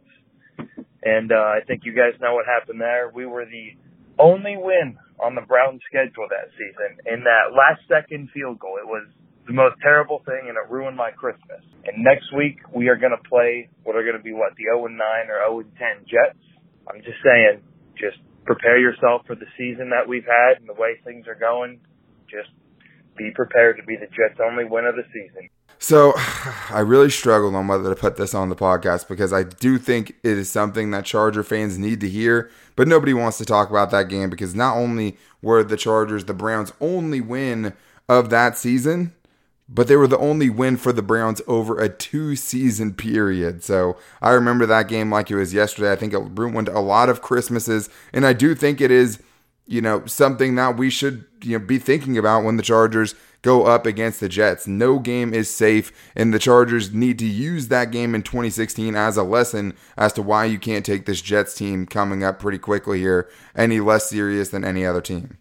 And 1.04 1.32
uh, 1.32 1.36
I 1.36 1.60
think 1.66 1.84
you 1.86 1.94
guys 1.94 2.20
know 2.20 2.34
what 2.34 2.46
happened 2.46 2.82
there. 2.82 3.10
We 3.14 3.26
were 3.26 3.46
the 3.46 3.78
only 4.20 4.58
win 4.58 4.98
on 5.24 5.36
the 5.36 5.42
Browns 5.42 5.80
schedule 5.88 6.28
that 6.30 6.52
season 6.60 7.00
in 7.06 7.24
that 7.24 7.56
last 7.56 7.88
second 7.88 8.30
field 8.34 8.60
goal. 8.60 8.76
It 8.76 8.88
was 8.88 9.08
the 9.50 9.56
most 9.56 9.82
terrible 9.82 10.22
thing, 10.26 10.46
and 10.48 10.56
it 10.58 10.70
ruined 10.70 10.96
my 10.96 11.10
Christmas. 11.10 11.66
And 11.84 12.04
next 12.04 12.32
week 12.38 12.60
we 12.72 12.88
are 12.88 12.96
going 12.96 13.18
to 13.18 13.30
play 13.30 13.68
what 13.84 13.96
are 13.96 14.04
going 14.04 14.16
to 14.16 14.22
be 14.22 14.32
what 14.32 14.54
the 14.56 14.70
0 14.70 14.86
and 14.86 14.96
9 14.96 15.06
or 15.28 15.42
0 15.42 15.60
and 15.62 15.72
10 15.76 16.06
Jets. 16.06 16.38
I'm 16.88 17.02
just 17.02 17.18
saying, 17.26 17.62
just 17.98 18.18
prepare 18.46 18.78
yourself 18.78 19.24
for 19.26 19.34
the 19.34 19.48
season 19.58 19.90
that 19.90 20.08
we've 20.08 20.26
had 20.26 20.60
and 20.60 20.70
the 20.70 20.74
way 20.74 21.02
things 21.04 21.28
are 21.28 21.34
going. 21.34 21.80
Just 22.30 22.50
be 23.18 23.32
prepared 23.34 23.78
to 23.78 23.84
be 23.84 23.96
the 23.96 24.06
Jets' 24.06 24.40
only 24.40 24.66
win 24.66 24.86
of 24.86 24.96
the 24.96 25.04
season. 25.12 25.50
So 25.80 26.14
I 26.70 26.82
really 26.82 27.10
struggled 27.10 27.56
on 27.56 27.68
whether 27.68 27.90
to 27.90 28.00
put 28.00 28.18
this 28.18 28.36
on 28.36 28.50
the 28.50 28.56
podcast 28.56 29.08
because 29.08 29.34
I 29.34 29.44
do 29.44 29.80
think 29.80 30.12
it 30.22 30.38
is 30.38 30.52
something 30.52 30.92
that 30.92 31.06
Charger 31.06 31.42
fans 31.42 31.80
need 31.80 32.02
to 32.02 32.08
hear, 32.08 32.52
but 32.76 32.88
nobody 32.88 33.16
wants 33.16 33.40
to 33.40 33.46
talk 33.46 33.72
about 33.72 33.90
that 33.90 34.10
game 34.10 34.30
because 34.30 34.54
not 34.54 34.78
only 34.78 35.18
were 35.42 35.64
the 35.64 35.78
Chargers 35.78 36.26
the 36.26 36.36
Browns' 36.36 36.72
only 36.80 37.20
win 37.20 37.74
of 38.08 38.30
that 38.30 38.56
season, 38.56 39.16
but 39.72 39.88
they 39.88 39.96
were 39.96 40.08
the 40.08 40.18
only 40.18 40.50
win 40.50 40.78
for 40.78 40.92
the 40.92 41.04
Browns 41.04 41.42
over 41.48 41.80
a 41.80 41.90
two 41.90 42.36
season 42.36 42.94
period. 42.94 43.64
So 43.64 43.98
I 44.22 44.32
remember 44.32 44.66
that 44.66 44.88
game 44.88 45.12
like 45.12 45.30
it 45.30 45.36
was 45.36 45.54
yesterday. 45.54 45.92
I 45.92 45.96
think 45.96 46.14
it 46.14 46.18
ruined 46.18 46.68
a 46.68 46.80
lot 46.80 47.10
of 47.10 47.22
Christmases, 47.22 47.90
and 48.12 48.26
I 48.26 48.34
do 48.34 48.56
think 48.56 48.82
it 48.82 48.90
is, 48.90 49.22
you 49.68 49.82
know, 49.82 50.06
something 50.08 50.56
that 50.56 50.76
we 50.76 50.90
should 50.90 51.26
you 51.44 51.60
know 51.60 51.66
be 51.66 51.78
thinking 51.78 52.18
about 52.18 52.44
when 52.44 52.58
the 52.58 52.64
Chargers 52.64 53.14
go 53.42 53.66
up 53.66 53.86
against 53.86 54.20
the 54.20 54.28
Jets. 54.28 54.68
No 54.68 55.00
game 55.00 55.34
is 55.34 55.54
safe, 55.54 55.92
and 56.16 56.34
the 56.34 56.40
Chargers 56.40 56.92
need 56.92 57.20
to 57.20 57.26
use 57.26 57.68
that 57.68 57.92
game 57.92 58.16
in 58.16 58.24
2016 58.24 58.96
as 58.96 59.18
a 59.18 59.24
lesson 59.24 59.74
as 59.96 60.14
to 60.14 60.22
why 60.22 60.46
you 60.46 60.60
can't 60.60 60.86
take 60.86 61.06
this 61.06 61.22
Jets 61.22 61.54
team 61.54 61.86
coming 61.86 62.24
up 62.24 62.40
pretty 62.40 62.58
quickly 62.58 63.00
here 63.00 63.30
any 63.56 63.80
less 63.80 64.10
serious 64.10 64.50
than 64.50 64.66
any 64.66 64.86
other 64.86 65.02
team. 65.02 65.38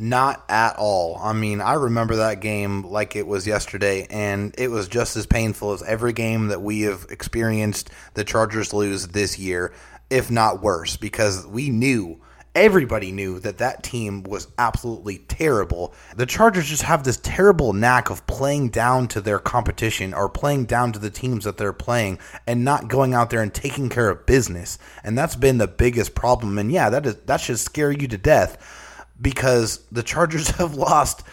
Not 0.00 0.44
at 0.48 0.76
all. 0.76 1.18
I 1.20 1.32
mean, 1.32 1.60
I 1.60 1.72
remember 1.72 2.16
that 2.16 2.40
game 2.40 2.82
like 2.82 3.16
it 3.16 3.26
was 3.26 3.48
yesterday, 3.48 4.06
and 4.08 4.54
it 4.56 4.70
was 4.70 4.86
just 4.86 5.16
as 5.16 5.26
painful 5.26 5.72
as 5.72 5.82
every 5.82 6.12
game 6.12 6.48
that 6.48 6.62
we 6.62 6.82
have 6.82 7.06
experienced 7.10 7.90
the 8.14 8.22
Chargers 8.22 8.72
lose 8.72 9.08
this 9.08 9.40
year, 9.40 9.72
if 10.08 10.30
not 10.30 10.62
worse, 10.62 10.96
because 10.96 11.44
we 11.48 11.70
knew 11.70 12.20
everybody 12.54 13.12
knew 13.12 13.38
that 13.38 13.58
that 13.58 13.82
team 13.82 14.22
was 14.22 14.48
absolutely 14.58 15.18
terrible. 15.18 15.92
The 16.16 16.26
Chargers 16.26 16.68
just 16.68 16.82
have 16.82 17.04
this 17.04 17.18
terrible 17.22 17.72
knack 17.72 18.10
of 18.10 18.26
playing 18.26 18.70
down 18.70 19.08
to 19.08 19.20
their 19.20 19.38
competition 19.38 20.14
or 20.14 20.28
playing 20.28 20.64
down 20.64 20.92
to 20.92 20.98
the 20.98 21.10
teams 21.10 21.44
that 21.44 21.56
they're 21.56 21.72
playing 21.72 22.18
and 22.46 22.64
not 22.64 22.88
going 22.88 23.14
out 23.14 23.30
there 23.30 23.42
and 23.42 23.54
taking 23.54 23.88
care 23.88 24.10
of 24.10 24.26
business. 24.26 24.78
And 25.04 25.16
that's 25.16 25.36
been 25.36 25.58
the 25.58 25.68
biggest 25.68 26.14
problem. 26.14 26.58
And 26.58 26.72
yeah, 26.72 26.90
that 26.90 27.06
is 27.06 27.16
that 27.26 27.40
should 27.40 27.58
scare 27.58 27.92
you 27.92 28.08
to 28.08 28.18
death 28.18 28.77
because 29.20 29.86
the 29.90 30.02
Chargers 30.02 30.50
have 30.58 30.74
lost 30.74 31.24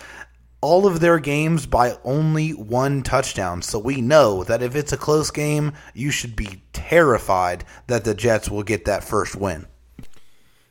all 0.61 0.87
of 0.87 0.99
their 0.99 1.19
games 1.19 1.65
by 1.65 1.95
only 2.03 2.49
one 2.51 3.03
touchdown. 3.03 3.61
So 3.61 3.77
we 3.77 4.01
know 4.01 4.43
that 4.45 4.63
if 4.63 4.75
it's 4.75 4.93
a 4.93 4.97
close 4.97 5.29
game, 5.29 5.73
you 5.93 6.09
should 6.09 6.35
be 6.35 6.63
terrified 6.73 7.63
that 7.87 8.03
the 8.03 8.15
Jets 8.15 8.49
will 8.49 8.63
get 8.63 8.85
that 8.85 9.03
first 9.03 9.35
win. 9.35 9.67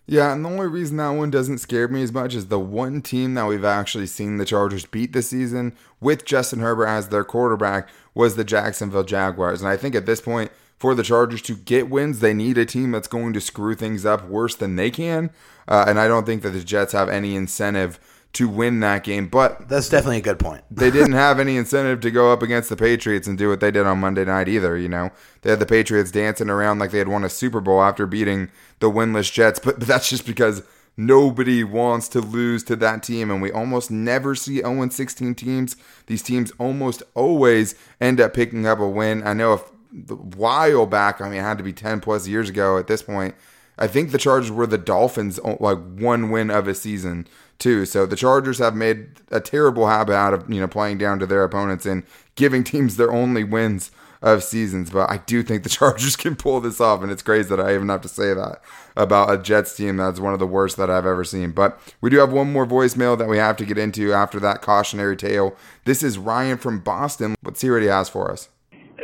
Yeah, 0.07 0.33
and 0.33 0.45
the 0.45 0.51
only 0.51 0.67
reason 0.67 0.99
that 0.99 1.11
one 1.11 1.31
doesn't 1.31 1.59
scare 1.59 1.89
me 1.89 2.03
as 2.03 2.13
much 2.13 2.35
is 2.35 2.49
the 2.49 2.59
one 2.59 3.01
team 3.01 3.35
that 3.35 3.47
we've 3.47 3.65
actually 3.65 4.07
seen 4.07 4.37
the 4.37 4.45
Chargers 4.45 4.85
beat 4.85 5.13
this 5.13 5.31
season 5.31 5.75
with 6.01 6.27
Justin 6.27 6.59
Herbert 6.59 6.89
as 6.89 7.09
their 7.09 7.25
quarterback 7.25 7.89
was 8.15 8.37
the 8.37 8.45
Jacksonville 8.45 9.05
Jaguars. 9.05 9.63
And 9.63 9.69
I 9.69 9.79
think 9.79 9.95
at 9.95 10.05
this 10.05 10.21
point, 10.21 10.53
for 10.85 10.95
the 10.95 11.03
Chargers 11.03 11.41
to 11.41 11.57
get 11.57 11.89
wins, 11.89 12.21
they 12.21 12.35
need 12.35 12.59
a 12.59 12.67
team 12.67 12.91
that's 12.91 13.09
going 13.09 13.33
to 13.33 13.41
screw 13.41 13.75
things 13.75 14.05
up 14.05 14.29
worse 14.29 14.55
than 14.55 14.77
they 14.77 14.91
can. 14.91 15.31
Uh, 15.67 15.87
and 15.89 15.99
I 15.99 16.09
don't 16.09 16.27
think 16.27 16.43
that 16.43 16.51
the 16.51 16.63
Jets 16.63 16.93
have 16.93 17.09
any 17.09 17.37
incentive 17.37 17.99
to 18.35 18.51
win 18.51 18.81
that 18.81 19.03
game. 19.03 19.29
But 19.29 19.67
that's 19.67 19.89
definitely 19.89 20.19
a 20.19 20.21
good 20.21 20.39
point. 20.39 20.63
they 20.71 20.91
didn't 20.91 21.15
have 21.15 21.41
any 21.41 21.57
incentive 21.57 22.03
to 22.03 22.11
go 22.11 22.31
up 22.31 22.43
against 22.43 22.69
the 22.69 22.77
Patriots 22.77 23.27
and 23.27 23.39
do 23.39 23.49
what 23.49 23.61
they 23.61 23.71
did 23.71 23.87
on 23.87 23.99
Monday 23.99 24.27
night 24.27 24.47
either. 24.47 24.77
You 24.77 24.91
know, 24.91 25.11
they 25.41 25.49
had 25.49 25.59
the 25.59 25.65
Patriots 25.65 26.11
dancing 26.11 26.51
around 26.51 26.81
like 26.81 26.91
they 26.91 26.99
had 26.99 27.09
won 27.09 27.25
a 27.25 27.31
Super 27.31 27.63
Bowl 27.63 27.83
after 27.83 28.07
beating 28.07 28.51
the 28.81 28.91
winless 28.91 29.33
Jets. 29.33 29.59
But, 29.59 29.79
but 29.79 29.89
that's 29.89 30.11
just 30.11 30.27
because 30.27 30.65
nobody 30.99 31.65
wants 31.65 32.09
to 32.09 32.21
lose 32.21 32.63
to 32.65 32.77
that 32.77 33.03
team. 33.03 33.31
And 33.31 33.41
we 33.41 33.51
almost 33.51 33.91
never 33.91 34.35
see 34.35 34.57
0 34.57 34.87
16 34.87 35.35
teams. 35.35 35.77
These 36.09 36.23
teams 36.23 36.53
almost 36.59 37.03
always 37.15 37.75
end 38.03 38.21
up 38.21 38.35
picking 38.35 38.67
up 38.67 38.81
a 38.81 38.87
win. 38.87 39.27
I 39.27 39.33
know 39.33 39.55
if 39.55 39.63
a 40.09 40.15
while 40.15 40.87
back, 40.87 41.21
I 41.21 41.29
mean, 41.29 41.39
it 41.39 41.43
had 41.43 41.59
to 41.59 41.65
be 41.65 41.73
10 41.73 42.01
plus 42.01 42.27
years 42.27 42.49
ago 42.49 42.79
at 42.79 42.87
this 42.87 43.03
point. 43.03 43.35
I 43.79 43.87
think 43.87 44.11
the 44.11 44.19
Chargers 44.19 44.51
were 44.51 44.67
the 44.67 44.79
Dolphins' 44.79 45.41
like 45.43 45.79
one 45.79 46.31
win 46.31 46.51
of 46.51 46.69
a 46.69 46.75
season 46.75 47.27
too. 47.59 47.85
So 47.87 48.07
the 48.07 48.17
Chargers 48.17 48.59
have 48.59 48.75
made 48.75 49.09
a 49.31 49.41
terrible 49.41 49.89
habit 49.89 50.15
out 50.15 50.35
of 50.35 50.49
you 50.49 50.61
know 50.61 50.69
playing 50.69 50.99
down 50.99 51.19
to 51.19 51.27
their 51.27 51.43
opponents 51.43 51.87
and 51.87 52.05
giving 52.37 52.63
teams 52.63 52.97
their 52.97 53.13
only 53.13 53.43
wins 53.43 53.91
of 54.23 54.43
seasons. 54.43 54.91
But 54.91 55.11
I 55.11 55.19
do 55.19 55.43
think 55.43 55.63
the 55.63 55.69
Chargers 55.81 56.17
can 56.17 56.37
pull 56.37 56.61
this 56.61 56.81
off, 56.81 57.03
and 57.03 57.11
it's 57.11 57.23
crazy 57.23 57.49
that 57.49 57.61
I 57.61 57.75
even 57.75 57.89
have 57.89 58.01
to 58.03 58.09
say 58.09 58.33
that 58.33 58.63
about 58.97 59.33
a 59.33 59.43
Jets 59.43 59.77
team 59.77 59.97
that's 59.97 60.21
one 60.21 60.33
of 60.33 60.39
the 60.39 60.47
worst 60.47 60.77
that 60.77 60.91
I've 60.91 61.07
ever 61.07 61.25
seen. 61.25 61.51
But 61.51 61.79
we 62.01 62.11
do 62.11 62.19
have 62.19 62.33
one 62.33 62.53
more 62.53 62.67
voicemail 62.67 63.19
that 63.19 63.29
we 63.29 63.39
have 63.39 63.57
to 63.57 63.65
get 63.65 63.79
into 63.79 64.13
after 64.13 64.39
that 64.41 64.63
cautionary 64.63 65.17
tale. 65.17 65.57
This 65.85 66.03
is 66.03 66.17
Ryan 66.17 66.59
from 66.59 66.81
Boston. 66.81 67.35
Let's 67.43 67.61
see 67.61 67.71
what 67.71 67.83
he 67.83 67.89
has 67.89 68.09
for 68.09 68.31
us. 68.31 68.49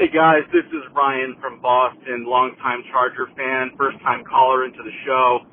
Hey 0.00 0.08
guys, 0.08 0.48
this 0.48 0.64
is 0.72 0.80
Ryan 0.96 1.36
from 1.44 1.60
Boston, 1.60 2.24
longtime 2.24 2.88
Charger 2.88 3.28
fan, 3.36 3.76
first 3.76 4.00
time 4.00 4.24
caller 4.24 4.64
into 4.64 4.80
the 4.80 4.96
show. 5.04 5.44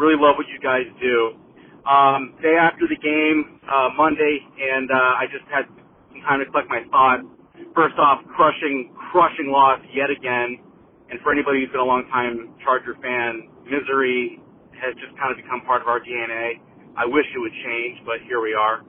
Really 0.00 0.16
love 0.16 0.40
what 0.40 0.48
you 0.48 0.56
guys 0.56 0.88
do. 0.96 1.36
Um, 1.84 2.32
day 2.40 2.56
after 2.56 2.88
the 2.88 2.96
game, 2.96 3.60
uh, 3.68 3.92
Monday, 4.00 4.40
and 4.56 4.88
uh, 4.88 5.20
I 5.20 5.28
just 5.28 5.44
had 5.52 5.68
some 6.08 6.24
time 6.24 6.40
to 6.40 6.48
collect 6.48 6.72
my 6.72 6.80
thoughts. 6.88 7.28
First 7.76 8.00
off, 8.00 8.24
crushing, 8.32 8.88
crushing 9.12 9.52
loss 9.52 9.84
yet 9.92 10.08
again. 10.08 10.64
And 11.12 11.20
for 11.20 11.28
anybody 11.28 11.60
who's 11.60 11.68
been 11.68 11.84
a 11.84 11.84
longtime 11.84 12.56
Charger 12.64 12.96
fan, 13.04 13.52
misery 13.68 14.40
has 14.80 14.96
just 14.96 15.12
kind 15.20 15.28
of 15.28 15.36
become 15.36 15.60
part 15.68 15.84
of 15.84 15.92
our 15.92 16.00
DNA. 16.00 16.56
I 16.96 17.04
wish 17.04 17.28
it 17.36 17.38
would 17.38 17.52
change, 17.68 18.00
but 18.08 18.24
here 18.24 18.40
we 18.40 18.56
are. 18.56 18.80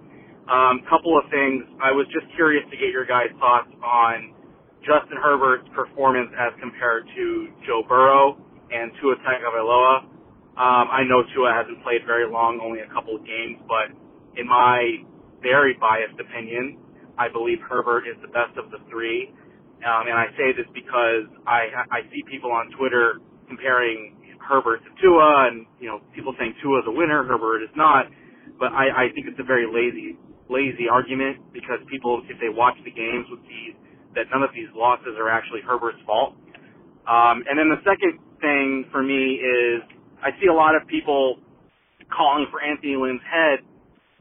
Um, 0.47 0.87
couple 0.87 1.19
of 1.19 1.27
things. 1.27 1.67
I 1.83 1.91
was 1.91 2.07
just 2.15 2.31
curious 2.39 2.63
to 2.71 2.79
get 2.79 2.95
your 2.95 3.03
guys' 3.03 3.35
thoughts 3.43 3.75
on 3.83 4.39
Justin 4.81 5.17
Herbert's 5.21 5.67
performance 5.73 6.29
as 6.33 6.53
compared 6.59 7.05
to 7.15 7.25
Joe 7.67 7.83
Burrow 7.87 8.37
and 8.73 8.91
Tua 9.01 9.15
Tagovailoa. 9.21 10.09
Um, 10.57 10.85
I 10.89 11.05
know 11.07 11.23
Tua 11.33 11.53
hasn't 11.53 11.81
played 11.83 12.01
very 12.05 12.29
long, 12.29 12.59
only 12.59 12.81
a 12.81 12.89
couple 12.89 13.15
of 13.15 13.23
games, 13.25 13.61
but 13.69 13.93
in 14.35 14.47
my 14.47 15.05
very 15.41 15.77
biased 15.79 16.19
opinion, 16.19 16.77
I 17.17 17.29
believe 17.29 17.59
Herbert 17.61 18.09
is 18.09 18.17
the 18.21 18.31
best 18.33 18.57
of 18.57 18.71
the 18.71 18.81
three. 18.89 19.29
Um, 19.81 20.09
and 20.09 20.17
I 20.17 20.29
say 20.37 20.53
this 20.53 20.69
because 20.73 21.25
I 21.45 21.69
I 21.89 22.05
see 22.13 22.21
people 22.29 22.51
on 22.51 22.69
Twitter 22.77 23.17
comparing 23.49 24.17
Herbert 24.37 24.81
to 24.85 24.91
Tua, 25.01 25.49
and 25.49 25.65
you 25.79 25.89
know 25.89 26.01
people 26.13 26.33
saying 26.37 26.53
Tua 26.61 26.81
is 26.81 26.85
a 26.87 26.93
winner, 26.93 27.25
Herbert 27.25 27.63
is 27.63 27.73
not. 27.75 28.05
But 28.59 28.73
I, 28.73 29.09
I 29.09 29.13
think 29.13 29.25
it's 29.25 29.39
a 29.41 29.47
very 29.47 29.65
lazy 29.65 30.17
lazy 30.49 30.85
argument 30.91 31.41
because 31.53 31.81
people, 31.89 32.21
if 32.29 32.37
they 32.37 32.51
watch 32.51 32.77
the 32.83 32.91
games, 32.91 33.25
would 33.31 33.41
see 33.47 33.73
that 34.15 34.25
none 34.31 34.43
of 34.43 34.51
these 34.53 34.69
losses 34.75 35.15
are 35.17 35.29
actually 35.29 35.61
Herbert's 35.61 36.01
fault. 36.05 36.35
Um, 37.07 37.43
and 37.49 37.57
then 37.57 37.69
the 37.69 37.81
second 37.83 38.19
thing 38.41 38.85
for 38.91 39.01
me 39.01 39.39
is 39.41 39.81
I 40.21 40.31
see 40.39 40.47
a 40.47 40.53
lot 40.53 40.75
of 40.75 40.87
people 40.87 41.37
calling 42.11 42.45
for 42.51 42.61
Anthony 42.61 42.95
Lynn's 42.95 43.23
head, 43.25 43.59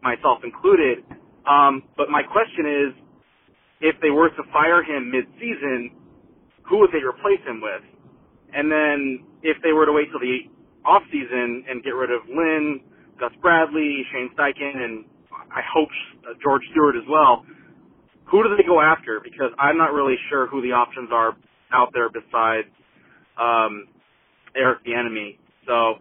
myself 0.02 0.40
included. 0.44 1.04
Um, 1.48 1.82
but 1.96 2.08
my 2.08 2.22
question 2.22 2.64
is, 2.66 2.90
if 3.80 3.96
they 4.00 4.10
were 4.10 4.28
to 4.28 4.42
fire 4.52 4.82
him 4.82 5.10
mid-season, 5.10 5.92
who 6.68 6.78
would 6.78 6.90
they 6.92 7.02
replace 7.02 7.40
him 7.46 7.60
with? 7.60 7.82
And 8.54 8.70
then 8.70 9.24
if 9.42 9.56
they 9.62 9.72
were 9.72 9.86
to 9.86 9.92
wait 9.92 10.10
till 10.10 10.20
the 10.20 10.46
off 10.84 11.02
season 11.12 11.64
and 11.68 11.82
get 11.82 11.90
rid 11.90 12.10
of 12.10 12.22
Lynn, 12.28 12.80
Gus 13.18 13.32
Bradley, 13.42 14.04
Shane 14.12 14.30
Steichen, 14.36 14.76
and 14.76 15.04
I 15.52 15.60
hope 15.64 15.88
George 16.42 16.62
Stewart 16.72 16.96
as 16.96 17.04
well, 17.08 17.44
who 18.30 18.42
do 18.42 18.56
they 18.56 18.62
go 18.62 18.80
after? 18.80 19.20
Because 19.22 19.50
I'm 19.58 19.76
not 19.76 19.92
really 19.92 20.16
sure 20.28 20.46
who 20.46 20.62
the 20.62 20.72
options 20.72 21.10
are 21.12 21.36
out 21.72 21.90
there 21.92 22.08
besides 22.08 22.68
um, 23.38 23.88
Eric 24.56 24.84
Bieniemy. 24.84 25.38
So 25.66 25.96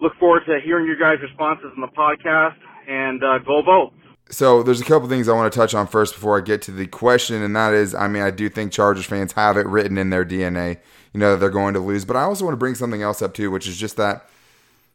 look 0.00 0.12
forward 0.18 0.42
to 0.46 0.58
hearing 0.64 0.86
your 0.86 0.96
guys' 0.96 1.22
responses 1.22 1.72
in 1.74 1.80
the 1.80 1.88
podcast 1.88 2.56
and 2.88 3.22
uh, 3.22 3.38
go 3.38 3.62
vote. 3.62 3.92
So 4.30 4.62
there's 4.62 4.80
a 4.80 4.84
couple 4.84 5.08
things 5.08 5.28
I 5.28 5.34
want 5.34 5.52
to 5.52 5.58
touch 5.58 5.74
on 5.74 5.86
first 5.86 6.14
before 6.14 6.38
I 6.38 6.40
get 6.40 6.62
to 6.62 6.70
the 6.70 6.86
question, 6.86 7.42
and 7.42 7.54
that 7.54 7.74
is, 7.74 7.94
I 7.94 8.08
mean, 8.08 8.22
I 8.22 8.30
do 8.30 8.48
think 8.48 8.72
Chargers 8.72 9.04
fans 9.04 9.32
have 9.32 9.56
it 9.56 9.66
written 9.66 9.98
in 9.98 10.10
their 10.10 10.24
DNA, 10.24 10.78
you 11.12 11.20
know, 11.20 11.32
that 11.32 11.40
they're 11.40 11.50
going 11.50 11.74
to 11.74 11.80
lose. 11.80 12.04
But 12.04 12.16
I 12.16 12.22
also 12.22 12.44
want 12.44 12.54
to 12.54 12.58
bring 12.58 12.74
something 12.74 13.02
else 13.02 13.20
up 13.20 13.34
too, 13.34 13.50
which 13.50 13.66
is 13.66 13.76
just 13.76 13.96
that 13.98 14.26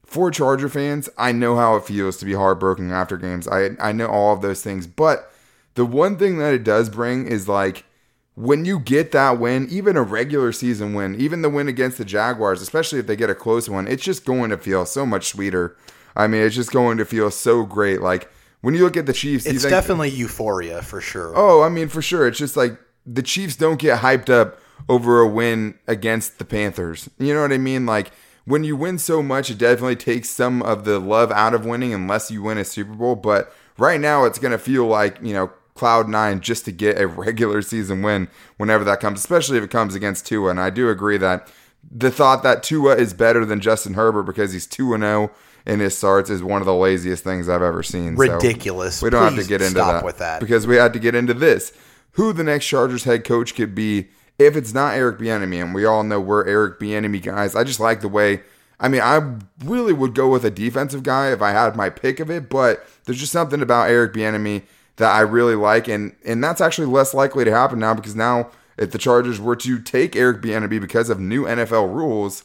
for 0.03 0.31
Charger 0.31 0.69
fans, 0.69 1.09
I 1.17 1.33
know 1.33 1.55
how 1.57 1.75
it 1.75 1.83
feels 1.83 2.17
to 2.17 2.25
be 2.25 2.33
heartbroken 2.33 2.91
after 2.91 3.17
games. 3.17 3.47
I 3.47 3.71
I 3.79 3.91
know 3.91 4.07
all 4.07 4.33
of 4.33 4.41
those 4.41 4.63
things, 4.63 4.87
but 4.87 5.31
the 5.77 5.85
one 5.85 6.17
thing 6.17 6.39
that 6.39 6.55
it 6.55 6.63
does 6.63 6.89
bring 6.89 7.27
is 7.27 7.47
like 7.47 7.85
when 8.33 8.65
you 8.65 8.79
get 8.79 9.11
that 9.11 9.39
win, 9.39 9.67
even 9.69 9.95
a 9.95 10.01
regular 10.01 10.51
season 10.51 10.95
win, 10.95 11.15
even 11.21 11.43
the 11.43 11.49
win 11.49 11.67
against 11.67 11.99
the 11.99 12.05
Jaguars, 12.05 12.61
especially 12.61 12.97
if 12.97 13.05
they 13.05 13.15
get 13.15 13.29
a 13.29 13.35
close 13.35 13.69
one, 13.69 13.87
it's 13.87 14.03
just 14.03 14.25
going 14.25 14.49
to 14.49 14.57
feel 14.57 14.87
so 14.87 15.05
much 15.05 15.27
sweeter. 15.27 15.77
I 16.15 16.25
mean, 16.25 16.41
it's 16.41 16.55
just 16.55 16.71
going 16.71 16.97
to 16.97 17.05
feel 17.05 17.29
so 17.29 17.63
great. 17.63 18.01
Like 18.01 18.27
when 18.61 18.73
you 18.73 18.83
look 18.83 18.97
at 18.97 19.05
the 19.05 19.13
Chiefs, 19.13 19.45
it's 19.45 19.61
think, 19.61 19.69
definitely 19.69 20.09
euphoria 20.09 20.81
for 20.81 20.99
sure. 20.99 21.31
Oh, 21.35 21.61
I 21.61 21.69
mean, 21.69 21.89
for 21.89 22.01
sure. 22.01 22.27
It's 22.27 22.39
just 22.39 22.57
like 22.57 22.79
the 23.05 23.21
Chiefs 23.21 23.55
don't 23.55 23.79
get 23.79 23.99
hyped 23.99 24.31
up 24.31 24.59
over 24.89 25.21
a 25.21 25.27
win 25.27 25.77
against 25.87 26.39
the 26.39 26.45
Panthers. 26.45 27.07
You 27.19 27.35
know 27.35 27.41
what 27.43 27.53
I 27.53 27.59
mean? 27.59 27.85
Like 27.85 28.11
when 28.45 28.63
you 28.63 28.75
win 28.75 28.97
so 28.97 29.21
much, 29.21 29.51
it 29.51 29.59
definitely 29.59 29.95
takes 29.95 30.29
some 30.29 30.63
of 30.63 30.85
the 30.85 30.97
love 30.97 31.31
out 31.31 31.53
of 31.53 31.65
winning 31.67 31.93
unless 31.93 32.31
you 32.31 32.41
win 32.41 32.57
a 32.57 32.65
Super 32.65 32.93
Bowl. 32.93 33.15
But 33.15 33.53
right 33.77 34.01
now, 34.01 34.25
it's 34.25 34.39
going 34.39 34.53
to 34.53 34.57
feel 34.57 34.87
like, 34.87 35.19
you 35.21 35.33
know, 35.33 35.51
cloud 35.77 36.09
nine 36.09 36.41
just 36.41 36.65
to 36.65 36.71
get 36.71 36.99
a 36.99 37.07
regular 37.07 37.61
season 37.61 38.01
win 38.01 38.27
whenever 38.57 38.83
that 38.83 38.99
comes, 38.99 39.19
especially 39.19 39.57
if 39.57 39.63
it 39.63 39.71
comes 39.71 39.95
against 39.95 40.25
Tua. 40.25 40.49
And 40.49 40.59
I 40.59 40.69
do 40.69 40.89
agree 40.89 41.17
that 41.17 41.51
the 41.89 42.11
thought 42.11 42.43
that 42.43 42.63
Tua 42.63 42.95
is 42.95 43.13
better 43.13 43.45
than 43.45 43.61
Justin 43.61 43.93
Herbert 43.93 44.23
because 44.23 44.53
he's 44.53 44.67
2 44.67 44.93
and 44.93 45.03
0 45.03 45.31
in 45.65 45.79
his 45.79 45.97
starts 45.97 46.29
is 46.29 46.41
one 46.41 46.61
of 46.61 46.65
the 46.65 46.73
laziest 46.73 47.23
things 47.23 47.49
I've 47.49 47.61
ever 47.61 47.83
seen. 47.83 48.15
So 48.17 48.23
Ridiculous. 48.23 49.01
we 49.01 49.09
don't 49.09 49.23
have 49.35 49.43
to 49.43 49.47
get 49.47 49.61
into 49.61 49.75
that, 49.75 50.03
with 50.03 50.17
that. 50.19 50.39
because 50.39 50.65
we 50.65 50.77
had 50.77 50.93
to 50.93 50.99
get 50.99 51.13
into 51.13 51.33
this. 51.33 51.73
Who 52.13 52.33
the 52.33 52.43
next 52.43 52.65
Chargers 52.65 53.03
head 53.03 53.23
coach 53.23 53.53
could 53.53 53.75
be 53.75 54.07
if 54.39 54.55
it's 54.55 54.73
not 54.73 54.95
Eric 54.95 55.19
Bieniemy, 55.19 55.61
and 55.61 55.75
we 55.75 55.85
all 55.85 56.03
know 56.03 56.19
we're 56.19 56.47
Eric 56.47 56.79
Bieniemy 56.79 57.21
guys. 57.21 57.55
I 57.55 57.63
just 57.63 57.79
like 57.79 58.01
the 58.01 58.07
way. 58.07 58.41
I 58.79 58.87
mean, 58.87 59.01
I 59.01 59.37
really 59.65 59.93
would 59.93 60.13
go 60.13 60.29
with 60.29 60.45
a 60.45 60.51
defensive 60.51 61.03
guy 61.03 61.31
if 61.31 61.41
I 61.41 61.51
had 61.51 61.75
my 61.75 61.89
pick 61.89 62.19
of 62.19 62.29
it, 62.29 62.49
but 62.49 62.87
there's 63.05 63.19
just 63.19 63.31
something 63.31 63.61
about 63.61 63.89
Eric 63.89 64.13
Bieniemy 64.13 64.63
that 64.97 65.15
I 65.15 65.21
really 65.21 65.55
like, 65.55 65.87
and 65.87 66.15
and 66.25 66.43
that's 66.43 66.61
actually 66.61 66.87
less 66.87 67.13
likely 67.13 67.45
to 67.45 67.51
happen 67.51 67.79
now 67.79 67.93
because 67.93 68.15
now 68.15 68.51
if 68.77 68.91
the 68.91 68.97
Chargers 68.97 69.39
were 69.39 69.55
to 69.55 69.79
take 69.79 70.15
Eric 70.15 70.41
Bieniemy 70.41 70.79
because 70.79 71.09
of 71.09 71.19
new 71.19 71.45
NFL 71.45 71.93
rules, 71.93 72.43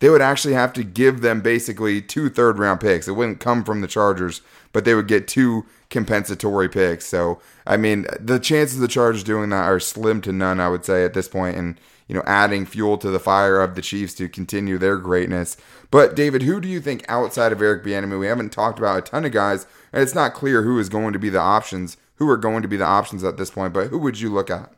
they 0.00 0.10
would 0.10 0.20
actually 0.20 0.54
have 0.54 0.72
to 0.74 0.84
give 0.84 1.20
them 1.20 1.40
basically 1.40 2.02
two 2.02 2.28
third 2.28 2.58
round 2.58 2.80
picks. 2.80 3.08
It 3.08 3.12
wouldn't 3.12 3.40
come 3.40 3.64
from 3.64 3.80
the 3.80 3.88
Chargers, 3.88 4.42
but 4.72 4.84
they 4.84 4.94
would 4.94 5.08
get 5.08 5.28
two 5.28 5.66
compensatory 5.88 6.68
picks. 6.68 7.06
So, 7.06 7.40
I 7.66 7.76
mean, 7.76 8.06
the 8.18 8.38
chances 8.38 8.76
of 8.76 8.82
the 8.82 8.88
Chargers 8.88 9.24
doing 9.24 9.50
that 9.50 9.64
are 9.64 9.80
slim 9.80 10.20
to 10.22 10.32
none, 10.32 10.60
I 10.60 10.68
would 10.68 10.84
say, 10.84 11.04
at 11.04 11.14
this 11.14 11.28
point, 11.28 11.56
and, 11.56 11.78
you 12.10 12.16
know, 12.16 12.24
adding 12.26 12.66
fuel 12.66 12.98
to 12.98 13.08
the 13.08 13.20
fire 13.20 13.60
of 13.60 13.76
the 13.76 13.80
Chiefs 13.80 14.14
to 14.14 14.28
continue 14.28 14.78
their 14.78 14.96
greatness. 14.96 15.56
But, 15.92 16.16
David, 16.16 16.42
who 16.42 16.60
do 16.60 16.66
you 16.66 16.80
think 16.80 17.04
outside 17.08 17.52
of 17.52 17.62
Eric 17.62 17.84
Bieniemy? 17.84 18.18
We 18.18 18.26
haven't 18.26 18.50
talked 18.50 18.80
about 18.80 18.98
a 18.98 19.02
ton 19.02 19.24
of 19.24 19.30
guys, 19.30 19.64
and 19.92 20.02
it's 20.02 20.14
not 20.14 20.34
clear 20.34 20.62
who 20.62 20.80
is 20.80 20.88
going 20.88 21.12
to 21.12 21.20
be 21.20 21.28
the 21.28 21.38
options, 21.38 21.96
who 22.16 22.28
are 22.28 22.36
going 22.36 22.62
to 22.62 22.68
be 22.68 22.76
the 22.76 22.84
options 22.84 23.22
at 23.22 23.36
this 23.36 23.52
point, 23.52 23.72
but 23.72 23.90
who 23.90 23.98
would 23.98 24.18
you 24.18 24.28
look 24.28 24.50
at? 24.50 24.72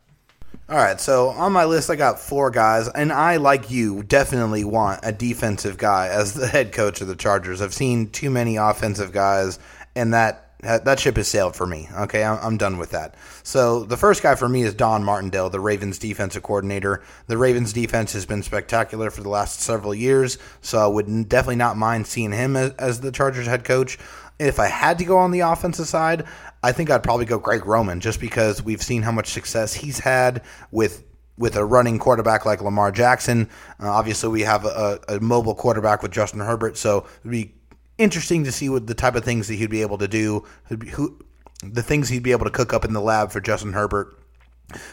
All 0.68 0.76
right, 0.76 1.00
so 1.00 1.28
on 1.28 1.52
my 1.52 1.64
list, 1.64 1.88
I 1.88 1.96
got 1.96 2.20
four 2.20 2.50
guys, 2.50 2.86
and 2.88 3.10
I, 3.10 3.38
like 3.38 3.70
you, 3.70 4.02
definitely 4.02 4.64
want 4.64 5.00
a 5.02 5.10
defensive 5.10 5.78
guy 5.78 6.08
as 6.08 6.34
the 6.34 6.46
head 6.46 6.72
coach 6.72 7.00
of 7.00 7.08
the 7.08 7.16
Chargers. 7.16 7.62
I've 7.62 7.72
seen 7.72 8.10
too 8.10 8.28
many 8.28 8.56
offensive 8.56 9.10
guys, 9.10 9.58
and 9.96 10.12
that 10.12 10.41
that 10.62 11.00
ship 11.00 11.16
has 11.16 11.28
sailed 11.28 11.56
for 11.56 11.66
me. 11.66 11.88
Okay, 11.92 12.22
I'm, 12.22 12.38
I'm 12.40 12.56
done 12.56 12.78
with 12.78 12.90
that. 12.90 13.16
So 13.42 13.82
the 13.82 13.96
first 13.96 14.22
guy 14.22 14.36
for 14.36 14.48
me 14.48 14.62
is 14.62 14.74
Don 14.74 15.02
Martindale, 15.02 15.50
the 15.50 15.60
Ravens 15.60 15.98
defensive 15.98 16.42
coordinator. 16.42 17.02
The 17.26 17.36
Ravens 17.36 17.72
defense 17.72 18.12
has 18.12 18.26
been 18.26 18.42
spectacular 18.42 19.10
for 19.10 19.22
the 19.22 19.28
last 19.28 19.60
several 19.60 19.94
years, 19.94 20.38
so 20.60 20.78
I 20.78 20.86
would 20.86 21.28
definitely 21.28 21.56
not 21.56 21.76
mind 21.76 22.06
seeing 22.06 22.32
him 22.32 22.56
as, 22.56 22.70
as 22.74 23.00
the 23.00 23.12
Chargers 23.12 23.46
head 23.46 23.64
coach. 23.64 23.98
If 24.38 24.58
I 24.58 24.66
had 24.66 24.98
to 24.98 25.04
go 25.04 25.18
on 25.18 25.32
the 25.32 25.40
offensive 25.40 25.86
side, 25.86 26.24
I 26.62 26.72
think 26.72 26.90
I'd 26.90 27.02
probably 27.02 27.26
go 27.26 27.38
Greg 27.38 27.66
Roman 27.66 28.00
just 28.00 28.20
because 28.20 28.62
we've 28.62 28.82
seen 28.82 29.02
how 29.02 29.12
much 29.12 29.30
success 29.30 29.74
he's 29.74 29.98
had 29.98 30.42
with 30.70 31.04
with 31.38 31.56
a 31.56 31.64
running 31.64 31.98
quarterback 31.98 32.44
like 32.44 32.60
Lamar 32.60 32.92
Jackson. 32.92 33.48
Uh, 33.80 33.90
obviously, 33.90 34.28
we 34.28 34.42
have 34.42 34.64
a, 34.64 35.00
a 35.08 35.18
mobile 35.18 35.54
quarterback 35.54 36.02
with 36.02 36.12
Justin 36.12 36.40
Herbert, 36.40 36.76
so 36.76 37.06
it'd 37.20 37.30
be 37.30 37.54
interesting 38.02 38.44
to 38.44 38.52
see 38.52 38.68
what 38.68 38.86
the 38.86 38.94
type 38.94 39.14
of 39.14 39.24
things 39.24 39.48
that 39.48 39.54
he'd 39.54 39.70
be 39.70 39.82
able 39.82 39.98
to 39.98 40.08
do, 40.08 40.44
who, 40.68 41.18
the 41.62 41.82
things 41.82 42.08
he'd 42.08 42.22
be 42.22 42.32
able 42.32 42.44
to 42.44 42.50
cook 42.50 42.72
up 42.72 42.84
in 42.84 42.92
the 42.92 43.00
lab 43.00 43.30
for 43.30 43.40
Justin 43.40 43.72
Herbert. 43.72 44.18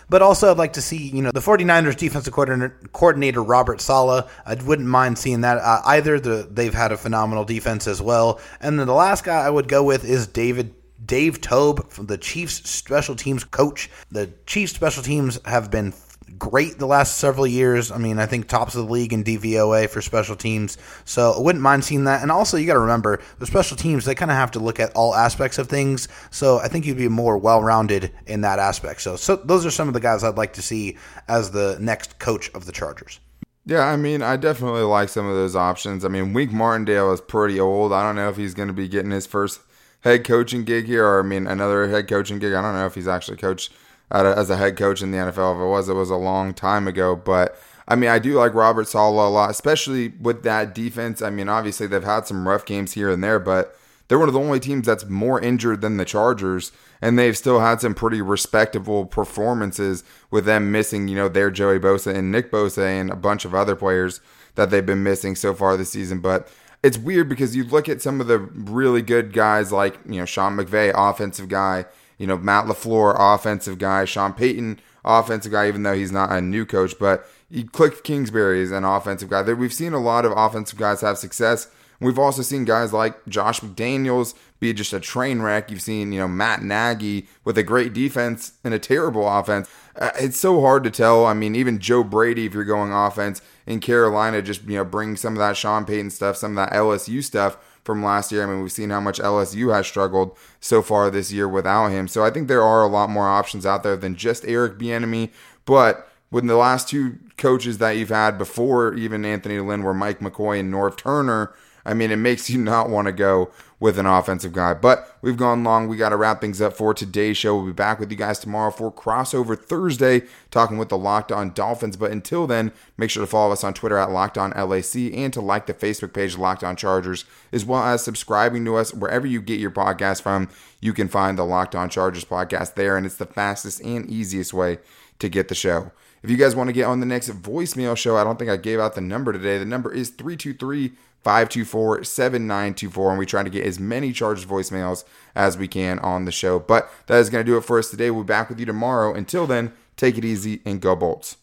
But 0.09 0.21
also, 0.21 0.51
I'd 0.51 0.57
like 0.57 0.73
to 0.73 0.81
see, 0.81 0.97
you 0.97 1.21
know, 1.21 1.31
the 1.31 1.39
49ers 1.39 1.95
defensive 1.95 2.33
coordinator, 2.33 2.77
coordinator 2.91 3.41
Robert 3.41 3.79
Saleh. 3.79 4.29
I 4.45 4.55
wouldn't 4.55 4.87
mind 4.87 5.17
seeing 5.17 5.41
that 5.41 5.57
uh, 5.57 5.81
either. 5.85 6.19
The, 6.19 6.47
they've 6.51 6.73
had 6.73 6.91
a 6.91 6.97
phenomenal 6.97 7.45
defense 7.45 7.87
as 7.87 8.01
well. 8.01 8.41
And 8.59 8.79
then 8.79 8.87
the 8.87 8.93
last 8.93 9.23
guy 9.23 9.37
I 9.37 9.49
would 9.49 9.67
go 9.67 9.83
with 9.83 10.03
is 10.03 10.27
David 10.27 10.75
Dave 11.03 11.39
Toub, 11.41 11.89
from 11.91 12.07
the 12.07 12.17
Chiefs 12.17 12.69
special 12.69 13.15
teams 13.15 13.43
coach. 13.43 13.89
The 14.11 14.31
Chiefs 14.45 14.73
special 14.73 15.01
teams 15.01 15.39
have 15.45 15.71
been 15.71 15.93
great 16.39 16.79
the 16.79 16.85
last 16.87 17.17
several 17.17 17.45
years. 17.45 17.91
I 17.91 17.97
mean, 17.97 18.17
I 18.17 18.25
think 18.25 18.47
tops 18.47 18.75
of 18.75 18.87
the 18.87 18.91
league 18.91 19.13
in 19.13 19.23
DVOA 19.23 19.89
for 19.89 20.01
special 20.01 20.35
teams. 20.35 20.77
So 21.05 21.33
I 21.33 21.39
wouldn't 21.39 21.61
mind 21.61 21.83
seeing 21.83 22.05
that. 22.05 22.21
And 22.21 22.31
also, 22.31 22.57
you 22.57 22.65
got 22.65 22.73
to 22.73 22.79
remember 22.79 23.21
the 23.37 23.45
special 23.45 23.77
teams, 23.77 24.05
they 24.05 24.15
kind 24.15 24.31
of 24.31 24.37
have 24.37 24.51
to 24.51 24.59
look 24.59 24.79
at 24.79 24.95
all 24.95 25.13
aspects 25.13 25.57
of 25.57 25.67
things. 25.67 26.07
So 26.31 26.59
I 26.59 26.69
think 26.69 26.85
you'd 26.85 26.97
be 26.97 27.09
more 27.09 27.37
well 27.37 27.61
rounded 27.61 28.11
in 28.25 28.41
that 28.41 28.57
aspect. 28.57 29.01
So, 29.01 29.15
so 29.17 29.35
those 29.35 29.65
are 29.65 29.71
some 29.71 29.87
of 29.87 29.93
the 29.93 29.99
guys 29.99 30.23
I'd 30.23 30.37
like 30.37 30.53
to 30.53 30.61
see 30.61 30.97
as 31.27 31.51
the 31.51 31.77
next 31.79 32.17
coach 32.17 32.49
of 32.53 32.65
the 32.65 32.71
Chargers. 32.71 33.19
Yeah, 33.65 33.85
I 33.85 33.97
mean, 33.97 34.23
I 34.23 34.35
definitely 34.35 34.81
like 34.81 35.09
some 35.09 35.27
of 35.27 35.35
those 35.35 35.55
options. 35.55 36.03
I 36.03 36.07
mean, 36.07 36.33
Wink 36.33 36.51
Martindale 36.51 37.11
is 37.11 37.21
pretty 37.21 37.59
old. 37.59 37.93
I 37.93 38.01
don't 38.01 38.15
know 38.15 38.29
if 38.29 38.37
he's 38.37 38.55
going 38.55 38.67
to 38.67 38.73
be 38.73 38.87
getting 38.87 39.11
his 39.11 39.27
first 39.27 39.59
head 40.01 40.23
coaching 40.23 40.63
gig 40.63 40.85
here, 40.85 41.05
or 41.05 41.19
I 41.19 41.23
mean, 41.23 41.45
another 41.45 41.87
head 41.87 42.07
coaching 42.07 42.39
gig. 42.39 42.53
I 42.53 42.61
don't 42.61 42.73
know 42.73 42.85
if 42.85 42.95
he's 42.95 43.07
actually 43.07 43.37
coached 43.37 43.71
as 44.11 44.49
a 44.49 44.57
head 44.57 44.77
coach 44.77 45.01
in 45.01 45.11
the 45.11 45.17
NFL. 45.17 45.55
If 45.55 45.61
it 45.61 45.67
was, 45.67 45.89
it 45.89 45.93
was 45.93 46.09
a 46.09 46.15
long 46.15 46.53
time 46.53 46.87
ago. 46.87 47.15
But 47.15 47.59
I 47.87 47.95
mean, 47.95 48.09
I 48.09 48.19
do 48.19 48.33
like 48.33 48.53
Robert 48.53 48.87
Saleh 48.87 49.27
a 49.27 49.29
lot, 49.29 49.49
especially 49.49 50.09
with 50.19 50.43
that 50.43 50.75
defense. 50.75 51.21
I 51.21 51.29
mean, 51.29 51.49
obviously 51.49 51.87
they've 51.87 52.03
had 52.03 52.27
some 52.27 52.47
rough 52.47 52.65
games 52.65 52.93
here 52.93 53.09
and 53.09 53.23
there, 53.23 53.39
but 53.39 53.75
they're 54.07 54.19
one 54.19 54.27
of 54.27 54.33
the 54.33 54.39
only 54.39 54.59
teams 54.59 54.85
that's 54.87 55.05
more 55.05 55.39
injured 55.39 55.81
than 55.81 55.97
the 55.97 56.05
Chargers, 56.05 56.71
and 57.01 57.17
they've 57.17 57.37
still 57.37 57.59
had 57.59 57.79
some 57.79 57.93
pretty 57.93 58.21
respectable 58.21 59.05
performances 59.05 60.03
with 60.31 60.45
them 60.45 60.71
missing, 60.71 61.07
you 61.07 61.15
know, 61.15 61.29
their 61.29 61.51
Joey 61.51 61.79
Bosa 61.79 62.13
and 62.13 62.31
Nick 62.31 62.51
Bosa 62.51 62.83
and 62.83 63.11
a 63.11 63.15
bunch 63.15 63.45
of 63.45 63.53
other 63.53 63.75
players 63.75 64.19
that 64.55 64.71
they've 64.71 64.85
been 64.85 65.03
missing 65.03 65.35
so 65.35 65.53
far 65.53 65.77
this 65.77 65.91
season. 65.91 66.19
But 66.21 66.47
it's 66.81 66.97
weird 66.97 67.29
because 67.29 67.55
you 67.55 67.63
look 67.63 67.87
at 67.87 68.01
some 68.01 68.19
of 68.19 68.27
the 68.27 68.39
really 68.39 69.03
good 69.03 69.31
guys 69.31 69.71
like, 69.71 69.99
you 70.05 70.19
know, 70.19 70.25
Sean 70.25 70.57
McVay, 70.57 70.91
offensive 70.95 71.47
guy, 71.47 71.85
you 72.19 72.27
know, 72.27 72.37
Matt 72.37 72.65
LaFleur, 72.65 73.15
offensive 73.17 73.79
guy, 73.79 74.05
Sean 74.05 74.33
Payton, 74.33 74.79
offensive 75.03 75.51
guy, 75.51 75.67
even 75.67 75.81
though 75.81 75.95
he's 75.95 76.11
not 76.11 76.31
a 76.31 76.41
new 76.41 76.65
coach, 76.65 76.93
but 76.99 77.25
Cliff 77.71 78.03
Kingsbury 78.03 78.61
is 78.61 78.71
an 78.71 78.83
offensive 78.83 79.29
guy. 79.29 79.41
We've 79.41 79.73
seen 79.73 79.93
a 79.93 79.99
lot 79.99 80.25
of 80.25 80.33
offensive 80.35 80.77
guys 80.77 81.01
have 81.01 81.17
success. 81.17 81.67
We've 82.01 82.19
also 82.19 82.43
seen 82.43 82.63
guys 82.63 82.93
like 82.93 83.25
Josh 83.27 83.59
McDaniels 83.59 84.33
be 84.59 84.73
just 84.73 84.93
a 84.93 84.99
train 84.99 85.41
wreck. 85.41 85.69
You've 85.69 85.81
seen, 85.81 86.11
you 86.13 86.19
know, 86.19 86.27
Matt 86.27 86.61
Nagy 86.61 87.27
with 87.43 87.57
a 87.57 87.63
great 87.63 87.93
defense 87.93 88.53
and 88.63 88.73
a 88.73 88.79
terrible 88.79 89.27
offense. 89.27 89.69
Uh, 89.97 90.11
it's 90.15 90.39
so 90.39 90.61
hard 90.61 90.83
to 90.85 90.91
tell. 90.91 91.25
I 91.25 91.33
mean, 91.33 91.55
even 91.55 91.79
Joe 91.79 92.03
Brady, 92.03 92.45
if 92.45 92.53
you're 92.53 92.63
going 92.63 92.93
offense 92.93 93.41
in 93.65 93.81
Carolina, 93.81 94.41
just, 94.41 94.63
you 94.63 94.77
know, 94.77 94.85
bring 94.85 95.17
some 95.17 95.33
of 95.33 95.39
that 95.39 95.57
Sean 95.57 95.83
Payton 95.83 96.11
stuff, 96.11 96.37
some 96.37 96.57
of 96.57 96.69
that 96.69 96.75
LSU 96.75 97.21
stuff 97.21 97.57
from 97.89 98.03
last 98.03 98.31
year. 98.31 98.43
I 98.43 98.45
mean, 98.45 98.61
we've 98.61 98.71
seen 98.71 98.91
how 98.91 98.99
much 98.99 99.17
LSU 99.17 99.73
has 99.73 99.87
struggled 99.87 100.37
so 100.59 100.83
far 100.83 101.09
this 101.09 101.31
year 101.31 101.47
without 101.47 101.87
him. 101.87 102.07
So 102.07 102.23
I 102.23 102.29
think 102.29 102.47
there 102.47 102.61
are 102.61 102.83
a 102.83 102.87
lot 102.87 103.09
more 103.09 103.27
options 103.27 103.65
out 103.65 103.81
there 103.81 103.97
than 103.97 104.13
just 104.13 104.45
Eric 104.45 104.77
Bieniemy. 104.77 105.31
But 105.65 106.07
when 106.29 106.45
the 106.45 106.55
last 106.55 106.87
two 106.87 107.17
coaches 107.35 107.79
that 107.79 107.97
you've 107.97 108.09
had 108.09 108.37
before 108.37 108.93
even 108.93 109.25
Anthony 109.25 109.59
Lynn 109.59 109.81
were 109.81 109.95
Mike 109.95 110.19
McCoy 110.19 110.59
and 110.59 110.71
Norv 110.71 110.97
Turner, 110.97 111.51
I 111.83 111.95
mean, 111.95 112.11
it 112.11 112.17
makes 112.17 112.47
you 112.47 112.59
not 112.61 112.91
want 112.91 113.07
to 113.07 113.11
go 113.11 113.49
with 113.79 113.97
an 113.97 114.05
offensive 114.05 114.51
guy. 114.51 114.73
But 114.73 115.17
we've 115.21 115.37
gone 115.37 115.63
long. 115.63 115.87
We 115.87 115.97
got 115.97 116.09
to 116.09 116.17
wrap 116.17 116.41
things 116.41 116.61
up 116.61 116.73
for 116.73 116.93
today's 116.93 117.37
show. 117.37 117.55
We'll 117.55 117.67
be 117.67 117.71
back 117.71 117.99
with 117.99 118.11
you 118.11 118.17
guys 118.17 118.39
tomorrow 118.39 118.71
for 118.71 118.91
crossover 118.91 119.57
Thursday, 119.57 120.23
talking 120.51 120.77
with 120.77 120.89
the 120.89 120.97
Locked 120.97 121.31
On 121.31 121.53
Dolphins. 121.53 121.95
But 121.95 122.11
until 122.11 122.45
then, 122.47 122.71
make 122.97 123.09
sure 123.09 123.23
to 123.23 123.27
follow 123.27 123.53
us 123.53 123.63
on 123.63 123.73
Twitter 123.73 123.97
at 123.97 124.11
Locked 124.11 124.37
On 124.37 124.51
LAC 124.51 124.95
and 125.13 125.31
to 125.33 125.41
like 125.41 125.65
the 125.65 125.73
Facebook 125.73 126.13
page 126.13 126.37
Locked 126.37 126.63
On 126.63 126.75
Chargers, 126.75 127.25
as 127.51 127.65
well 127.65 127.83
as 127.83 128.03
subscribing 128.03 128.65
to 128.65 128.75
us 128.75 128.93
wherever 128.93 129.25
you 129.25 129.41
get 129.41 129.59
your 129.59 129.71
podcast 129.71 130.21
from. 130.21 130.49
You 130.81 130.93
can 130.93 131.07
find 131.07 131.37
the 131.37 131.45
Locked 131.45 131.75
On 131.75 131.89
Chargers 131.89 132.25
podcast 132.25 132.75
there, 132.75 132.97
and 132.97 133.05
it's 133.05 133.15
the 133.15 133.25
fastest 133.25 133.81
and 133.81 134.09
easiest 134.09 134.53
way 134.53 134.79
to 135.19 135.29
get 135.29 135.47
the 135.47 135.55
show. 135.55 135.91
If 136.21 136.29
you 136.29 136.35
guys 136.35 136.55
want 136.55 136.67
to 136.67 136.73
get 136.73 136.83
on 136.83 136.99
the 136.99 137.05
next 137.05 137.29
voicemail 137.29 137.95
show, 137.95 138.17
I 138.17 138.25
don't 138.25 138.37
think 138.37 138.51
I 138.51 138.57
gave 138.57 138.79
out 138.79 138.95
the 138.95 139.01
number 139.01 139.31
today. 139.31 139.57
The 139.57 139.65
number 139.65 139.93
is 139.93 140.09
323 140.09 140.91
524 141.23 142.03
7924. 142.03 143.09
And 143.09 143.19
we 143.19 143.25
try 143.25 143.43
to 143.43 143.49
get 143.49 143.65
as 143.65 143.79
many 143.79 144.11
Chargers 144.11 144.45
voicemails 144.45 145.03
as 145.35 145.57
we 145.57 145.67
can 145.67 145.99
on 145.99 146.25
the 146.25 146.31
show. 146.31 146.59
But 146.59 146.91
that 147.07 147.19
is 147.19 147.29
going 147.29 147.45
to 147.45 147.51
do 147.51 147.57
it 147.57 147.63
for 147.63 147.79
us 147.79 147.89
today. 147.89 148.11
We'll 148.11 148.23
be 148.23 148.27
back 148.27 148.49
with 148.49 148.59
you 148.59 148.65
tomorrow. 148.65 149.13
Until 149.13 149.47
then, 149.47 149.73
take 149.97 150.17
it 150.17 150.25
easy 150.25 150.61
and 150.65 150.81
go 150.81 150.95
Bolts. 150.95 151.37